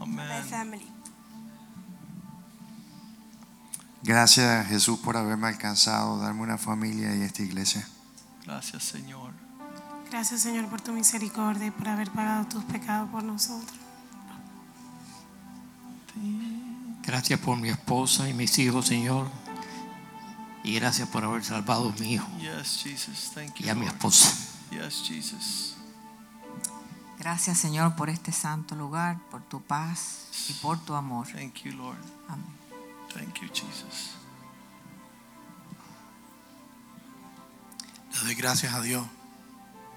Amen. 0.00 0.44
family. 0.48 0.86
Gracias 4.02 4.66
Jesús 4.68 4.98
por 4.98 5.16
haberme 5.16 5.48
alcanzado, 5.48 6.18
darme 6.18 6.42
una 6.42 6.58
familia 6.58 7.14
y 7.16 7.22
esta 7.22 7.42
iglesia. 7.42 7.88
Gracias, 8.44 8.84
Señor. 8.84 9.32
Gracias, 10.10 10.42
Señor, 10.42 10.66
por 10.68 10.80
tu 10.80 10.92
misericordia 10.92 11.66
y 11.66 11.70
por 11.70 11.88
haber 11.88 12.10
pagado 12.10 12.46
tus 12.46 12.64
pecados 12.64 13.08
por 13.10 13.24
nosotros. 13.24 13.78
Gracias 17.06 17.38
por 17.40 17.56
mi 17.58 17.68
esposa 17.68 18.28
y 18.28 18.34
mis 18.34 18.58
hijos, 18.58 18.86
Señor. 18.86 19.28
Y 20.62 20.74
gracias 20.74 21.08
por 21.08 21.22
haber 21.24 21.44
salvado 21.44 21.90
a 21.90 22.00
mi 22.00 22.14
hijo 22.14 22.26
Yes, 22.38 22.80
Jesus. 22.82 23.32
Thank 23.34 23.56
you. 23.56 23.66
y 23.66 23.68
a 23.68 23.74
mi 23.74 23.86
esposa. 23.86 24.32
Yes, 24.70 25.02
Jesus. 25.06 25.76
Gracias 27.18 27.58
Señor 27.58 27.94
por 27.96 28.10
este 28.10 28.32
santo 28.32 28.74
lugar, 28.74 29.18
por 29.30 29.42
tu 29.42 29.60
paz 29.62 30.26
y 30.48 30.52
por 30.54 30.78
tu 30.84 30.94
amor. 30.94 31.26
Thank 31.28 31.62
you, 31.64 31.72
Lord. 31.72 31.98
Amén. 32.28 32.46
Thank 33.12 33.40
you, 33.40 33.48
Jesus. 33.48 34.14
Le 38.12 38.20
doy 38.20 38.34
gracias 38.34 38.72
a 38.74 38.80
Dios 38.80 39.06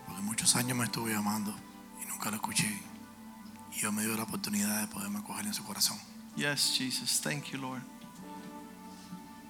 porque 0.05 0.21
muchos 0.21 0.55
años 0.55 0.77
me 0.77 0.85
estuve 0.85 1.15
amando 1.15 1.55
y 2.03 2.05
nunca 2.07 2.29
lo 2.29 2.35
escuché. 2.35 2.67
Y 3.75 3.79
Dios 3.79 3.93
me 3.93 4.03
dio 4.03 4.15
la 4.15 4.23
oportunidad 4.23 4.81
de 4.81 4.87
poderme 4.87 5.19
acoger 5.19 5.45
en 5.45 5.53
su 5.53 5.63
corazón. 5.63 5.97
Yes, 6.37 6.77
Jesus. 6.77 7.19
Thank 7.19 7.51
you, 7.51 7.59
Lord. 7.59 7.81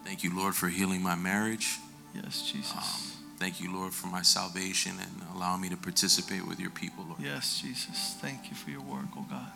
Thank 0.05 0.23
you, 0.23 0.33
Lord, 0.33 0.55
for 0.55 0.69
healing 0.69 1.03
my 1.03 1.15
marriage. 1.15 1.77
Yes, 2.15 2.49
Jesus. 2.49 2.73
Um, 2.73 3.35
thank 3.37 3.59
you, 3.59 3.73
Lord, 3.75 3.93
for 3.93 4.07
my 4.07 4.21
salvation 4.21 4.93
and 5.01 5.21
allowing 5.35 5.59
me 5.59 5.67
to 5.69 5.75
participate 5.75 6.47
with 6.47 6.61
your 6.61 6.69
people, 6.69 7.03
Lord. 7.05 7.19
Yes, 7.19 7.59
Jesus. 7.61 8.15
Thank 8.21 8.49
you 8.49 8.55
for 8.55 8.71
your 8.71 8.81
work, 8.81 9.09
oh 9.17 9.25
God. 9.29 9.51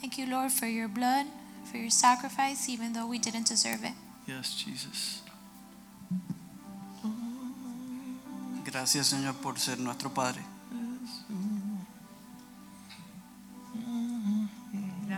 Thank 0.00 0.18
you, 0.18 0.26
Lord, 0.26 0.52
for 0.52 0.66
your 0.66 0.86
blood, 0.86 1.26
for 1.68 1.78
your 1.78 1.90
sacrifice, 1.90 2.68
even 2.68 2.92
though 2.92 3.08
we 3.08 3.18
didn't 3.18 3.48
deserve 3.48 3.82
it. 3.82 3.92
Yes, 4.26 4.54
Jesus. 4.54 5.22
Gracias, 8.64 9.08
Señor, 9.08 9.34
por 9.42 9.58
ser 9.58 9.78
nuestro 9.78 10.10
Padre. 10.10 10.42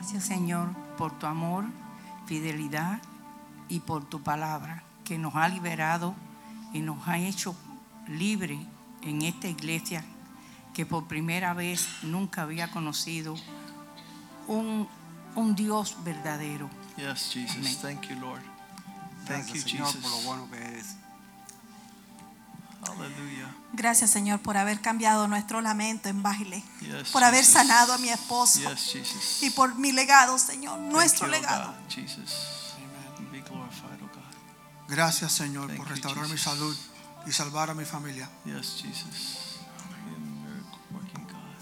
Gracias 0.05 0.25
Señor 0.25 0.69
por 0.99 1.19
tu 1.19 1.25
amor, 1.25 1.65
fidelidad 2.27 3.01
y 3.71 3.81
por 3.81 4.05
tu 4.05 4.21
palabra 4.23 4.85
que 5.03 5.17
nos 5.17 5.35
ha 5.35 5.49
liberado 5.49 6.15
y 6.75 6.81
nos 6.81 7.09
ha 7.09 7.17
hecho 7.17 7.57
libre 8.07 8.59
en 9.01 9.23
esta 9.23 9.49
iglesia 9.49 10.05
que 10.75 10.85
por 10.85 11.07
primera 11.07 11.55
vez 11.55 11.89
nunca 12.03 12.43
había 12.43 12.71
conocido 12.71 13.35
un, 14.47 14.87
un 15.37 15.55
Dios 15.55 15.97
verdadero. 16.05 16.69
Yes, 16.99 17.31
Jesus. 17.33 17.57
Amén. 17.57 17.79
Thank 17.81 18.11
you, 18.11 18.21
Lord. 18.21 18.43
Thank 19.27 19.47
you, 19.47 19.55
Gracias, 19.55 19.63
Señor, 19.63 19.87
Jesus. 19.87 20.03
por 20.03 20.11
lo 20.11 20.19
bueno 20.29 20.51
que 20.51 20.59
eres. 20.59 20.97
Hallelujah. 22.99 23.55
Gracias, 23.73 24.11
Señor, 24.11 24.41
por 24.41 24.57
haber 24.57 24.81
cambiado 24.81 25.27
nuestro 25.27 25.61
lamento 25.61 26.09
en 26.09 26.23
baile. 26.23 26.63
Yes, 26.81 27.11
por 27.11 27.25
haber 27.25 27.41
Jesus. 27.41 27.55
sanado 27.55 27.93
a 27.93 27.99
mi 27.99 28.09
esposo. 28.09 28.61
Yes, 28.61 28.91
Jesus. 28.93 29.43
Y 29.43 29.51
por 29.51 29.75
mi 29.77 29.93
legado, 29.93 30.39
Señor, 30.39 30.79
nuestro 30.79 31.27
you, 31.27 31.33
oh 31.33 31.37
legado. 31.37 31.73
God, 31.73 31.89
Jesus. 31.89 32.75
Be 33.33 33.41
glorified, 33.41 33.99
oh 34.03 34.09
God. 34.15 34.89
Gracias, 34.89 35.33
Señor, 35.33 35.67
Thank 35.67 35.79
por 35.79 35.89
you, 35.89 35.95
restaurar 35.95 36.29
mi 36.29 36.39
salud 36.39 36.77
y 37.27 37.33
salvar 37.33 37.71
a 37.71 37.75
mi 37.75 37.85
familia. 37.85 38.29
Yes, 38.45 38.81
Jesus. 38.81 39.41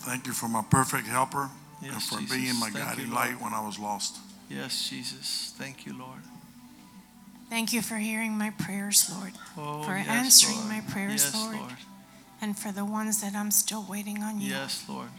Thank 0.05 0.27
you 0.27 0.33
for 0.35 0.49
my 0.49 0.63
perfect 0.63 1.07
helper 1.07 1.49
Yes, 1.81 1.93
and 1.93 2.03
for 2.03 2.19
Jesus. 2.19 2.37
being 2.37 2.57
my 2.59 2.71
Thank 2.71 2.85
guiding 2.85 3.09
you, 3.09 3.15
light 3.15 3.41
when 3.41 3.55
I 3.55 3.61
was 3.61 3.79
lost. 3.79 4.19
Yes, 4.49 4.89
Jesus. 4.91 5.55
Thank 5.57 5.87
you, 5.87 5.95
Lord. 5.95 6.23
Thank 7.53 7.75
you 7.75 7.83
for 7.83 7.97
hearing 7.97 8.39
my 8.39 8.49
prayers, 8.49 9.13
Lord. 9.15 9.35
Oh, 9.59 9.83
for 9.83 9.95
yes, 9.95 10.09
answering 10.09 10.57
Lord. 10.57 10.69
my 10.71 10.81
prayers, 10.91 11.25
Yes, 11.25 11.35
Lord. 11.35 11.57
Lord. 11.57 11.77
And 12.41 12.57
for 12.57 12.73
the 12.73 12.83
ones 12.83 13.21
that 13.21 13.35
I'm 13.35 13.51
still 13.51 13.85
waiting 13.87 14.23
on 14.23 14.41
you. 14.41 14.55
Yes, 14.55 14.83
Lord. 14.89 15.11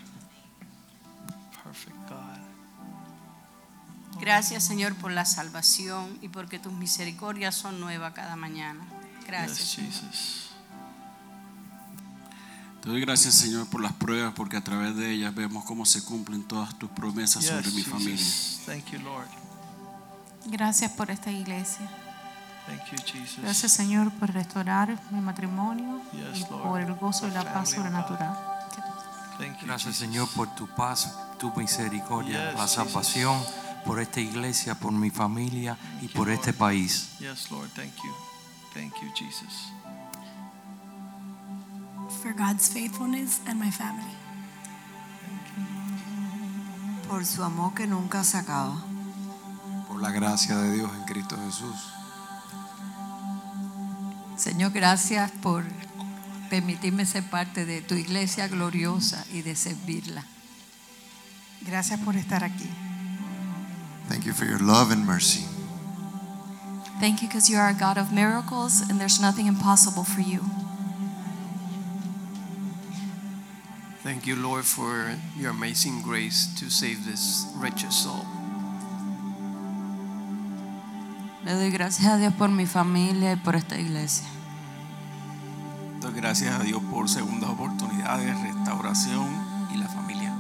Perfect 1.64 1.95
God. 2.10 2.39
Gracias, 4.19 4.64
Señor, 4.64 4.95
por 4.95 5.11
la 5.11 5.26
salvación 5.26 6.18
y 6.23 6.27
porque 6.27 6.57
tus 6.57 6.73
misericordias 6.73 7.53
son 7.53 7.80
nuevas 7.80 8.14
cada 8.15 8.35
mañana. 8.35 8.84
Gracias. 9.27 9.60
Yes, 9.60 9.69
Señor. 9.69 9.91
Jesus. 9.91 10.49
Te 12.81 12.89
doy 12.89 13.01
gracias, 13.01 13.35
Señor, 13.35 13.68
por 13.68 13.80
las 13.80 13.93
pruebas, 13.93 14.34
porque 14.34 14.57
a 14.57 14.64
través 14.64 14.95
de 14.95 15.11
ellas 15.11 15.35
vemos 15.35 15.65
cómo 15.65 15.85
se 15.85 16.03
cumplen 16.03 16.41
todas 16.47 16.80
tus 16.80 16.89
promesas 16.89 17.45
sobre 17.45 17.69
mi 17.69 17.84
familia. 17.84 18.18
Jesus. 18.18 18.61
Thank 18.65 18.89
you, 18.89 18.97
Lord. 19.01 19.27
Gracias 20.47 20.91
por 20.93 21.11
esta 21.11 21.31
iglesia. 21.31 21.88
Thank 22.65 22.91
you, 22.91 22.98
Jesus. 23.06 23.40
Gracias, 23.41 23.72
Señor, 23.73 24.11
por 24.11 24.31
restaurar 24.31 24.98
mi 25.11 25.19
matrimonio 25.19 26.02
Yes, 26.14 26.40
y 26.41 26.45
por 26.45 26.80
el 26.80 26.94
gozo 26.94 27.27
y 27.27 27.31
la 27.31 27.44
paz 27.53 27.72
sobrenatural. 27.72 28.34
Thank 29.38 29.60
you, 29.60 29.68
Gracias. 29.68 29.98
Señor 29.98 30.30
por 30.30 30.53
tu 30.56 30.68
paz, 30.68 31.18
tu 31.40 31.53
misericordia, 31.56 32.52
Yes, 32.52 32.60
la 32.60 32.68
salvación, 32.68 33.38
por 33.85 33.99
esta 33.99 34.22
iglesia, 34.22 34.76
por 34.76 34.91
mi 34.94 35.10
familia 35.10 35.77
y 36.02 36.07
por 36.07 36.30
este 36.30 36.53
país. 36.53 37.18
Yes, 37.19 37.52
Lord. 37.52 37.69
Thank 37.76 37.95
you. 38.03 38.14
Thank 38.73 38.94
you, 39.02 39.11
Jesus. 39.14 39.72
For 42.22 42.34
God's 42.34 42.69
faithfulness 42.69 43.41
and 43.45 43.60
my 43.60 43.72
family. 43.72 44.15
Por 47.10 47.26
su 47.26 47.44
amor 47.44 47.73
que 47.73 47.85
nunca 47.85 48.23
se 48.23 48.38
acaba. 48.38 48.81
Por 49.88 50.02
la 50.02 50.11
gracia 50.11 50.56
de 50.56 50.73
Dios 50.76 50.91
en 50.95 51.03
Cristo 51.03 51.38
Jesús. 51.45 52.02
Señor, 54.43 54.73
gracias 54.73 55.31
por 55.41 55.63
permitirme 56.49 57.05
ser 57.05 57.23
parte 57.23 57.65
de 57.65 57.81
tu 57.81 57.95
iglesia 57.95 58.49
gloriosa 58.49 59.23
y 59.31 59.41
de 59.41 59.55
servirla. 59.55 60.25
Gracias 61.61 61.97
por 62.01 62.17
estar 62.17 62.43
aquí. 62.43 62.69
Thank 64.09 64.25
you 64.25 64.33
for 64.33 64.45
your 64.45 64.59
love 64.59 64.91
and 64.91 65.05
mercy. 65.05 65.45
Thank 66.99 67.21
you 67.21 67.29
because 67.29 67.49
you 67.49 67.57
are 67.57 67.69
a 67.69 67.73
God 67.73 67.97
of 67.97 68.11
miracles 68.11 68.81
and 68.81 68.99
there's 68.99 69.21
nothing 69.21 69.47
impossible 69.47 70.03
for 70.03 70.19
you. 70.19 70.41
Thank 74.03 74.27
you, 74.27 74.35
Lord, 74.35 74.65
for 74.65 75.15
your 75.37 75.51
amazing 75.51 76.01
grace 76.01 76.49
to 76.59 76.69
save 76.69 77.05
this 77.05 77.47
wretched 77.55 77.93
soul. 77.93 78.25
Le 81.45 81.53
doy 81.53 81.71
gracias 81.71 82.07
a 82.07 82.17
Dios 82.17 82.33
por 82.33 82.49
mi 82.49 82.65
familia 82.65 83.31
y 83.31 83.35
por 83.37 83.55
esta 83.55 83.77
iglesia. 83.77 84.32
Doy 86.14 86.22
gracias 86.22 86.60
a 86.60 86.64
Dios 86.64 86.80
por 86.91 87.10
segundas 87.10 87.49
oportunidades, 87.49 88.40
restauración 88.40 89.27
y 89.73 89.77
la 89.77 89.88
familia. 89.88 90.31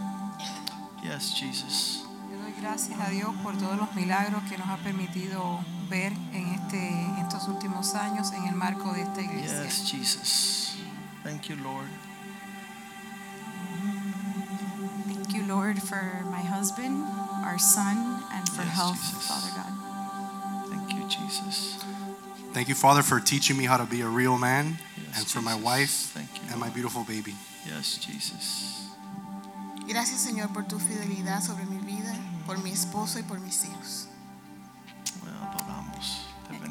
Yes, 1.01 1.33
Jesus. 1.35 2.05
Le 2.29 2.37
doy 2.37 2.53
gracias 2.61 2.99
a 2.99 3.09
Dios 3.09 3.33
por 3.41 3.57
todos 3.57 3.77
los 3.77 3.95
milagros 3.95 4.43
que 4.43 4.55
nos 4.55 4.69
ha 4.69 4.77
permitido 4.77 5.65
ver 5.89 6.13
en 6.31 6.53
este, 6.53 7.19
estos 7.21 7.47
últimos 7.47 7.95
años 7.95 8.31
en 8.33 8.45
el 8.45 8.53
marco 8.53 8.93
de 8.93 9.01
esta 9.01 9.21
iglesia. 9.21 9.63
Yes, 9.63 9.89
Jesus. 9.89 10.75
Thank 11.23 11.45
you, 11.49 11.55
Lord. 11.55 11.89
Thank 15.07 15.33
you, 15.33 15.43
Lord, 15.47 15.81
for 15.81 16.23
my 16.29 16.41
husband, 16.41 17.03
our 17.43 17.57
son, 17.57 17.97
and 18.31 18.47
for 18.49 18.61
Yes, 18.63 18.75
health, 18.75 19.01
Jesus. 19.01 19.27
Father 19.27 19.49
God. 19.55 20.69
Thank 20.69 20.93
you, 20.93 21.09
Jesus. 21.09 21.83
Thank 22.53 22.69
you, 22.69 22.75
Father, 22.75 23.01
for 23.01 23.19
teaching 23.19 23.57
me 23.57 23.65
how 23.65 23.77
to 23.77 23.85
be 23.85 24.01
a 24.01 24.07
real 24.07 24.37
man, 24.37 24.77
and 25.15 25.25
for 25.27 25.41
my 25.41 25.55
wife 25.55 26.11
Thank 26.13 26.29
you, 26.35 26.51
and 26.51 26.59
my 26.59 26.69
beautiful 26.69 27.03
baby. 27.03 27.35
Yes, 27.65 27.99
Jesus. 27.99 28.89
Gracias 29.87 30.21
Señor 30.21 30.49
por 30.53 30.65
tu 30.65 30.79
fidelidad 30.79 31.41
sobre 31.43 31.65
mi 31.65 31.77
vida, 31.79 32.13
por 32.45 32.57
mi 32.63 32.71
esposo 32.71 33.19
y 33.19 33.23
por 33.23 33.39
mis 33.39 33.65
hijos. 33.65 34.07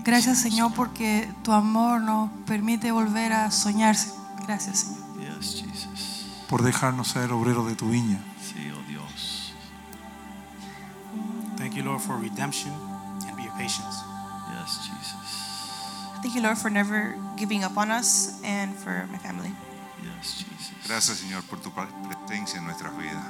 Gracias, 0.04 0.38
Señor, 0.38 0.72
porque 0.74 1.30
tu 1.44 1.52
amor 1.52 2.00
nos 2.00 2.28
permite 2.44 2.90
volver 2.90 3.32
a 3.32 3.52
soñarse. 3.52 4.10
Gracias, 4.46 4.80
Señor. 4.80 5.38
Yes, 5.38 5.62
Jesus. 5.62 6.26
por 6.48 6.62
dejarnos 6.62 7.08
ser 7.08 7.32
obreros 7.32 7.66
de 7.66 7.76
tu 7.76 7.88
viña. 7.88 8.18
Sí, 8.38 8.70
oh 8.76 8.82
Dios. 8.86 9.54
Thank 11.56 11.74
you, 11.74 11.82
Lord, 11.82 12.00
for 12.00 12.18
redemption 12.18 12.72
and 13.26 13.38
your 13.38 13.52
patience. 13.52 14.02
Yes, 14.52 14.80
Jesus. 14.84 15.01
Thank 16.22 16.36
you, 16.36 16.42
Lord, 16.42 16.56
for 16.56 16.70
never 16.70 17.18
giving 17.36 17.64
up 17.64 17.76
on 17.76 17.90
us 17.90 18.40
and 18.44 18.76
for 18.76 19.08
my 19.10 19.18
family. 19.18 19.50
Yes, 20.02 20.38
Jesus. 20.38 20.86
Gracias, 20.86 21.18
Señor, 21.18 21.42
por 21.50 21.58
tu 21.58 21.70
presencia 21.72 22.58
en 22.58 22.64
nuestras 22.64 22.96
vidas. 22.96 23.24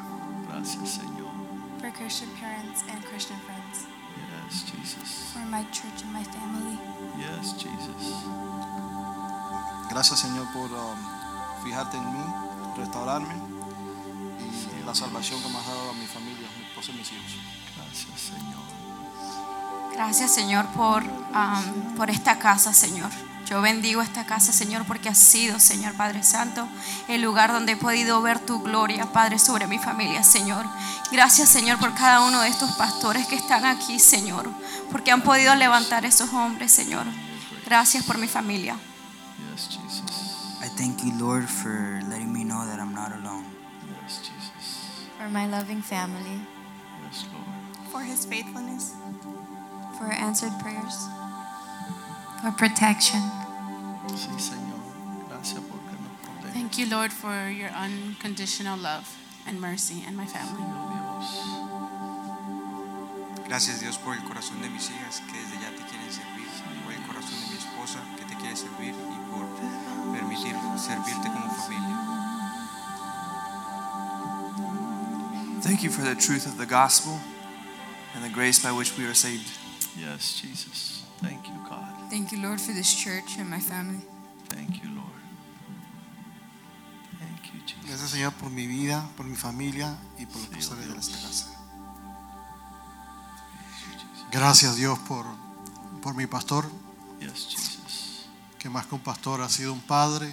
Gracias, 0.49 1.01
Señor. 1.01 1.33
For 1.81 1.91
Christian 1.91 2.29
parents 2.37 2.85
and 2.91 3.03
Christian 3.07 3.39
friends. 3.41 3.87
Yes, 4.29 4.63
Jesus. 4.71 5.33
For 5.33 5.45
my 5.47 5.65
church 5.73 6.03
and 6.05 6.13
my 6.13 6.23
family. 6.23 6.79
Yes, 7.17 7.55
Jesus. 7.57 8.13
Gracias, 9.89 10.21
Señor, 10.21 10.47
por 10.53 10.71
um, 10.71 10.99
fijarte 11.65 11.97
en 11.97 12.05
mí, 12.05 12.25
restaurarme 12.77 13.35
y 14.39 14.85
la 14.85 14.95
salvación 14.95 15.43
que 15.43 15.49
me 15.49 15.57
has 15.57 15.67
dado 15.67 15.91
a 15.91 15.95
mi 15.95 16.07
familia, 16.07 16.47
a 16.47 16.59
mi 16.59 16.65
esposa 16.67 16.93
y 16.93 16.95
mis 16.97 17.13
hijos. 17.13 17.37
Gracias, 17.77 18.21
Señor. 18.21 18.82
Gracias, 20.05 20.35
Señor, 20.35 20.67
por, 20.75 21.05
um, 21.05 21.95
por 21.95 22.11
esta 22.11 22.37
casa, 22.41 22.75
Señor. 22.75 23.09
Yo 23.47 23.63
bendigo 23.63 24.03
esta 24.03 24.27
casa, 24.27 24.53
Señor, 24.53 24.85
porque 24.85 25.09
ha 25.09 25.15
sido, 25.15 25.61
Señor 25.61 25.95
Padre 25.95 26.25
Santo, 26.25 26.67
el 27.07 27.23
lugar 27.23 27.53
donde 27.53 27.73
he 27.73 27.77
podido 27.77 28.21
ver 28.21 28.41
tu 28.41 28.59
gloria, 28.63 29.13
Padre, 29.13 29.39
sobre 29.39 29.69
mi 29.69 29.79
familia, 29.79 30.25
Señor. 30.25 30.67
Gracias, 31.13 31.51
Señor, 31.51 31.79
por 31.79 31.95
cada 31.95 32.23
uno 32.27 32.41
de 32.41 32.49
estos 32.49 32.73
pastores 32.73 33.29
que 33.29 33.37
están 33.37 33.65
aquí, 33.65 34.01
Señor, 34.01 34.51
porque 34.91 35.13
han 35.13 35.23
podido 35.23 35.55
levantar 35.55 36.05
esos 36.05 36.33
hombres, 36.33 36.73
Señor. 36.73 37.07
Gracias 37.65 38.03
por 38.03 38.19
mi 38.19 38.27
familia. 38.27 38.77
Yes, 39.53 39.69
Jesus. 39.69 40.59
I 40.61 40.69
thank 40.77 41.05
you, 41.05 41.13
Lord, 41.17 41.47
for 41.47 42.03
letting 42.09 42.33
me 42.33 42.43
know 42.43 42.67
that 42.67 42.81
I'm 42.81 42.93
not 42.93 43.13
alone. 43.13 43.45
Yes, 44.03 44.19
Jesus. 44.19 45.07
For 45.17 45.29
my 45.29 45.47
loving 45.47 45.81
family. 45.81 46.41
Yes, 47.07 47.25
Lord. 47.33 47.93
For 47.93 48.03
his 48.03 48.27
faithfulness. 48.27 48.95
For 50.03 50.11
answered 50.11 50.51
prayers. 50.59 51.07
For 52.43 52.51
protection. 52.51 53.23
Sí, 54.19 54.35
Señor. 54.37 54.83
Gracias 55.31 55.61
porque 55.71 55.95
nos 55.95 56.11
protege. 56.27 56.53
Thank 56.53 56.77
you, 56.77 56.87
Lord, 56.91 57.13
for 57.13 57.49
your 57.49 57.71
unconditional 57.71 58.77
love 58.77 59.07
and 59.47 59.61
mercy 59.61 60.03
and 60.05 60.17
my 60.17 60.27
family. 60.27 60.65
Gracias 63.47 63.81
Dios 63.81 63.97
por 63.97 64.15
el 64.15 64.23
corazón 64.25 64.61
de 64.61 64.71
mis 64.71 64.91
hijas 64.91 65.21
que 65.21 65.39
desde 65.39 65.61
ya 65.61 65.71
te 65.71 65.85
quieren 65.85 66.11
servir, 66.11 66.49
por 66.83 66.93
el 66.93 67.03
corazón 67.03 67.39
de 67.43 67.47
mi 67.53 67.59
esposa 67.59 68.01
que 68.17 68.25
te 68.25 68.35
quiere 68.35 68.57
servir 68.57 68.95
y 68.95 69.19
por 69.31 69.47
permitir 70.13 70.57
servirte 70.79 71.29
como 71.29 71.49
familia. 71.55 71.99
Thank 75.63 75.85
you 75.85 75.91
for 75.91 76.03
the 76.03 76.17
truth 76.17 76.47
of 76.47 76.59
the 76.59 76.67
gospel 76.67 77.21
and 78.17 78.25
the 78.25 78.31
grace 78.31 78.59
by 78.59 78.73
which 78.73 78.99
we 78.99 79.05
are 79.05 79.15
saved. 79.15 79.47
Yes, 79.97 80.41
Jesus. 80.41 81.05
Thank 81.21 81.47
you, 81.49 81.55
God. 81.69 82.11
Thank 82.11 82.33
you, 82.33 82.39
Lord, 82.43 82.61
for 82.61 82.73
this 82.73 82.93
church 82.95 83.39
and 83.39 83.49
my 83.49 83.61
family. 83.61 84.01
Thank 84.49 84.83
you, 84.83 84.91
Lord. 84.95 85.07
Thank 87.21 87.53
you, 87.55 87.61
Jesus. 87.67 87.87
Gracias 87.87 88.11
Señor 88.11 88.33
por 88.33 88.51
mi 88.51 88.67
vida, 88.67 89.09
por 89.17 89.27
mi 89.27 89.37
familia 89.37 89.97
y 90.19 90.27
por 90.27 90.37
los 90.39 90.47
pastores 90.49 90.89
de 90.89 90.99
esta 90.99 91.21
casa. 91.21 91.47
Gracias 94.33 94.77
Dios 94.77 94.99
por, 95.01 95.27
por 96.03 96.15
mi 96.15 96.27
pastor, 96.27 96.65
Yes, 97.21 97.49
Jesus. 97.51 98.27
que 98.59 98.69
más 98.71 98.87
que 98.87 98.95
un 98.95 99.03
pastor 99.03 99.43
ha 99.43 99.49
sido 99.49 99.73
un 99.73 99.81
padre. 99.81 100.33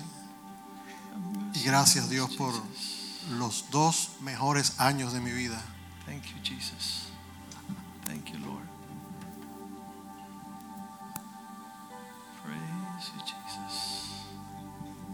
Y 1.53 1.64
gracias 1.64 2.10
Dios 2.10 2.30
por 2.36 2.53
los 3.31 3.65
dos 3.72 4.11
mejores 4.22 4.80
años 4.80 5.11
de 5.14 5.19
mi 5.19 5.31
vida. 5.31 5.61
Thank 6.06 6.23
you, 6.23 6.41
Jesus. 6.41 7.09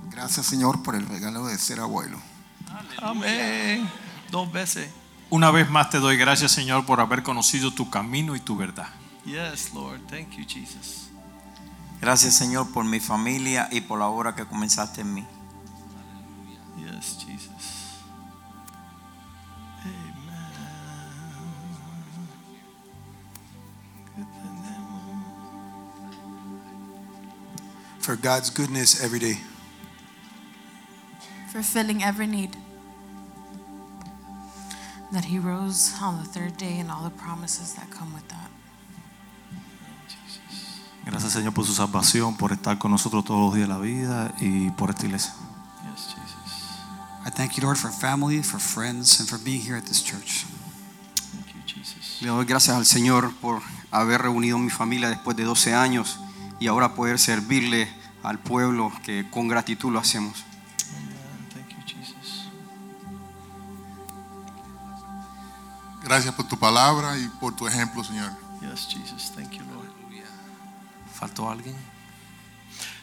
Gracias 0.10 0.45
Señor 0.45 0.82
por 0.82 0.95
el 0.95 1.07
regalo 1.07 1.45
de 1.48 1.57
ser 1.57 1.80
abuelo. 1.80 2.18
Amén. 3.02 3.90
Dos 4.32 4.52
veces. 4.52 4.90
Una 5.30 5.52
vez 5.52 5.70
más 5.70 5.90
te 5.90 5.99
doy 5.99 6.18
gracias, 6.18 6.52
Señor, 6.52 6.86
por 6.86 7.02
haber 7.02 7.24
conocido 7.24 7.72
tu 7.72 7.90
camino 7.90 8.36
y 8.36 8.40
tu 8.40 8.56
verdad. 8.56 8.88
Yes, 9.26 9.74
Lord. 9.74 10.02
Thank 10.07 10.32
you, 10.32 10.45
Jesus. 10.48 11.10
Gracias, 11.99 12.36
Señor, 12.36 12.72
por 12.72 12.86
mi 12.86 12.99
familia 12.99 13.68
y 13.72 13.82
por 13.82 13.99
la 13.99 14.07
obra 14.07 14.36
que 14.36 14.45
comenzaste 14.45 15.02
en 15.02 15.14
mí. 15.14 15.26
Yes, 16.78 17.18
Jesus. 17.20 17.45
For 28.06 28.15
God's 28.15 28.52
goodness 28.52 29.03
every 29.03 29.18
day. 29.18 29.40
For 31.52 31.64
filling 31.64 32.03
every 32.03 32.27
need. 32.27 32.56
That 35.11 35.26
he 35.26 35.40
rose 35.40 35.91
on 35.99 36.22
the 36.22 36.30
third 36.30 36.56
day 36.56 36.77
and 36.77 36.91
all 36.91 37.02
the 37.02 37.10
promises 37.10 37.73
that 37.73 37.90
come 37.90 38.14
with 38.14 38.27
that. 38.27 38.52
Gracias, 41.03 41.34
Señor, 41.34 41.56
por 41.56 41.65
su 41.65 41.73
salvación, 41.73 42.38
por 42.38 42.52
estar 42.52 42.77
con 42.77 42.91
nosotros 42.91 43.26
todos 43.26 43.40
los 43.40 43.56
días 43.56 43.68
de 43.68 43.73
la 43.73 43.80
vida 43.80 44.32
y 44.40 44.69
por 44.77 44.91
esta 44.91 45.07
iglesia. 45.07 45.34
Yes, 45.90 46.14
Jesus. 46.14 46.77
I 47.26 47.32
thank 47.32 47.57
you, 47.57 47.64
Lord, 47.64 47.80
for 47.80 47.90
family, 47.90 48.44
for 48.44 48.60
friends, 48.60 49.19
and 49.19 49.27
for 49.27 49.40
being 49.40 49.61
here 49.61 49.77
at 49.77 49.86
this 49.88 50.03
church. 50.03 50.45
Thank 51.34 51.56
you, 51.56 51.61
Jesus. 51.65 52.22
Le 52.22 52.27
doy 52.27 52.45
gracias 52.45 52.77
al 52.77 52.86
Señor 52.86 53.34
por 53.41 53.64
haber 53.90 54.22
reunido 54.22 54.60
mi 54.60 54.69
familia 54.69 55.10
después 55.10 55.36
de 55.36 55.44
12 55.44 55.73
años 55.73 56.19
y 56.60 56.68
ahora 56.68 56.95
poder 56.95 57.19
servirle 57.19 57.91
al 58.23 58.40
pueblo 58.40 58.91
que 59.03 59.30
con 59.30 59.48
gratitud 59.48 59.91
lo 59.91 59.99
hacemos. 59.99 60.44
Amen. 60.98 61.49
Thank 61.53 61.69
you, 61.69 61.82
Jesus. 61.86 62.49
Gracias 66.03 66.34
por 66.34 66.48
tu 66.48 66.57
palabra 66.57 67.18
y 67.18 67.27
por 67.40 67.56
tu 67.56 67.68
ejemplo, 67.68 68.03
Señor. 68.03 68.32
Yes, 68.61 68.88
Jesus. 68.90 69.32
Thank 69.36 69.52
you, 69.52 69.64
Lord. 69.65 69.86
¿Faltó 71.14 71.49
alguien? 71.49 71.76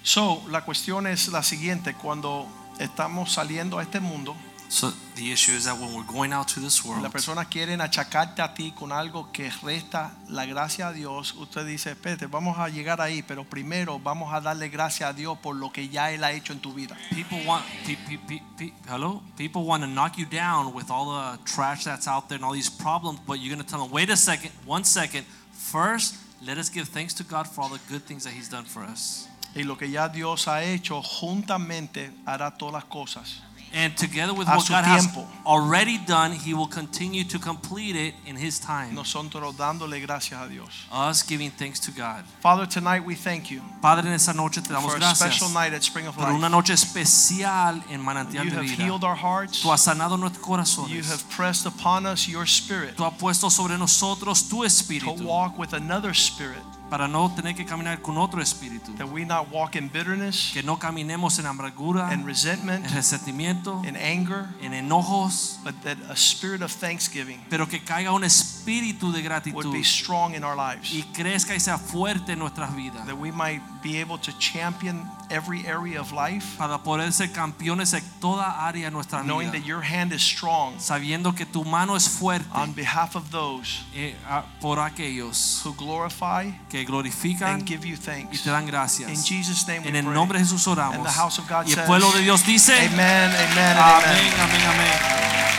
So, 0.02 0.44
la 0.50 0.64
cuestión 0.64 1.06
es 1.06 1.28
la 1.28 1.42
siguiente. 1.42 1.94
Cuando 1.94 2.46
estamos 2.78 3.32
saliendo 3.32 3.78
a 3.78 3.82
este 3.82 4.00
mundo, 4.00 4.36
So 4.74 4.90
the 5.16 5.30
issue 5.30 5.52
is 5.52 5.64
that 5.66 5.76
when 5.78 5.92
we're 5.94 6.02
going 6.10 6.32
out 6.32 6.48
to 6.54 6.60
this 6.60 6.82
world, 6.82 7.02
las 7.02 7.12
personas 7.12 7.48
quieren 7.48 7.82
achacarte 7.82 8.40
a 8.40 8.54
ti 8.54 8.72
con 8.72 8.90
algo 8.90 9.30
que 9.30 9.50
resta 9.62 10.12
la 10.28 10.46
gracia 10.46 10.88
a 10.88 10.92
Dios. 10.94 11.34
Usted 11.34 11.66
dice, 11.66 11.90
espérate, 11.90 12.26
vamos 12.26 12.56
a 12.58 12.70
llegar 12.70 12.98
ahí, 13.02 13.22
pero 13.22 13.44
primero 13.44 13.98
vamos 14.00 14.32
a 14.32 14.40
darle 14.40 14.70
gracias 14.70 15.10
a 15.10 15.12
Dios 15.12 15.36
por 15.42 15.56
lo 15.56 15.70
que 15.70 15.90
ya 15.90 16.10
Él 16.10 16.24
ha 16.24 16.32
hecho 16.32 16.54
en 16.54 16.60
tu 16.60 16.72
vida. 16.72 16.96
people 17.10 17.44
want 17.46 17.62
pe- 17.84 17.98
pe- 18.08 18.18
pe- 18.26 18.42
pe- 18.56 18.72
hello 18.88 19.22
people 19.36 19.60
want 19.62 19.82
to 19.82 19.86
knock 19.86 20.16
you 20.16 20.24
down 20.24 20.72
with 20.74 20.90
all 20.90 21.04
the 21.10 21.38
trash 21.44 21.84
that's 21.84 22.08
out 22.08 22.28
there 22.28 22.36
and 22.36 22.44
all 22.44 22.54
these 22.54 22.70
problems 22.70 23.20
but 23.26 23.40
you're 23.40 23.54
going 23.54 23.62
to 23.62 23.70
tell 23.70 23.78
them 23.82 23.90
wait 23.92 24.08
a 24.08 24.16
second 24.16 24.50
one 24.64 24.84
second 24.84 25.26
first 25.52 26.14
let 26.40 26.56
us 26.56 26.70
give 26.70 26.88
thanks 26.88 27.12
to 27.12 27.22
god 27.24 27.46
for 27.46 27.60
all 27.64 27.68
the 27.68 27.80
good 27.90 28.02
things 28.06 28.24
that 28.24 28.32
he's 28.32 28.48
done 28.48 28.64
for 28.64 28.82
us 28.82 29.28
Y 29.54 29.64
lo 29.64 29.76
que 29.76 29.86
ya 29.90 30.08
Dios 30.08 30.48
ha 30.48 30.62
hecho, 30.64 31.02
juntamente 31.02 32.10
hará 32.24 32.56
todas 32.56 32.72
las 32.72 32.84
cosas. 32.86 33.42
And 33.74 33.96
together 33.96 34.32
with 34.34 34.48
A 34.48 34.56
what 34.56 34.68
god 34.68 34.84
has 34.84 35.08
already 35.46 35.98
done 35.98 36.32
he 36.32 36.54
will 36.54 36.68
continue 36.68 37.24
to 37.24 37.38
complete 37.38 37.96
it 37.96 38.14
in 38.26 38.36
his 38.36 38.60
time. 38.60 38.94
Nosotros 38.94 39.56
dándole 39.56 40.00
gracias 40.00 40.40
a 40.40 40.48
Dios. 40.48 40.86
us 40.92 41.22
giving 41.22 41.50
thanks 41.50 41.80
to 41.80 41.90
god. 41.92 42.24
Father, 42.40 42.66
tonight 42.66 43.04
we 43.04 43.14
thank 43.14 43.50
you 43.50 43.60
padre 43.80 44.06
en 44.06 44.12
esta 44.14 44.32
noche 44.32 44.60
te 44.62 44.72
damos 44.72 44.90
for 44.90 44.96
a 44.96 44.98
gracias 45.00 45.18
special 45.34 45.48
night 45.50 45.72
at 45.72 45.82
Spring 45.82 46.06
of 46.06 46.14
por 46.16 46.28
una 46.28 46.48
Life. 46.48 46.50
noche 46.50 46.72
especial 46.74 47.82
en 47.90 48.00
manantial 48.00 48.44
You 48.44 48.50
de 48.50 48.56
have 48.56 48.70
healed 48.70 49.04
our 49.04 49.16
hearts. 49.16 49.62
tú 49.62 49.72
has 49.72 49.82
sanado 49.82 50.16
nuestros 50.18 50.42
You 50.88 51.02
have 51.02 51.22
pressed 51.30 51.66
upon 51.66 52.06
us 52.06 52.28
your 52.28 52.46
spirit 52.46 52.96
tú 52.96 53.04
has 53.04 53.14
puesto 53.14 53.50
sobre 53.50 53.76
nosotros 53.78 54.48
tu 54.48 54.62
to 55.00 55.12
walk 55.24 55.58
with 55.58 55.72
another 55.72 56.14
spirit, 56.14 56.62
para 56.92 57.08
no 57.08 57.34
tener 57.34 57.54
que 57.54 57.64
caminar 57.64 58.02
con 58.02 58.18
otro 58.18 58.42
espíritu. 58.42 58.94
that 58.98 59.08
we 59.08 59.24
not 59.24 59.50
walk 59.50 59.76
in 59.76 59.88
bitterness, 59.88 60.50
Que 60.52 60.62
no 60.62 60.78
caminemos 60.78 61.38
en 61.38 61.46
amargura, 61.46 62.10
and 62.10 62.26
resentment, 62.26 62.84
en 62.84 62.92
resentimiento, 62.92 63.82
in 63.82 63.96
anger, 63.96 64.46
en 64.60 64.74
enojos, 64.74 65.58
but 65.64 65.74
that 65.84 65.96
a 66.10 66.14
spirit 66.14 66.60
of 66.60 66.70
thanksgiving 66.70 67.40
pero 67.48 67.66
que 67.66 67.82
caiga 67.82 68.12
un 68.12 68.24
espíritu 68.24 69.10
de 69.10 69.20
would 69.20 69.24
gratitud 69.24 69.72
be 69.72 69.82
strong 69.82 70.34
in 70.34 70.44
our 70.44 70.54
lives. 70.54 70.92
y 70.92 71.02
crezca 71.14 71.54
y 71.54 71.60
sea 71.60 71.78
fuerte 71.78 72.32
en 72.32 72.38
nuestras 72.40 72.76
vidas. 72.76 73.06
That 73.06 73.16
we 73.16 73.32
might 73.32 73.62
be 73.82 73.98
able 73.98 74.18
to 74.18 74.30
champion 74.38 75.08
every 75.32 75.66
area 75.66 76.00
of 76.00 76.12
life, 76.12 76.56
Para 76.58 76.78
poder 76.82 77.12
ser 77.12 77.32
campeones 77.32 77.92
en 77.94 78.02
toda 78.20 78.66
área 78.66 78.84
de 78.86 78.90
nuestra 78.90 79.22
knowing 79.22 79.50
vida. 79.50 79.58
that 79.60 79.66
your 79.66 79.82
hand 79.82 80.12
is 80.12 80.22
strong 80.22 80.78
Sabiendo 80.78 81.34
que 81.34 81.46
tu 81.46 81.64
mano 81.64 81.96
es 81.96 82.08
fuerte 82.08 82.46
on 82.54 82.74
behalf 82.74 83.16
of 83.16 83.30
those 83.30 83.80
eh, 83.94 84.14
a- 84.28 84.44
por 84.60 84.78
aquellos 84.78 85.60
who 85.64 85.74
glorify 85.74 86.52
que 86.68 86.84
glorifican 86.84 87.54
and 87.54 87.66
give 87.66 87.86
you 87.86 87.94
y 87.94 87.98
thanks. 87.98 88.42
te 88.42 88.50
dan 88.50 88.66
gracias. 88.66 89.08
In 89.10 89.16
Jesus' 89.22 89.66
name 89.66 89.86
En 89.86 89.92
we 89.94 89.98
el 89.98 90.04
pray. 90.04 90.14
nombre 90.14 90.38
de 90.38 90.44
Jesús 90.44 90.66
And 90.68 90.78
oramos. 90.78 91.04
the 91.06 91.12
house 91.12 91.38
of 91.38 91.48
God 91.48 91.66
Y 91.66 91.70
el 91.70 91.74
says, 91.76 91.86
pueblo 91.86 92.12
de 92.12 92.20
Dios 92.22 92.44
dice, 92.44 92.72
Amen, 92.88 93.30
amen, 93.30 93.76
amén, 93.76 93.78
amen. 93.78 94.40
amén, 94.40 94.62
amén. 94.66 95.52